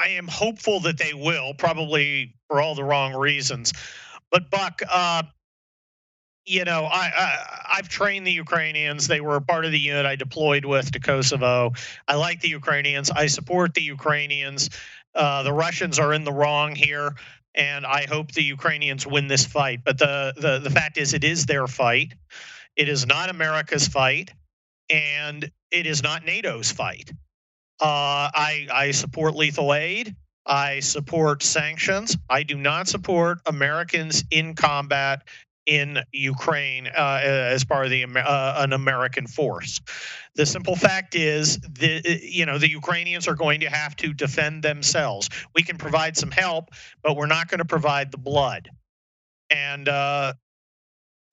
I 0.05 0.09
am 0.11 0.27
hopeful 0.27 0.81
that 0.81 0.99
they 0.99 1.15
will, 1.15 1.55
probably 1.55 2.35
for 2.49 2.61
all 2.61 2.75
the 2.75 2.85
wrong 2.85 3.15
reasons. 3.15 3.73
But 4.33 4.51
Buck, 4.51 4.83
uh, 4.91 5.23
you 6.47 6.65
know, 6.65 6.85
I, 6.85 7.11
I 7.69 7.77
have 7.77 7.89
trained 7.89 8.27
the 8.27 8.33
Ukrainians. 8.33 9.07
They 9.07 9.21
were 9.21 9.37
a 9.37 9.41
part 9.41 9.65
of 9.65 9.73
the 9.73 9.79
unit 9.79 10.07
I 10.07 10.17
deployed 10.17 10.65
with 10.65 10.91
to 10.93 11.01
Kosovo. 11.01 11.73
I 12.09 12.17
like 12.17 12.41
the 12.41 12.49
Ukrainians. 12.49 13.11
I 13.11 13.27
support 13.27 13.75
the 13.75 13.83
Ukrainians. 13.83 14.71
Uh, 15.15 15.43
the 15.43 15.53
Russians 15.53 15.99
are 15.99 16.13
in 16.13 16.25
the 16.25 16.33
wrong 16.33 16.75
here, 16.75 17.15
and 17.55 17.85
I 17.85 18.07
hope 18.07 18.33
the 18.33 18.43
Ukrainians 18.43 19.07
win 19.07 19.27
this 19.27 19.45
fight. 19.45 19.81
But 19.85 19.99
the, 19.99 20.33
the, 20.37 20.59
the 20.59 20.71
fact 20.71 20.99
is, 20.99 21.15
it 21.15 21.25
is 21.25 21.47
their 21.47 21.67
fight. 21.67 22.15
It 22.77 22.89
is 22.89 23.07
not 23.07 23.29
America's 23.29 23.89
fight, 23.89 24.33
and 24.89 25.51
it 25.71 25.87
is 25.87 26.03
not 26.03 26.25
NATO's 26.25 26.71
fight. 26.71 27.11
Uh, 27.81 28.31
I, 28.35 28.69
I 28.73 28.91
support 28.91 29.35
lethal 29.35 29.75
aid. 29.75 30.15
I 30.47 30.81
support 30.81 31.43
sanctions. 31.43 32.17
I 32.29 32.43
do 32.43 32.57
not 32.57 32.89
support 32.89 33.39
Americans 33.47 34.25
in 34.31 34.55
combat 34.55 35.23
in 35.67 35.99
Ukraine 36.13 36.87
uh, 36.87 37.21
as 37.23 37.65
part 37.65 37.85
of 37.85 37.91
the 37.91 38.05
uh, 38.05 38.55
an 38.59 38.73
American 38.73 39.27
force. 39.27 39.81
The 40.35 40.47
simple 40.47 40.77
fact 40.77 41.15
is, 41.15 41.59
the 41.59 42.21
you 42.23 42.47
know 42.47 42.59
the 42.59 42.71
Ukrainians 42.71 43.29
are 43.29 43.35
going 43.35 43.61
to 43.61 43.69
have 43.69 43.97
to 43.97 44.13
defend 44.13 44.63
themselves. 44.63 45.29
We 45.55 45.63
can 45.63 45.77
provide 45.77 46.17
some 46.17 46.31
help, 46.31 46.71
but 47.03 47.17
we're 47.17 47.27
not 47.27 47.49
going 47.49 47.59
to 47.59 47.65
provide 47.65 48.11
the 48.11 48.19
blood. 48.19 48.71
And 49.51 49.89
uh, 49.89 50.35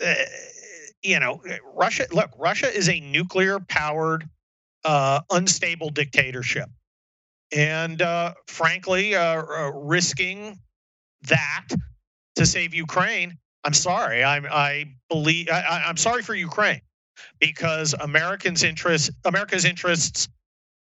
uh, 0.04 0.14
you 1.04 1.20
know, 1.20 1.42
Russia. 1.74 2.08
Look, 2.12 2.32
Russia 2.38 2.76
is 2.76 2.90
a 2.90 3.00
nuclear-powered, 3.00 4.28
uh, 4.84 5.22
unstable 5.32 5.90
dictatorship, 5.90 6.70
and 7.56 8.02
uh, 8.02 8.34
frankly, 8.48 9.16
risking 9.74 10.60
that 11.24 11.68
to 12.36 12.46
save 12.46 12.74
Ukraine 12.74 13.38
I'm 13.68 13.74
sorry. 13.74 14.24
I'm 14.24 14.48
I 14.50 14.86
believe 15.10 15.50
I, 15.50 15.84
I'm 15.86 15.98
sorry 15.98 16.24
for 16.24 16.34
Ukraine 16.34 16.80
because 17.40 17.94
Americans' 18.00 18.64
interests 18.64 19.12
America's 19.26 19.66
interests 19.66 20.30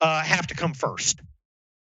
uh, 0.02 0.22
have 0.22 0.46
to 0.48 0.54
come 0.54 0.74
first. 0.74 1.20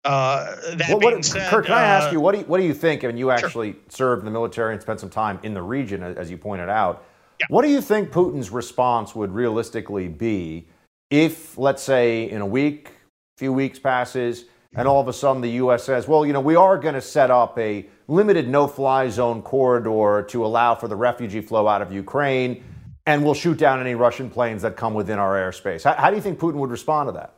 Uh, 0.07 0.55
that 0.77 0.89
well, 0.89 0.99
being 0.99 1.23
said, 1.23 1.51
Kurt, 1.51 1.67
can 1.67 1.75
I 1.75 1.83
ask 1.83 2.09
uh, 2.09 2.13
you 2.13 2.21
what 2.21 2.33
do 2.33 2.39
you, 2.41 2.47
what 2.47 2.59
do 2.59 2.65
you 2.65 2.73
think? 2.73 3.05
I 3.05 3.09
mean, 3.09 3.19
you 3.19 3.31
actually 3.31 3.73
sure. 3.73 3.83
served 3.91 4.21
in 4.21 4.25
the 4.25 4.31
military 4.31 4.73
and 4.73 4.81
spent 4.81 4.99
some 4.99 5.11
time 5.11 5.39
in 5.43 5.53
the 5.53 5.61
region, 5.61 6.03
as 6.03 6.31
you 6.31 6.39
pointed 6.39 6.71
out. 6.71 7.05
Yeah. 7.41 7.47
What 7.51 7.63
do 7.63 7.69
you 7.69 7.83
think 7.83 8.11
Putin's 8.11 8.51
response 8.51 9.15
would 9.15 9.33
realistically 9.33 10.09
be 10.09 10.67
if, 11.11 11.59
let's 11.59 11.83
say, 11.83 12.31
in 12.31 12.41
a 12.41 12.47
week, 12.47 12.89
a 12.89 13.39
few 13.39 13.53
weeks 13.53 13.79
passes, 13.79 14.47
and 14.77 14.87
all 14.87 15.01
of 15.01 15.09
a 15.09 15.13
sudden 15.13 15.43
the 15.43 15.51
U.S. 15.53 15.83
says, 15.85 16.07
well, 16.07 16.25
you 16.25 16.33
know, 16.33 16.41
we 16.41 16.55
are 16.55 16.79
going 16.79 16.95
to 16.95 17.01
set 17.01 17.31
up 17.31 17.59
a 17.59 17.87
limited 18.09 18.49
no 18.49 18.69
fly 18.69 19.09
zone 19.09 19.43
corridor 19.43 20.25
to 20.29 20.45
allow 20.45 20.75
for 20.75 20.87
the 20.87 20.95
refugee 20.95 21.41
flow 21.41 21.67
out 21.67 21.83
of 21.83 21.91
Ukraine, 21.93 22.63
and 23.07 23.25
we'll 23.25 23.35
shoot 23.35 23.59
down 23.59 23.81
any 23.81 23.95
Russian 23.95 24.31
planes 24.31 24.63
that 24.63 24.77
come 24.77 24.95
within 24.95 25.19
our 25.19 25.35
airspace. 25.35 25.83
How, 25.83 25.95
how 25.95 26.11
do 26.11 26.17
you 26.17 26.23
think 26.23 26.39
Putin 26.39 26.57
would 26.57 26.71
respond 26.71 27.09
to 27.09 27.13
that? 27.13 27.35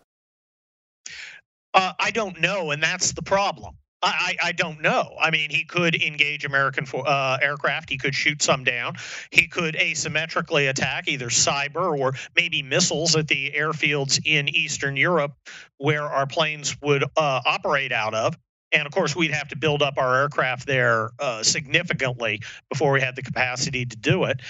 Uh, 1.75 1.93
I 1.99 2.11
don't 2.11 2.41
know, 2.41 2.73
and 2.73 2.83
that's 2.83 3.13
the 3.13 3.23
problem. 3.23 3.77
I, 4.01 4.37
I, 4.43 4.53
don't 4.53 4.81
know. 4.81 5.17
I 5.21 5.31
mean, 5.31 5.51
he 5.51 5.65
could 5.65 6.01
engage 6.01 6.45
American 6.45 6.87
uh, 6.95 7.39
aircraft. 7.43 7.91
He 7.91 7.99
could 7.99 8.15
shoot 8.15 8.43
some 8.43 8.63
down. 8.63 8.95
He 9.31 9.49
could 9.49 9.75
asymmetrically 9.75 10.69
attack 10.69 11.09
either 11.09 11.29
cyber 11.29 11.99
or 11.99 12.15
maybe 12.37 12.63
missiles 12.63 13.17
at 13.17 13.27
the 13.27 13.51
airfields 13.51 14.21
in 14.25 14.49
Eastern 14.49 14.97
Europe 14.97 15.33
where 15.79 16.05
our 16.05 16.27
planes 16.27 16.77
would 16.81 17.03
uh, 17.03 17.41
operate 17.45 17.93
out 17.93 18.15
of. 18.15 18.37
And 18.73 18.87
of 18.87 18.93
course, 18.93 19.17
we'd 19.17 19.33
have 19.33 19.49
to 19.49 19.57
build 19.57 19.83
up 19.83 19.95
our 19.97 20.15
aircraft 20.23 20.67
there 20.67 21.11
uh, 21.19 21.43
significantly 21.43 22.43
before 22.69 22.93
we 22.93 23.01
had 23.01 23.17
the 23.17 23.23
capacity 23.23 23.87
to 23.87 23.97
do 23.97 24.25
it. 24.25 24.41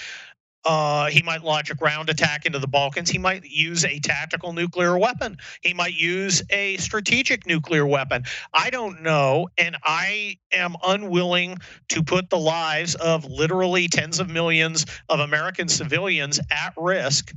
Uh, 0.65 1.07
he 1.07 1.21
might 1.21 1.43
launch 1.43 1.69
a 1.71 1.75
ground 1.75 2.09
attack 2.09 2.45
into 2.45 2.59
the 2.59 2.67
Balkans. 2.67 3.09
He 3.09 3.17
might 3.17 3.45
use 3.45 3.85
a 3.85 3.99
tactical 3.99 4.51
nuclear 4.51 4.97
weapon. 4.97 5.37
He 5.61 5.73
might 5.73 5.95
use 5.95 6.43
a 6.49 6.77
strategic 6.77 7.47
nuclear 7.47 7.85
weapon. 7.85 8.23
I 8.53 8.69
don't 8.69 9.01
know. 9.01 9.47
And 9.57 9.77
I 9.83 10.37
am 10.51 10.75
unwilling 10.85 11.59
to 11.89 12.03
put 12.03 12.29
the 12.29 12.37
lives 12.37 12.95
of 12.95 13.25
literally 13.25 13.87
tens 13.87 14.19
of 14.19 14.29
millions 14.29 14.85
of 15.07 15.21
American 15.21 15.69
civilians 15.69 16.39
at 16.51 16.73
risk. 16.77 17.33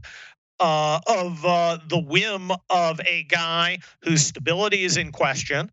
Uh, 0.61 1.01
of 1.09 1.45
uh, 1.45 1.79
the 1.89 1.99
whim 1.99 2.53
of 2.71 3.01
a 3.01 3.25
guy 3.25 3.79
whose 4.03 4.25
stability 4.25 4.85
is 4.85 4.97
in 4.97 5.11
question, 5.11 5.69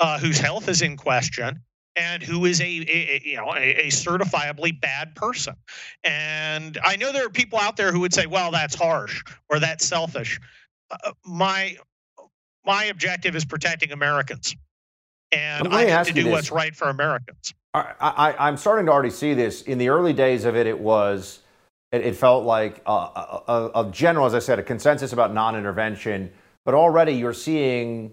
uh, 0.00 0.18
whose 0.18 0.38
health 0.38 0.68
is 0.68 0.82
in 0.82 0.98
question, 0.98 1.62
and 1.96 2.22
who 2.22 2.44
is 2.44 2.60
a, 2.60 2.64
a, 2.64 3.22
you 3.24 3.36
know 3.36 3.54
a, 3.54 3.86
a, 3.86 3.86
certifiably 3.88 4.78
bad 4.80 5.14
person. 5.14 5.54
And 6.02 6.78
I 6.84 6.96
know 6.96 7.12
there 7.12 7.26
are 7.26 7.30
people 7.30 7.58
out 7.58 7.76
there 7.76 7.92
who 7.92 8.00
would 8.00 8.14
say, 8.14 8.26
"Well, 8.26 8.50
that's 8.50 8.74
harsh 8.74 9.22
or 9.48 9.60
that's 9.60 9.84
selfish." 9.84 10.40
Uh, 10.90 10.96
uh 11.04 11.12
my 11.24 11.76
my 12.64 12.84
objective 12.84 13.36
is 13.36 13.44
protecting 13.44 13.92
Americans, 13.92 14.56
and 15.32 15.68
I 15.68 15.84
have 15.84 16.06
to 16.08 16.12
do 16.12 16.30
what's 16.30 16.50
right 16.50 16.74
for 16.74 16.88
Americans. 16.88 17.54
I, 17.74 18.48
am 18.48 18.56
starting 18.56 18.86
to 18.86 18.92
already 18.92 19.10
see 19.10 19.34
this. 19.34 19.62
In 19.62 19.78
the 19.78 19.88
early 19.88 20.12
days 20.12 20.44
of 20.44 20.54
it, 20.54 20.66
it 20.68 20.78
was 20.78 21.40
it, 21.90 22.02
it 22.02 22.16
felt 22.16 22.44
like 22.44 22.80
a, 22.86 22.92
a, 22.92 23.70
a 23.74 23.88
general, 23.90 24.26
as 24.26 24.34
I 24.34 24.38
said, 24.38 24.58
a 24.58 24.62
consensus 24.62 25.12
about 25.12 25.34
non-intervention. 25.34 26.32
But 26.64 26.74
already 26.74 27.12
you're 27.12 27.34
seeing 27.34 28.12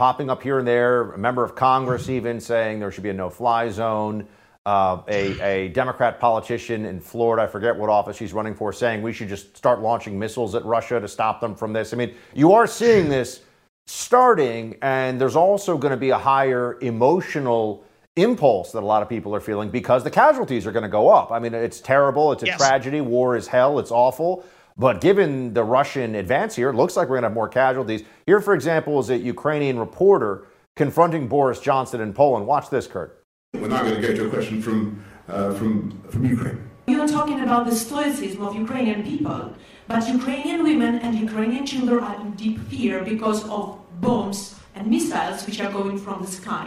popping 0.00 0.30
up 0.30 0.42
here 0.42 0.58
and 0.58 0.66
there, 0.66 1.12
a 1.12 1.18
member 1.18 1.44
of 1.44 1.54
Congress 1.54 2.08
even 2.08 2.40
saying 2.40 2.80
there 2.80 2.90
should 2.90 3.02
be 3.02 3.10
a 3.10 3.12
no 3.12 3.28
fly 3.28 3.68
zone. 3.68 4.26
Uh, 4.64 5.02
a, 5.08 5.38
a 5.42 5.68
Democrat 5.68 6.18
politician 6.18 6.86
in 6.86 6.98
Florida, 6.98 7.42
I 7.42 7.46
forget 7.46 7.76
what 7.76 7.90
office 7.90 8.16
she's 8.16 8.32
running 8.32 8.54
for, 8.54 8.72
saying 8.72 9.02
we 9.02 9.12
should 9.12 9.28
just 9.28 9.58
start 9.58 9.80
launching 9.80 10.18
missiles 10.18 10.54
at 10.54 10.64
Russia 10.64 10.98
to 11.00 11.06
stop 11.06 11.38
them 11.42 11.54
from 11.54 11.74
this. 11.74 11.92
I 11.92 11.98
mean, 11.98 12.14
you 12.32 12.54
are 12.54 12.66
seeing 12.66 13.10
this 13.10 13.42
starting, 13.86 14.74
and 14.80 15.20
there's 15.20 15.36
also 15.36 15.76
going 15.76 15.92
to 15.92 15.98
be 15.98 16.08
a 16.08 16.18
higher 16.18 16.78
emotional 16.80 17.84
impulse 18.16 18.72
that 18.72 18.82
a 18.82 18.86
lot 18.86 19.02
of 19.02 19.08
people 19.08 19.34
are 19.34 19.40
feeling 19.40 19.68
because 19.68 20.02
the 20.02 20.10
casualties 20.10 20.66
are 20.66 20.72
going 20.72 20.82
to 20.82 20.88
go 20.88 21.10
up. 21.10 21.30
I 21.30 21.38
mean, 21.38 21.52
it's 21.52 21.78
terrible, 21.78 22.32
it's 22.32 22.42
a 22.42 22.46
yes. 22.46 22.56
tragedy, 22.56 23.02
war 23.02 23.36
is 23.36 23.46
hell, 23.46 23.78
it's 23.78 23.90
awful. 23.90 24.46
But 24.80 25.02
given 25.02 25.52
the 25.52 25.62
Russian 25.62 26.14
advance 26.14 26.56
here, 26.56 26.70
it 26.70 26.74
looks 26.74 26.96
like 26.96 27.10
we're 27.10 27.16
going 27.16 27.24
to 27.24 27.28
have 27.28 27.34
more 27.34 27.50
casualties. 27.50 28.02
Here, 28.24 28.40
for 28.40 28.54
example, 28.54 28.98
is 28.98 29.10
a 29.10 29.18
Ukrainian 29.18 29.78
reporter 29.78 30.46
confronting 30.74 31.28
Boris 31.28 31.60
Johnson 31.60 32.00
in 32.00 32.14
Poland. 32.14 32.46
Watch 32.46 32.70
this, 32.70 32.86
Kurt. 32.86 33.22
We're 33.52 33.68
now 33.68 33.82
going 33.82 34.00
to 34.00 34.08
go 34.08 34.14
to 34.14 34.24
a 34.28 34.30
question 34.30 34.62
from, 34.62 35.04
uh, 35.28 35.52
from, 35.52 36.00
from 36.08 36.24
Ukraine. 36.24 36.70
You're 36.86 37.06
talking 37.06 37.40
about 37.42 37.66
the 37.66 37.74
stoicism 37.74 38.40
of 38.40 38.54
Ukrainian 38.56 39.02
people, 39.02 39.52
but 39.86 40.08
Ukrainian 40.08 40.62
women 40.62 40.94
and 41.00 41.14
Ukrainian 41.28 41.66
children 41.66 42.02
are 42.02 42.18
in 42.18 42.30
deep 42.44 42.58
fear 42.70 43.04
because 43.04 43.46
of 43.50 43.64
bombs 44.00 44.54
and 44.74 44.86
missiles 44.86 45.44
which 45.46 45.60
are 45.60 45.70
going 45.70 45.98
from 45.98 46.22
the 46.24 46.32
sky. 46.40 46.66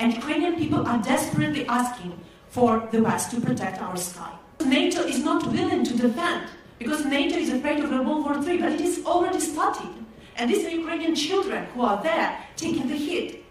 And 0.00 0.12
Ukrainian 0.12 0.56
people 0.56 0.82
are 0.90 1.00
desperately 1.14 1.64
asking 1.68 2.18
for 2.48 2.88
the 2.90 3.00
West 3.00 3.30
to 3.30 3.40
protect 3.40 3.80
our 3.80 3.96
sky. 3.96 4.32
NATO 4.66 5.02
is 5.04 5.20
not 5.22 5.46
willing 5.46 5.84
to 5.84 5.94
defend 5.96 6.48
because 6.84 7.06
NATO 7.06 7.36
is 7.36 7.50
afraid 7.50 7.82
of 7.82 7.90
a 7.90 8.02
World 8.02 8.24
War 8.26 8.36
III, 8.46 8.58
but 8.58 8.72
it 8.72 8.80
is 8.82 9.04
already 9.06 9.40
started. 9.40 9.88
And 10.36 10.50
these 10.50 10.66
are 10.66 10.68
Ukrainian 10.68 11.14
children 11.14 11.64
who 11.72 11.80
are 11.80 12.02
there 12.02 12.38
taking 12.56 12.88
the 12.88 12.96
hit. 12.96 13.42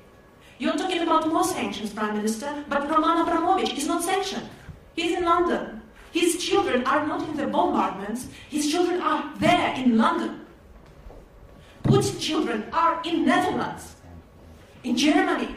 You're 0.60 0.78
talking 0.78 1.02
about 1.02 1.28
more 1.28 1.44
sanctions, 1.44 1.92
Prime 1.92 2.16
Minister, 2.16 2.64
but 2.70 2.88
Roman 2.88 3.22
Abramovich 3.22 3.74
is 3.74 3.88
not 3.88 4.04
sanctioned. 4.04 4.48
He's 4.96 5.18
in 5.18 5.26
London. 5.26 5.82
His 6.12 6.46
children 6.46 6.86
are 6.86 7.08
not 7.08 7.28
in 7.28 7.36
the 7.36 7.48
bombardments, 7.48 8.28
his 8.52 8.72
children 8.72 9.02
are 9.02 9.34
there 9.40 9.74
in 9.78 9.98
London. 9.98 10.46
Putin's 11.84 12.20
children 12.24 12.66
are 12.72 13.02
in 13.04 13.26
Netherlands, 13.26 13.96
in 14.84 14.96
Germany, 14.96 15.56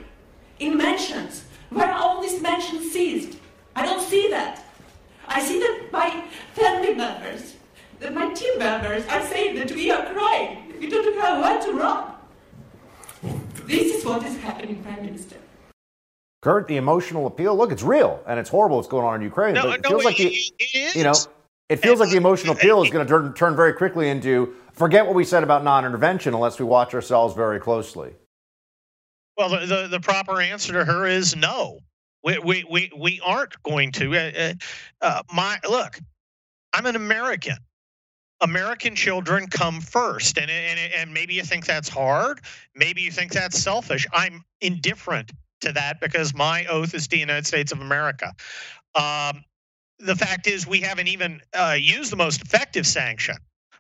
in 0.61 0.79
mansions. 0.79 1.45
Where 1.69 1.93
are 1.93 2.01
all 2.01 2.23
these 2.23 2.41
mansions 2.41 2.91
seized? 2.91 3.37
I 3.75 3.85
don't 3.85 4.01
see 4.01 4.31
that. 4.31 4.65
I 5.29 5.43
see 5.43 5.59
that 5.59 5.89
my 5.93 6.25
family 6.55 6.95
members, 6.95 7.56
that 8.01 8.15
my 8.15 8.33
team 8.35 8.59
members 8.59 9.07
are 9.07 9.25
saying 9.27 9.57
that 9.57 9.73
we 9.73 9.91
are 9.91 10.13
crying. 10.13 10.73
We 10.79 10.89
don't 10.89 11.17
know 11.17 11.41
where 11.41 11.61
to 11.63 11.73
run. 11.73 12.13
This 13.67 13.97
is 13.97 14.05
what 14.05 14.25
is 14.25 14.37
happening, 14.39 14.83
Prime 14.83 15.05
Minister. 15.05 15.37
Kurt, 16.43 16.69
the 16.69 16.77
emotional 16.77 17.27
appeal. 17.27 17.57
Look, 17.57 17.73
it's 17.73 17.83
real 17.83 18.23
and 18.27 18.39
it's 18.39 18.51
horrible 18.51 18.77
what's 18.77 18.89
going 18.89 19.05
on 19.05 19.17
in 19.17 19.23
Ukraine. 19.23 19.55
No, 19.55 19.63
but 19.63 19.81
it 19.81 19.83
no, 19.83 19.89
feels 19.91 20.05
like 20.05 20.21
it- 20.21 20.31
the, 20.59 20.65
it 20.65 20.95
you 20.95 21.03
know, 21.03 21.15
it 21.69 21.77
feels 21.77 21.99
like 21.99 22.11
the 22.11 22.17
emotional 22.17 22.55
appeal 22.55 22.83
is 22.85 22.91
going 22.91 23.05
to 23.05 23.11
turn, 23.11 23.35
turn 23.35 23.57
very 23.57 23.73
quickly 23.73 24.09
into 24.09 24.55
forget 24.73 25.05
what 25.05 25.17
we 25.17 25.25
said 25.25 25.43
about 25.43 25.65
non-intervention 25.65 26.33
unless 26.33 26.61
we 26.61 26.65
watch 26.65 26.95
ourselves 26.95 27.35
very 27.35 27.59
closely. 27.59 28.15
Well, 29.37 29.49
the, 29.49 29.67
the, 29.67 29.89
the 29.89 30.01
proper 30.01 30.41
answer 30.41 30.73
to 30.75 30.85
her 30.85 31.07
is 31.07 31.35
no. 31.35 31.81
We, 32.23 32.39
we, 32.39 32.65
we, 32.71 32.93
we 32.97 33.21
aren't 33.25 33.61
going 33.65 33.91
to. 33.93 34.15
Uh, 34.17 34.31
uh, 34.39 34.53
uh, 35.01 35.23
my 35.35 35.59
Look, 35.69 35.99
I'm 36.73 36.87
an 36.87 36.95
American. 36.97 37.57
American 38.41 38.95
children 38.95 39.47
come 39.47 39.81
first. 39.81 40.39
And, 40.39 40.51
and, 40.51 40.79
and 40.95 41.15
maybe 41.15 41.35
you 41.35 41.43
think 41.43 41.67
that's 41.67 41.89
hard. 41.89 42.41
Maybe 42.75 43.03
you 43.03 43.11
think 43.11 43.33
that's 43.33 43.59
selfish. 43.59 44.07
I'm 44.13 44.45
indifferent 44.61 45.33
to 45.61 45.73
that 45.73 46.01
because 46.01 46.35
my 46.35 46.67
oath 46.67 46.95
is 46.95 47.05
to 47.05 47.11
the 47.11 47.19
United 47.19 47.47
States 47.47 47.73
of 47.73 47.81
America. 47.81 48.35
Um, 48.95 49.45
the 49.99 50.15
fact 50.15 50.47
is, 50.47 50.67
we 50.67 50.81
haven't 50.81 51.09
even 51.09 51.41
uh, 51.55 51.77
used 51.79 52.13
the 52.13 52.17
most 52.17 52.43
effective 52.43 52.87
sanction, 52.87 53.37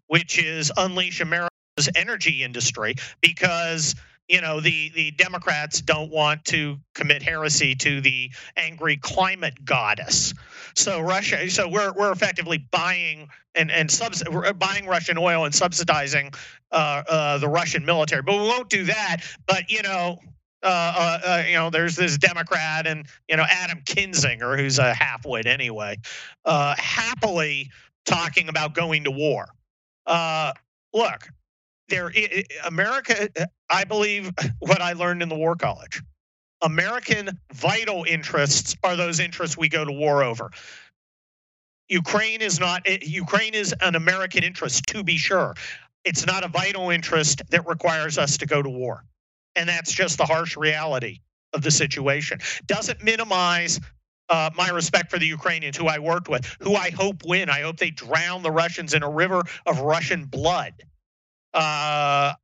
which 0.06 0.38
is 0.38 0.72
unleash 0.76 1.20
America's 1.20 1.90
energy 1.94 2.42
industry, 2.42 2.94
because 3.20 3.94
you 4.28 4.40
know 4.40 4.60
the 4.60 4.90
the 4.94 5.10
Democrats 5.12 5.80
don't 5.80 6.10
want 6.10 6.44
to 6.46 6.78
commit 6.94 7.22
heresy 7.22 7.74
to 7.76 8.00
the 8.00 8.30
angry 8.56 8.96
climate 8.96 9.64
goddess. 9.64 10.34
So 10.74 11.00
Russia, 11.00 11.48
so 11.50 11.68
we're 11.68 11.92
we're 11.92 12.12
effectively 12.12 12.58
buying 12.58 13.28
and 13.54 13.70
and 13.70 13.90
subs, 13.90 14.22
buying 14.58 14.86
Russian 14.86 15.18
oil 15.18 15.44
and 15.44 15.54
subsidizing 15.54 16.32
uh, 16.72 17.02
uh, 17.08 17.38
the 17.38 17.48
Russian 17.48 17.84
military, 17.84 18.22
but 18.22 18.34
we 18.34 18.42
won't 18.42 18.68
do 18.68 18.84
that. 18.84 19.18
But 19.46 19.70
you 19.70 19.82
know, 19.82 20.18
uh, 20.62 20.66
uh, 20.66 21.18
uh, 21.24 21.42
you 21.46 21.54
know, 21.54 21.70
there's 21.70 21.96
this 21.96 22.18
Democrat 22.18 22.86
and 22.86 23.06
you 23.28 23.36
know 23.36 23.44
Adam 23.48 23.80
Kinzinger, 23.84 24.58
who's 24.58 24.78
a 24.78 24.92
halfwit 24.92 25.46
anyway, 25.46 25.98
uh, 26.44 26.74
happily 26.78 27.70
talking 28.04 28.48
about 28.48 28.74
going 28.74 29.04
to 29.04 29.10
war. 29.10 29.48
Look, 30.92 31.28
there, 31.88 32.12
America. 32.64 33.28
I 33.70 33.84
believe 33.84 34.30
what 34.58 34.80
I 34.80 34.92
learned 34.92 35.22
in 35.22 35.28
the 35.28 35.36
War 35.36 35.56
College. 35.56 36.02
American 36.62 37.38
vital 37.52 38.04
interests 38.08 38.76
are 38.82 38.96
those 38.96 39.20
interests 39.20 39.56
we 39.56 39.68
go 39.68 39.84
to 39.84 39.92
war 39.92 40.22
over. 40.22 40.50
Ukraine 41.88 42.40
is 42.40 42.58
not. 42.58 42.82
eh, 42.86 42.98
Ukraine 43.02 43.54
is 43.54 43.74
an 43.80 43.94
American 43.94 44.42
interest, 44.42 44.86
to 44.88 45.04
be 45.04 45.16
sure. 45.16 45.54
It's 46.04 46.26
not 46.26 46.44
a 46.44 46.48
vital 46.48 46.90
interest 46.90 47.42
that 47.50 47.66
requires 47.66 48.18
us 48.18 48.36
to 48.38 48.46
go 48.46 48.62
to 48.62 48.68
war. 48.68 49.04
And 49.54 49.68
that's 49.68 49.92
just 49.92 50.18
the 50.18 50.24
harsh 50.24 50.56
reality 50.56 51.20
of 51.52 51.62
the 51.62 51.70
situation. 51.70 52.40
Doesn't 52.66 53.02
minimize 53.02 53.80
uh, 54.28 54.50
my 54.56 54.68
respect 54.70 55.10
for 55.10 55.18
the 55.18 55.26
Ukrainians 55.26 55.76
who 55.76 55.86
I 55.86 55.98
worked 55.98 56.28
with, 56.28 56.44
who 56.60 56.74
I 56.74 56.90
hope 56.90 57.22
win. 57.24 57.48
I 57.48 57.60
hope 57.60 57.76
they 57.76 57.90
drown 57.90 58.42
the 58.42 58.50
Russians 58.50 58.94
in 58.94 59.02
a 59.02 59.10
river 59.10 59.42
of 59.66 59.80
Russian 59.80 60.24
blood. 60.24 60.72
Uh, 61.56 62.34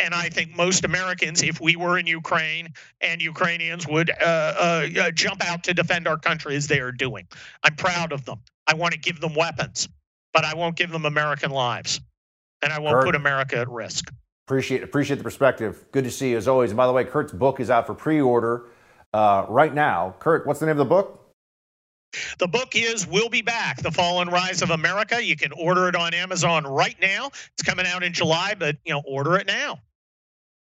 and 0.00 0.14
I 0.14 0.28
think 0.28 0.56
most 0.56 0.84
Americans, 0.84 1.42
if 1.42 1.60
we 1.60 1.74
were 1.74 1.98
in 1.98 2.06
Ukraine 2.06 2.68
and 3.00 3.20
Ukrainians, 3.20 3.86
would 3.88 4.10
uh, 4.10 4.14
uh, 4.24 4.86
uh, 4.98 5.10
jump 5.10 5.44
out 5.44 5.64
to 5.64 5.74
defend 5.74 6.06
our 6.06 6.16
country 6.16 6.54
as 6.54 6.68
they 6.68 6.78
are 6.78 6.92
doing. 6.92 7.26
I'm 7.64 7.74
proud 7.74 8.12
of 8.12 8.24
them. 8.24 8.40
I 8.66 8.74
want 8.74 8.92
to 8.92 9.00
give 9.00 9.20
them 9.20 9.34
weapons, 9.34 9.88
but 10.32 10.44
I 10.44 10.54
won't 10.54 10.76
give 10.76 10.90
them 10.90 11.06
American 11.06 11.50
lives, 11.50 12.00
and 12.62 12.72
I 12.72 12.78
won't 12.78 12.94
Kurt. 12.94 13.06
put 13.06 13.14
America 13.14 13.56
at 13.58 13.68
risk. 13.68 14.12
Appreciate 14.46 14.84
appreciate 14.84 15.16
the 15.16 15.24
perspective. 15.24 15.84
Good 15.90 16.04
to 16.04 16.10
see 16.10 16.30
you 16.30 16.36
as 16.36 16.46
always. 16.46 16.70
And 16.70 16.76
by 16.76 16.86
the 16.86 16.92
way, 16.92 17.04
Kurt's 17.04 17.32
book 17.32 17.58
is 17.58 17.68
out 17.68 17.86
for 17.86 17.94
pre-order 17.94 18.66
uh, 19.12 19.44
right 19.48 19.74
now. 19.74 20.14
Kurt, 20.20 20.46
what's 20.46 20.60
the 20.60 20.66
name 20.66 20.72
of 20.72 20.78
the 20.78 20.84
book? 20.84 21.25
The 22.38 22.48
book 22.48 22.74
is 22.74 23.06
We'll 23.06 23.28
Be 23.28 23.42
Back 23.42 23.82
The 23.82 23.90
Fall 23.90 24.20
and 24.20 24.30
Rise 24.30 24.62
of 24.62 24.70
America. 24.70 25.22
You 25.22 25.36
can 25.36 25.52
order 25.52 25.88
it 25.88 25.96
on 25.96 26.14
Amazon 26.14 26.64
right 26.64 26.96
now. 27.00 27.26
It's 27.26 27.62
coming 27.64 27.86
out 27.86 28.02
in 28.02 28.12
July, 28.12 28.54
but 28.58 28.76
you 28.84 28.92
know, 28.92 29.02
order 29.06 29.36
it 29.36 29.46
now. 29.46 29.80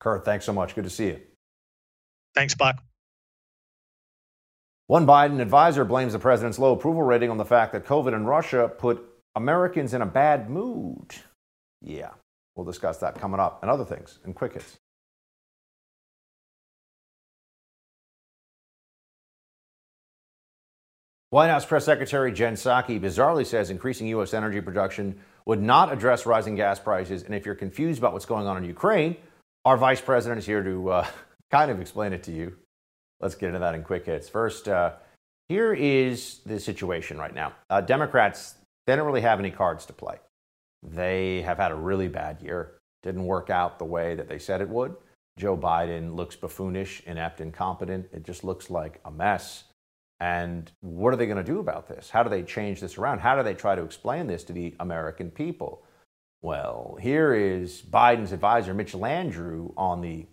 Kurt, 0.00 0.24
thanks 0.24 0.44
so 0.44 0.52
much. 0.52 0.74
Good 0.74 0.84
to 0.84 0.90
see 0.90 1.06
you. 1.06 1.20
Thanks, 2.34 2.54
Buck. 2.54 2.82
One 4.86 5.06
Biden 5.06 5.40
advisor 5.40 5.84
blames 5.84 6.14
the 6.14 6.18
president's 6.18 6.58
low 6.58 6.72
approval 6.72 7.02
rating 7.02 7.30
on 7.30 7.36
the 7.36 7.44
fact 7.44 7.72
that 7.72 7.84
COVID 7.84 8.14
in 8.14 8.24
Russia 8.24 8.70
put 8.78 9.04
Americans 9.34 9.92
in 9.92 10.00
a 10.00 10.06
bad 10.06 10.48
mood. 10.48 11.14
Yeah, 11.82 12.10
we'll 12.56 12.64
discuss 12.64 12.98
that 12.98 13.20
coming 13.20 13.40
up 13.40 13.62
and 13.62 13.70
other 13.70 13.84
things 13.84 14.18
in 14.24 14.32
quick 14.32 14.54
hits. 14.54 14.78
White 21.30 21.48
House 21.48 21.66
Press 21.66 21.84
Secretary 21.84 22.32
Jen 22.32 22.54
Psaki 22.54 22.98
bizarrely 22.98 23.44
says 23.44 23.68
increasing 23.68 24.06
U.S. 24.08 24.32
energy 24.32 24.62
production 24.62 25.20
would 25.44 25.60
not 25.60 25.92
address 25.92 26.24
rising 26.24 26.54
gas 26.54 26.78
prices. 26.78 27.22
And 27.22 27.34
if 27.34 27.44
you're 27.44 27.54
confused 27.54 27.98
about 27.98 28.14
what's 28.14 28.24
going 28.24 28.46
on 28.46 28.56
in 28.56 28.64
Ukraine, 28.64 29.14
our 29.66 29.76
vice 29.76 30.00
president 30.00 30.38
is 30.38 30.46
here 30.46 30.62
to 30.62 30.90
uh, 30.90 31.06
kind 31.50 31.70
of 31.70 31.82
explain 31.82 32.14
it 32.14 32.22
to 32.24 32.32
you. 32.32 32.56
Let's 33.20 33.34
get 33.34 33.48
into 33.48 33.58
that 33.58 33.74
in 33.74 33.82
quick 33.82 34.06
hits. 34.06 34.30
First, 34.30 34.68
uh, 34.68 34.92
here 35.50 35.74
is 35.74 36.40
the 36.46 36.58
situation 36.58 37.18
right 37.18 37.34
now. 37.34 37.52
Uh, 37.68 37.82
Democrats, 37.82 38.54
they 38.86 38.96
don't 38.96 39.06
really 39.06 39.20
have 39.20 39.38
any 39.38 39.50
cards 39.50 39.84
to 39.86 39.92
play. 39.92 40.16
They 40.82 41.42
have 41.42 41.58
had 41.58 41.72
a 41.72 41.76
really 41.76 42.08
bad 42.08 42.40
year. 42.40 42.78
Didn't 43.02 43.26
work 43.26 43.50
out 43.50 43.78
the 43.78 43.84
way 43.84 44.14
that 44.14 44.28
they 44.28 44.38
said 44.38 44.62
it 44.62 44.68
would. 44.70 44.96
Joe 45.38 45.58
Biden 45.58 46.16
looks 46.16 46.36
buffoonish, 46.36 47.02
inept, 47.06 47.42
incompetent. 47.42 48.06
It 48.12 48.24
just 48.24 48.44
looks 48.44 48.70
like 48.70 49.00
a 49.04 49.10
mess. 49.10 49.64
And 50.20 50.70
what 50.80 51.14
are 51.14 51.16
they 51.16 51.26
going 51.26 51.38
to 51.38 51.44
do 51.44 51.60
about 51.60 51.88
this? 51.88 52.10
How 52.10 52.22
do 52.22 52.30
they 52.30 52.42
change 52.42 52.80
this 52.80 52.98
around? 52.98 53.20
How 53.20 53.36
do 53.36 53.42
they 53.42 53.54
try 53.54 53.76
to 53.76 53.82
explain 53.82 54.26
this 54.26 54.44
to 54.44 54.52
the 54.52 54.74
American 54.80 55.30
people? 55.30 55.84
Well, 56.42 56.98
here 57.00 57.34
is 57.34 57.82
Biden's 57.82 58.32
advisor, 58.32 58.74
Mitch 58.74 58.92
Landrieu, 58.92 59.72
on 59.76 60.00
the 60.00 60.26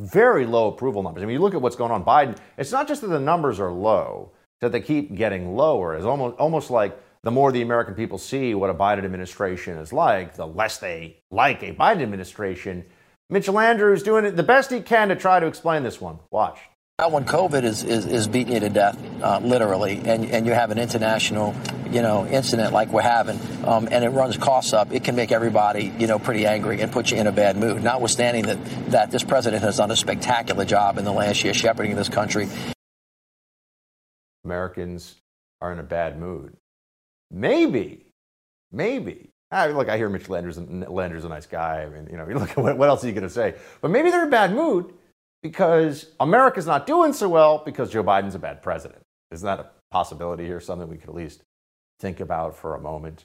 very 0.00 0.46
low 0.46 0.68
approval 0.68 1.02
numbers. 1.02 1.22
I 1.22 1.26
mean, 1.26 1.34
you 1.34 1.40
look 1.40 1.54
at 1.54 1.62
what's 1.62 1.76
going 1.76 1.92
on. 1.92 2.04
Biden, 2.04 2.36
it's 2.56 2.72
not 2.72 2.88
just 2.88 3.00
that 3.02 3.08
the 3.08 3.20
numbers 3.20 3.60
are 3.60 3.70
low, 3.70 4.32
that 4.60 4.72
they 4.72 4.80
keep 4.80 5.14
getting 5.14 5.54
lower. 5.54 5.94
It's 5.94 6.04
almost, 6.04 6.36
almost 6.38 6.70
like 6.70 6.98
the 7.22 7.30
more 7.30 7.52
the 7.52 7.62
American 7.62 7.94
people 7.94 8.18
see 8.18 8.54
what 8.54 8.70
a 8.70 8.74
Biden 8.74 9.04
administration 9.04 9.78
is 9.78 9.92
like, 9.92 10.34
the 10.34 10.46
less 10.46 10.78
they 10.78 11.18
like 11.30 11.62
a 11.62 11.74
Biden 11.74 12.02
administration. 12.02 12.84
Mitch 13.30 13.46
Landrieu 13.46 13.94
is 13.94 14.02
doing 14.02 14.34
the 14.34 14.42
best 14.42 14.70
he 14.70 14.80
can 14.80 15.08
to 15.08 15.16
try 15.16 15.40
to 15.40 15.46
explain 15.46 15.82
this 15.82 16.00
one. 16.00 16.18
Watch. 16.30 16.58
Now, 17.02 17.08
when 17.08 17.24
COVID 17.24 17.64
is, 17.64 17.82
is, 17.82 18.06
is 18.06 18.28
beating 18.28 18.52
you 18.52 18.60
to 18.60 18.68
death, 18.68 18.96
uh, 19.20 19.40
literally, 19.42 20.00
and, 20.04 20.24
and 20.24 20.46
you 20.46 20.52
have 20.52 20.70
an 20.70 20.78
international, 20.78 21.52
you 21.90 22.00
know, 22.00 22.24
incident 22.28 22.72
like 22.72 22.92
we're 22.92 23.02
having, 23.02 23.40
um, 23.64 23.88
and 23.90 24.04
it 24.04 24.10
runs 24.10 24.36
costs 24.36 24.72
up, 24.72 24.92
it 24.92 25.02
can 25.02 25.16
make 25.16 25.32
everybody, 25.32 25.92
you 25.98 26.06
know, 26.06 26.20
pretty 26.20 26.46
angry 26.46 26.80
and 26.80 26.92
put 26.92 27.10
you 27.10 27.16
in 27.16 27.26
a 27.26 27.32
bad 27.32 27.56
mood. 27.56 27.82
Notwithstanding 27.82 28.44
that, 28.44 28.64
that 28.92 29.10
this 29.10 29.24
president 29.24 29.64
has 29.64 29.78
done 29.78 29.90
a 29.90 29.96
spectacular 29.96 30.64
job 30.64 30.96
in 30.96 31.04
the 31.04 31.10
last 31.10 31.42
year 31.42 31.52
shepherding 31.52 31.96
this 31.96 32.08
country. 32.08 32.46
Americans 34.44 35.16
are 35.60 35.72
in 35.72 35.80
a 35.80 35.82
bad 35.82 36.20
mood. 36.20 36.56
Maybe, 37.32 38.12
maybe 38.70 39.30
I 39.50 39.66
mean, 39.66 39.76
look, 39.76 39.88
I 39.88 39.96
hear 39.96 40.08
Mitch 40.08 40.28
Landrieu's, 40.28 40.56
Landrieu's 40.56 41.24
a 41.24 41.28
nice 41.28 41.46
guy. 41.46 41.82
I 41.82 41.88
mean, 41.88 42.08
you 42.12 42.16
know, 42.16 42.24
look, 42.38 42.56
what, 42.56 42.78
what 42.78 42.88
else 42.88 43.02
are 43.02 43.08
you 43.08 43.12
going 43.12 43.24
to 43.24 43.28
say? 43.28 43.56
But 43.80 43.90
maybe 43.90 44.10
they're 44.10 44.22
in 44.22 44.28
a 44.28 44.30
bad 44.30 44.54
mood 44.54 44.94
because 45.42 46.12
America's 46.20 46.66
not 46.66 46.86
doing 46.86 47.12
so 47.12 47.28
well 47.28 47.62
because 47.64 47.90
Joe 47.90 48.04
Biden's 48.04 48.34
a 48.34 48.38
bad 48.38 48.62
president. 48.62 49.02
Isn't 49.30 49.46
that 49.46 49.60
a 49.60 49.70
possibility 49.90 50.44
here? 50.44 50.60
Something 50.60 50.88
we 50.88 50.96
could 50.96 51.08
at 51.08 51.14
least 51.14 51.42
think 51.98 52.20
about 52.20 52.56
for 52.56 52.74
a 52.74 52.80
moment. 52.80 53.24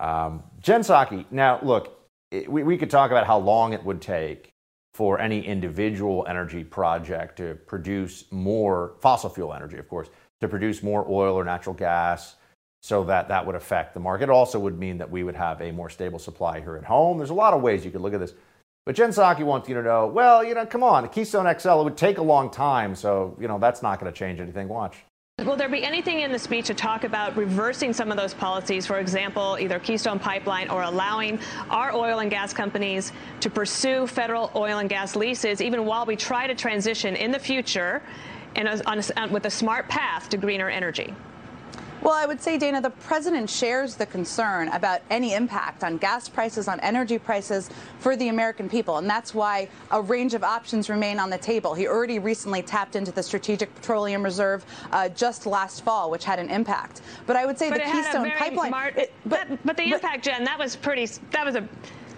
Um, 0.00 0.42
Jen 0.60 0.80
Psaki, 0.80 1.26
now 1.30 1.60
look, 1.62 1.98
it, 2.30 2.50
we, 2.50 2.62
we 2.62 2.76
could 2.76 2.90
talk 2.90 3.10
about 3.10 3.26
how 3.26 3.38
long 3.38 3.72
it 3.72 3.84
would 3.84 4.00
take 4.00 4.52
for 4.94 5.18
any 5.20 5.44
individual 5.44 6.26
energy 6.28 6.64
project 6.64 7.36
to 7.36 7.54
produce 7.66 8.24
more 8.30 8.94
fossil 9.00 9.30
fuel 9.30 9.54
energy, 9.54 9.78
of 9.78 9.88
course, 9.88 10.10
to 10.40 10.48
produce 10.48 10.82
more 10.82 11.06
oil 11.08 11.34
or 11.34 11.44
natural 11.44 11.74
gas 11.74 12.36
so 12.82 13.04
that 13.04 13.28
that 13.28 13.46
would 13.46 13.54
affect 13.54 13.94
the 13.94 14.00
market. 14.00 14.24
It 14.24 14.30
also 14.30 14.58
would 14.58 14.78
mean 14.78 14.98
that 14.98 15.10
we 15.10 15.22
would 15.22 15.36
have 15.36 15.60
a 15.62 15.70
more 15.70 15.88
stable 15.88 16.18
supply 16.18 16.60
here 16.60 16.76
at 16.76 16.84
home. 16.84 17.16
There's 17.16 17.30
a 17.30 17.34
lot 17.34 17.54
of 17.54 17.62
ways 17.62 17.84
you 17.84 17.90
could 17.90 18.00
look 18.00 18.12
at 18.12 18.20
this. 18.20 18.34
But 18.84 18.96
Jen 18.96 19.10
Psaki 19.10 19.44
wants 19.44 19.68
you 19.68 19.76
to 19.76 19.82
know, 19.82 20.08
well, 20.08 20.42
you 20.42 20.54
know, 20.54 20.66
come 20.66 20.82
on, 20.82 21.04
the 21.04 21.08
Keystone 21.08 21.46
XL, 21.56 21.80
it 21.80 21.84
would 21.84 21.96
take 21.96 22.18
a 22.18 22.22
long 22.22 22.50
time. 22.50 22.96
So, 22.96 23.36
you 23.40 23.46
know, 23.46 23.58
that's 23.60 23.80
not 23.80 24.00
going 24.00 24.12
to 24.12 24.18
change 24.18 24.40
anything. 24.40 24.66
Watch. 24.66 24.96
Will 25.38 25.56
there 25.56 25.68
be 25.68 25.84
anything 25.84 26.20
in 26.20 26.32
the 26.32 26.38
speech 26.38 26.66
to 26.66 26.74
talk 26.74 27.04
about 27.04 27.36
reversing 27.36 27.92
some 27.92 28.10
of 28.10 28.16
those 28.16 28.34
policies, 28.34 28.84
for 28.84 28.98
example, 28.98 29.56
either 29.60 29.78
Keystone 29.78 30.18
Pipeline 30.18 30.68
or 30.68 30.82
allowing 30.82 31.38
our 31.70 31.94
oil 31.94 32.18
and 32.18 32.30
gas 32.30 32.52
companies 32.52 33.12
to 33.40 33.48
pursue 33.48 34.06
federal 34.06 34.50
oil 34.54 34.78
and 34.78 34.88
gas 34.88 35.16
leases, 35.16 35.62
even 35.62 35.86
while 35.86 36.04
we 36.04 36.16
try 36.16 36.46
to 36.46 36.54
transition 36.54 37.14
in 37.16 37.30
the 37.30 37.38
future 37.38 38.02
and 38.56 38.68
with 39.30 39.46
a 39.46 39.50
smart 39.50 39.88
path 39.88 40.28
to 40.28 40.36
greener 40.36 40.68
energy? 40.68 41.14
Well, 42.02 42.14
I 42.14 42.26
would 42.26 42.40
say, 42.42 42.58
Dana, 42.58 42.80
the 42.80 42.90
president 42.90 43.48
shares 43.48 43.94
the 43.94 44.06
concern 44.06 44.66
about 44.68 45.02
any 45.08 45.34
impact 45.34 45.84
on 45.84 45.98
gas 45.98 46.28
prices, 46.28 46.66
on 46.66 46.80
energy 46.80 47.16
prices 47.16 47.70
for 48.00 48.16
the 48.16 48.26
American 48.26 48.68
people. 48.68 48.98
And 48.98 49.08
that's 49.08 49.32
why 49.36 49.68
a 49.92 50.02
range 50.02 50.34
of 50.34 50.42
options 50.42 50.90
remain 50.90 51.20
on 51.20 51.30
the 51.30 51.38
table. 51.38 51.74
He 51.74 51.86
already 51.86 52.18
recently 52.18 52.60
tapped 52.60 52.96
into 52.96 53.12
the 53.12 53.22
Strategic 53.22 53.72
Petroleum 53.76 54.24
Reserve 54.24 54.64
uh, 54.90 55.10
just 55.10 55.46
last 55.46 55.84
fall, 55.84 56.10
which 56.10 56.24
had 56.24 56.40
an 56.40 56.50
impact. 56.50 57.02
But 57.24 57.36
I 57.36 57.46
would 57.46 57.56
say 57.56 57.70
but 57.70 57.78
the 57.78 57.92
Keystone 57.92 58.32
Pipeline. 58.32 58.72
it, 58.96 59.12
but, 59.24 59.48
that, 59.48 59.64
but, 59.64 59.76
the 59.76 59.84
but, 59.84 59.94
impact, 59.94 60.24
Jen, 60.24 60.42
that 60.42 60.58
was 60.58 60.74
pretty, 60.74 61.06
that 61.30 61.46
was 61.46 61.54
a, 61.54 61.68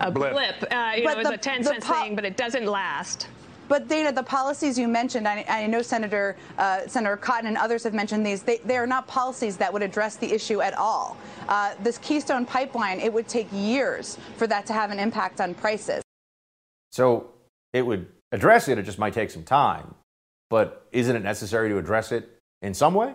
a 0.00 0.10
blip. 0.10 0.32
blip. 0.32 0.72
Uh, 0.72 0.92
you 0.96 1.04
know, 1.04 1.10
it 1.10 1.18
was 1.18 1.26
the, 1.26 1.34
a 1.34 1.38
10 1.38 1.62
cent 1.62 1.84
thing, 1.84 2.14
but 2.14 2.24
it 2.24 2.38
doesn't 2.38 2.64
last. 2.64 3.28
But 3.68 3.88
Dana, 3.88 4.12
the 4.12 4.22
policies 4.22 4.78
you 4.78 4.88
mentioned, 4.88 5.26
I, 5.26 5.44
I 5.48 5.66
know 5.66 5.82
Senator 5.82 6.36
uh, 6.58 6.86
Senator 6.86 7.16
Cotton 7.16 7.46
and 7.46 7.56
others 7.56 7.84
have 7.84 7.94
mentioned 7.94 8.26
these. 8.26 8.42
They, 8.42 8.58
they, 8.58 8.76
are 8.76 8.86
not 8.86 9.06
policies 9.06 9.56
that 9.56 9.72
would 9.72 9.82
address 9.82 10.16
the 10.16 10.32
issue 10.32 10.60
at 10.60 10.74
all. 10.74 11.16
Uh, 11.48 11.74
this 11.82 11.98
Keystone 11.98 12.44
pipeline, 12.44 13.00
it 13.00 13.12
would 13.12 13.28
take 13.28 13.48
years 13.52 14.18
for 14.36 14.46
that 14.46 14.66
to 14.66 14.72
have 14.72 14.90
an 14.90 14.98
impact 14.98 15.40
on 15.40 15.54
prices. 15.54 16.02
So 16.92 17.30
it 17.72 17.82
would 17.82 18.06
address 18.32 18.68
it. 18.68 18.78
It 18.78 18.84
just 18.84 18.98
might 18.98 19.14
take 19.14 19.30
some 19.30 19.44
time. 19.44 19.94
But 20.50 20.86
isn't 20.92 21.16
it 21.16 21.22
necessary 21.22 21.68
to 21.70 21.78
address 21.78 22.12
it 22.12 22.38
in 22.62 22.74
some 22.74 22.94
way? 22.94 23.14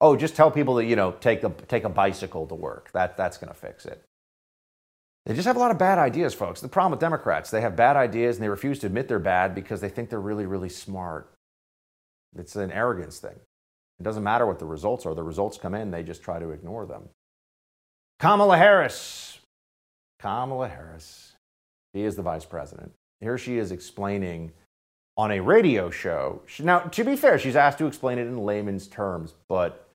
Oh, 0.00 0.16
just 0.16 0.36
tell 0.36 0.50
people 0.50 0.74
that 0.76 0.84
you 0.84 0.96
know 0.96 1.12
take 1.12 1.42
a 1.44 1.50
take 1.68 1.84
a 1.84 1.88
bicycle 1.88 2.46
to 2.46 2.54
work. 2.54 2.90
That 2.92 3.16
that's 3.16 3.38
going 3.38 3.52
to 3.52 3.58
fix 3.58 3.86
it. 3.86 4.02
They 5.26 5.34
just 5.34 5.46
have 5.46 5.56
a 5.56 5.60
lot 5.60 5.70
of 5.70 5.78
bad 5.78 5.98
ideas, 5.98 6.34
folks. 6.34 6.60
The 6.60 6.68
problem 6.68 6.90
with 6.90 7.00
Democrats, 7.00 7.50
they 7.50 7.60
have 7.60 7.76
bad 7.76 7.96
ideas 7.96 8.36
and 8.36 8.44
they 8.44 8.48
refuse 8.48 8.80
to 8.80 8.86
admit 8.86 9.06
they're 9.06 9.20
bad 9.20 9.54
because 9.54 9.80
they 9.80 9.88
think 9.88 10.10
they're 10.10 10.20
really, 10.20 10.46
really 10.46 10.68
smart. 10.68 11.32
It's 12.36 12.56
an 12.56 12.72
arrogance 12.72 13.18
thing. 13.18 13.38
It 14.00 14.02
doesn't 14.02 14.24
matter 14.24 14.46
what 14.46 14.58
the 14.58 14.66
results 14.66 15.06
are. 15.06 15.14
The 15.14 15.22
results 15.22 15.58
come 15.58 15.74
in, 15.74 15.90
they 15.90 16.02
just 16.02 16.22
try 16.22 16.40
to 16.40 16.50
ignore 16.50 16.86
them. 16.86 17.08
Kamala 18.18 18.56
Harris. 18.56 19.38
Kamala 20.18 20.68
Harris. 20.68 21.34
She 21.94 22.02
is 22.02 22.16
the 22.16 22.22
vice 22.22 22.44
president. 22.44 22.92
Here 23.20 23.38
she 23.38 23.58
is 23.58 23.70
explaining 23.70 24.52
on 25.16 25.30
a 25.30 25.40
radio 25.40 25.90
show. 25.90 26.42
Now, 26.58 26.80
to 26.80 27.04
be 27.04 27.14
fair, 27.14 27.38
she's 27.38 27.54
asked 27.54 27.78
to 27.78 27.86
explain 27.86 28.18
it 28.18 28.26
in 28.26 28.38
layman's 28.38 28.88
terms, 28.88 29.34
but, 29.48 29.88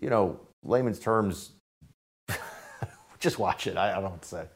you 0.00 0.10
know, 0.10 0.40
layman's 0.64 0.98
terms, 0.98 1.52
just 3.20 3.38
watch 3.38 3.66
it. 3.66 3.76
I, 3.76 3.98
I 3.98 4.00
don't 4.00 4.24
say. 4.24 4.46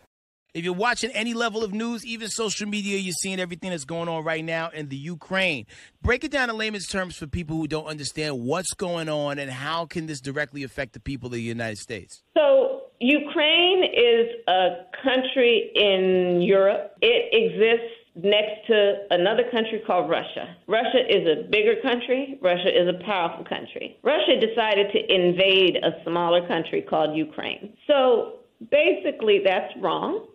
If 0.56 0.64
you're 0.64 0.72
watching 0.72 1.10
any 1.10 1.34
level 1.34 1.62
of 1.62 1.74
news, 1.74 2.06
even 2.06 2.28
social 2.28 2.66
media, 2.66 2.96
you're 2.96 3.12
seeing 3.12 3.40
everything 3.40 3.68
that's 3.68 3.84
going 3.84 4.08
on 4.08 4.24
right 4.24 4.42
now 4.42 4.70
in 4.70 4.88
the 4.88 4.96
Ukraine. 4.96 5.66
Break 6.00 6.24
it 6.24 6.30
down 6.30 6.48
in 6.48 6.56
layman's 6.56 6.86
terms 6.86 7.14
for 7.14 7.26
people 7.26 7.58
who 7.58 7.66
don't 7.68 7.84
understand 7.84 8.40
what's 8.40 8.72
going 8.72 9.10
on 9.10 9.38
and 9.38 9.50
how 9.50 9.84
can 9.84 10.06
this 10.06 10.18
directly 10.18 10.62
affect 10.62 10.94
the 10.94 11.00
people 11.00 11.26
of 11.26 11.34
the 11.34 11.42
United 11.42 11.76
States. 11.76 12.22
So 12.34 12.84
Ukraine 13.00 13.84
is 13.84 14.28
a 14.48 14.86
country 15.04 15.72
in 15.74 16.40
Europe. 16.40 16.96
It 17.02 17.34
exists 17.34 17.92
next 18.14 18.66
to 18.68 18.94
another 19.10 19.42
country 19.50 19.82
called 19.86 20.08
Russia. 20.08 20.56
Russia 20.68 21.04
is 21.06 21.28
a 21.28 21.50
bigger 21.50 21.74
country. 21.82 22.38
Russia 22.40 22.68
is 22.68 22.88
a 22.88 23.04
powerful 23.04 23.44
country. 23.44 23.98
Russia 24.02 24.40
decided 24.40 24.90
to 24.92 25.14
invade 25.14 25.76
a 25.76 26.02
smaller 26.02 26.48
country 26.48 26.80
called 26.80 27.14
Ukraine. 27.14 27.74
So 27.86 28.36
basically, 28.70 29.42
that's 29.44 29.72
wrong. 29.80 30.26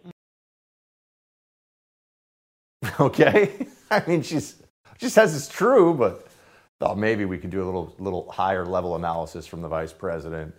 Okay, 3.00 3.68
I 3.90 4.04
mean 4.08 4.22
she's 4.22 4.62
she 5.00 5.10
says 5.10 5.36
it's 5.36 5.48
true, 5.48 5.94
but 5.94 6.28
thought 6.80 6.98
maybe 6.98 7.26
we 7.26 7.38
could 7.38 7.50
do 7.50 7.64
a 7.64 7.66
little 7.66 7.96
little 8.00 8.30
higher 8.32 8.66
level 8.66 8.96
analysis 8.96 9.46
from 9.48 9.62
the 9.62 9.68
vice 9.68 9.94
president 9.94 10.54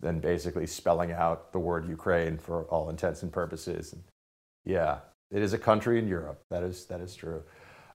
than 0.00 0.20
basically 0.20 0.66
spelling 0.66 1.12
out 1.12 1.52
the 1.52 1.58
word 1.58 1.88
Ukraine 1.88 2.38
for 2.38 2.64
all 2.64 2.90
intents 2.90 3.22
and 3.22 3.32
purposes. 3.32 3.92
And 3.92 4.02
yeah, 4.64 4.98
it 5.30 5.42
is 5.42 5.52
a 5.52 5.58
country 5.58 5.98
in 5.98 6.08
Europe. 6.08 6.42
That 6.50 6.62
is 6.62 6.86
that 6.86 7.00
is 7.00 7.14
true. 7.14 7.42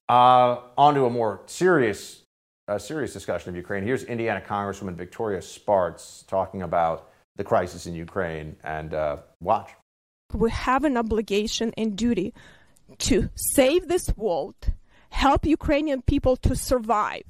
Uh, 0.08 0.58
on 0.76 0.94
to 0.94 1.04
a 1.06 1.10
more 1.10 1.42
serious 1.46 2.22
uh, 2.68 2.78
serious 2.78 3.12
discussion 3.12 3.50
of 3.50 3.56
Ukraine. 3.56 3.82
Here's 3.82 4.04
Indiana 4.04 4.42
Congresswoman 4.46 4.94
Victoria 4.94 5.42
Spartz 5.42 6.24
talking 6.26 6.62
about 6.62 7.10
the 7.36 7.44
crisis 7.44 7.86
in 7.86 7.94
Ukraine 7.94 8.56
and 8.64 8.94
uh, 8.94 9.16
watch. 9.40 9.70
We 10.32 10.50
have 10.50 10.84
an 10.84 10.96
obligation 10.96 11.72
and 11.76 11.96
duty 11.96 12.32
to 12.98 13.30
save 13.34 13.88
this 13.88 14.14
world, 14.16 14.72
help 15.10 15.46
Ukrainian 15.46 16.02
people 16.02 16.36
to 16.38 16.56
survive. 16.56 17.24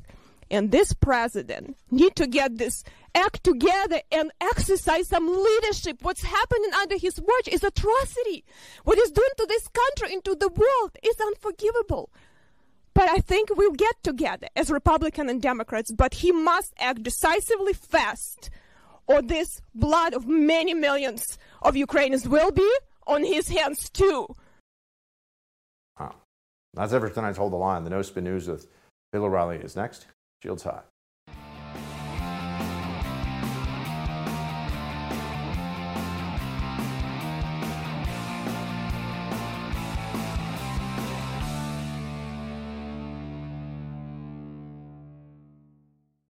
And 0.51 0.71
this 0.71 0.93
president 0.93 1.77
need 1.91 2.17
to 2.17 2.27
get 2.27 2.59
this 2.59 2.85
act 3.15 3.45
together 3.45 4.01
and 4.13 4.31
exercise 4.41 5.09
some 5.09 5.27
leadership. 5.27 5.99
What's 6.03 6.23
happening 6.23 6.71
under 6.75 6.99
his 6.99 7.21
watch 7.21 7.49
is 7.49 7.65
atrocity. 7.65 8.45
What 8.85 8.99
he's 8.99 9.11
doing 9.11 9.29
to 9.39 9.47
this 9.49 9.69
country 9.69 10.15
and 10.15 10.25
to 10.25 10.35
the 10.35 10.49
world 10.49 10.97
is 11.03 11.17
unforgivable. 11.21 12.11
But 12.93 13.11
I 13.11 13.19
think 13.19 13.51
we'll 13.57 13.73
get 13.73 14.03
together 14.03 14.47
as 14.55 14.71
Republican 14.71 15.29
and 15.29 15.43
Democrats, 15.43 15.91
but 15.91 16.15
he 16.15 16.31
must 16.31 16.73
act 16.79 17.03
decisively 17.03 17.73
fast, 17.73 18.51
or 19.09 19.21
this 19.21 19.61
blood 19.75 20.15
of 20.15 20.27
many 20.27 20.75
millions 20.75 21.37
of 21.63 21.77
Ukrainians 21.77 22.29
will 22.29 22.53
be 22.53 22.71
on 23.07 23.25
his 23.25 23.49
hands 23.49 23.91
too. 23.91 24.29
That's 26.75 26.93
everything 26.93 27.25
I 27.25 27.33
told 27.33 27.53
the 27.53 27.57
line. 27.57 27.85
The 27.85 27.91
No 27.91 28.03
Spin 28.03 28.25
News 28.25 28.49
with 28.49 28.67
Bill 29.13 29.25
O'Reilly 29.25 29.57
is 29.57 29.77
next. 29.77 30.07
Shields 30.43 30.65
high. 30.65 30.83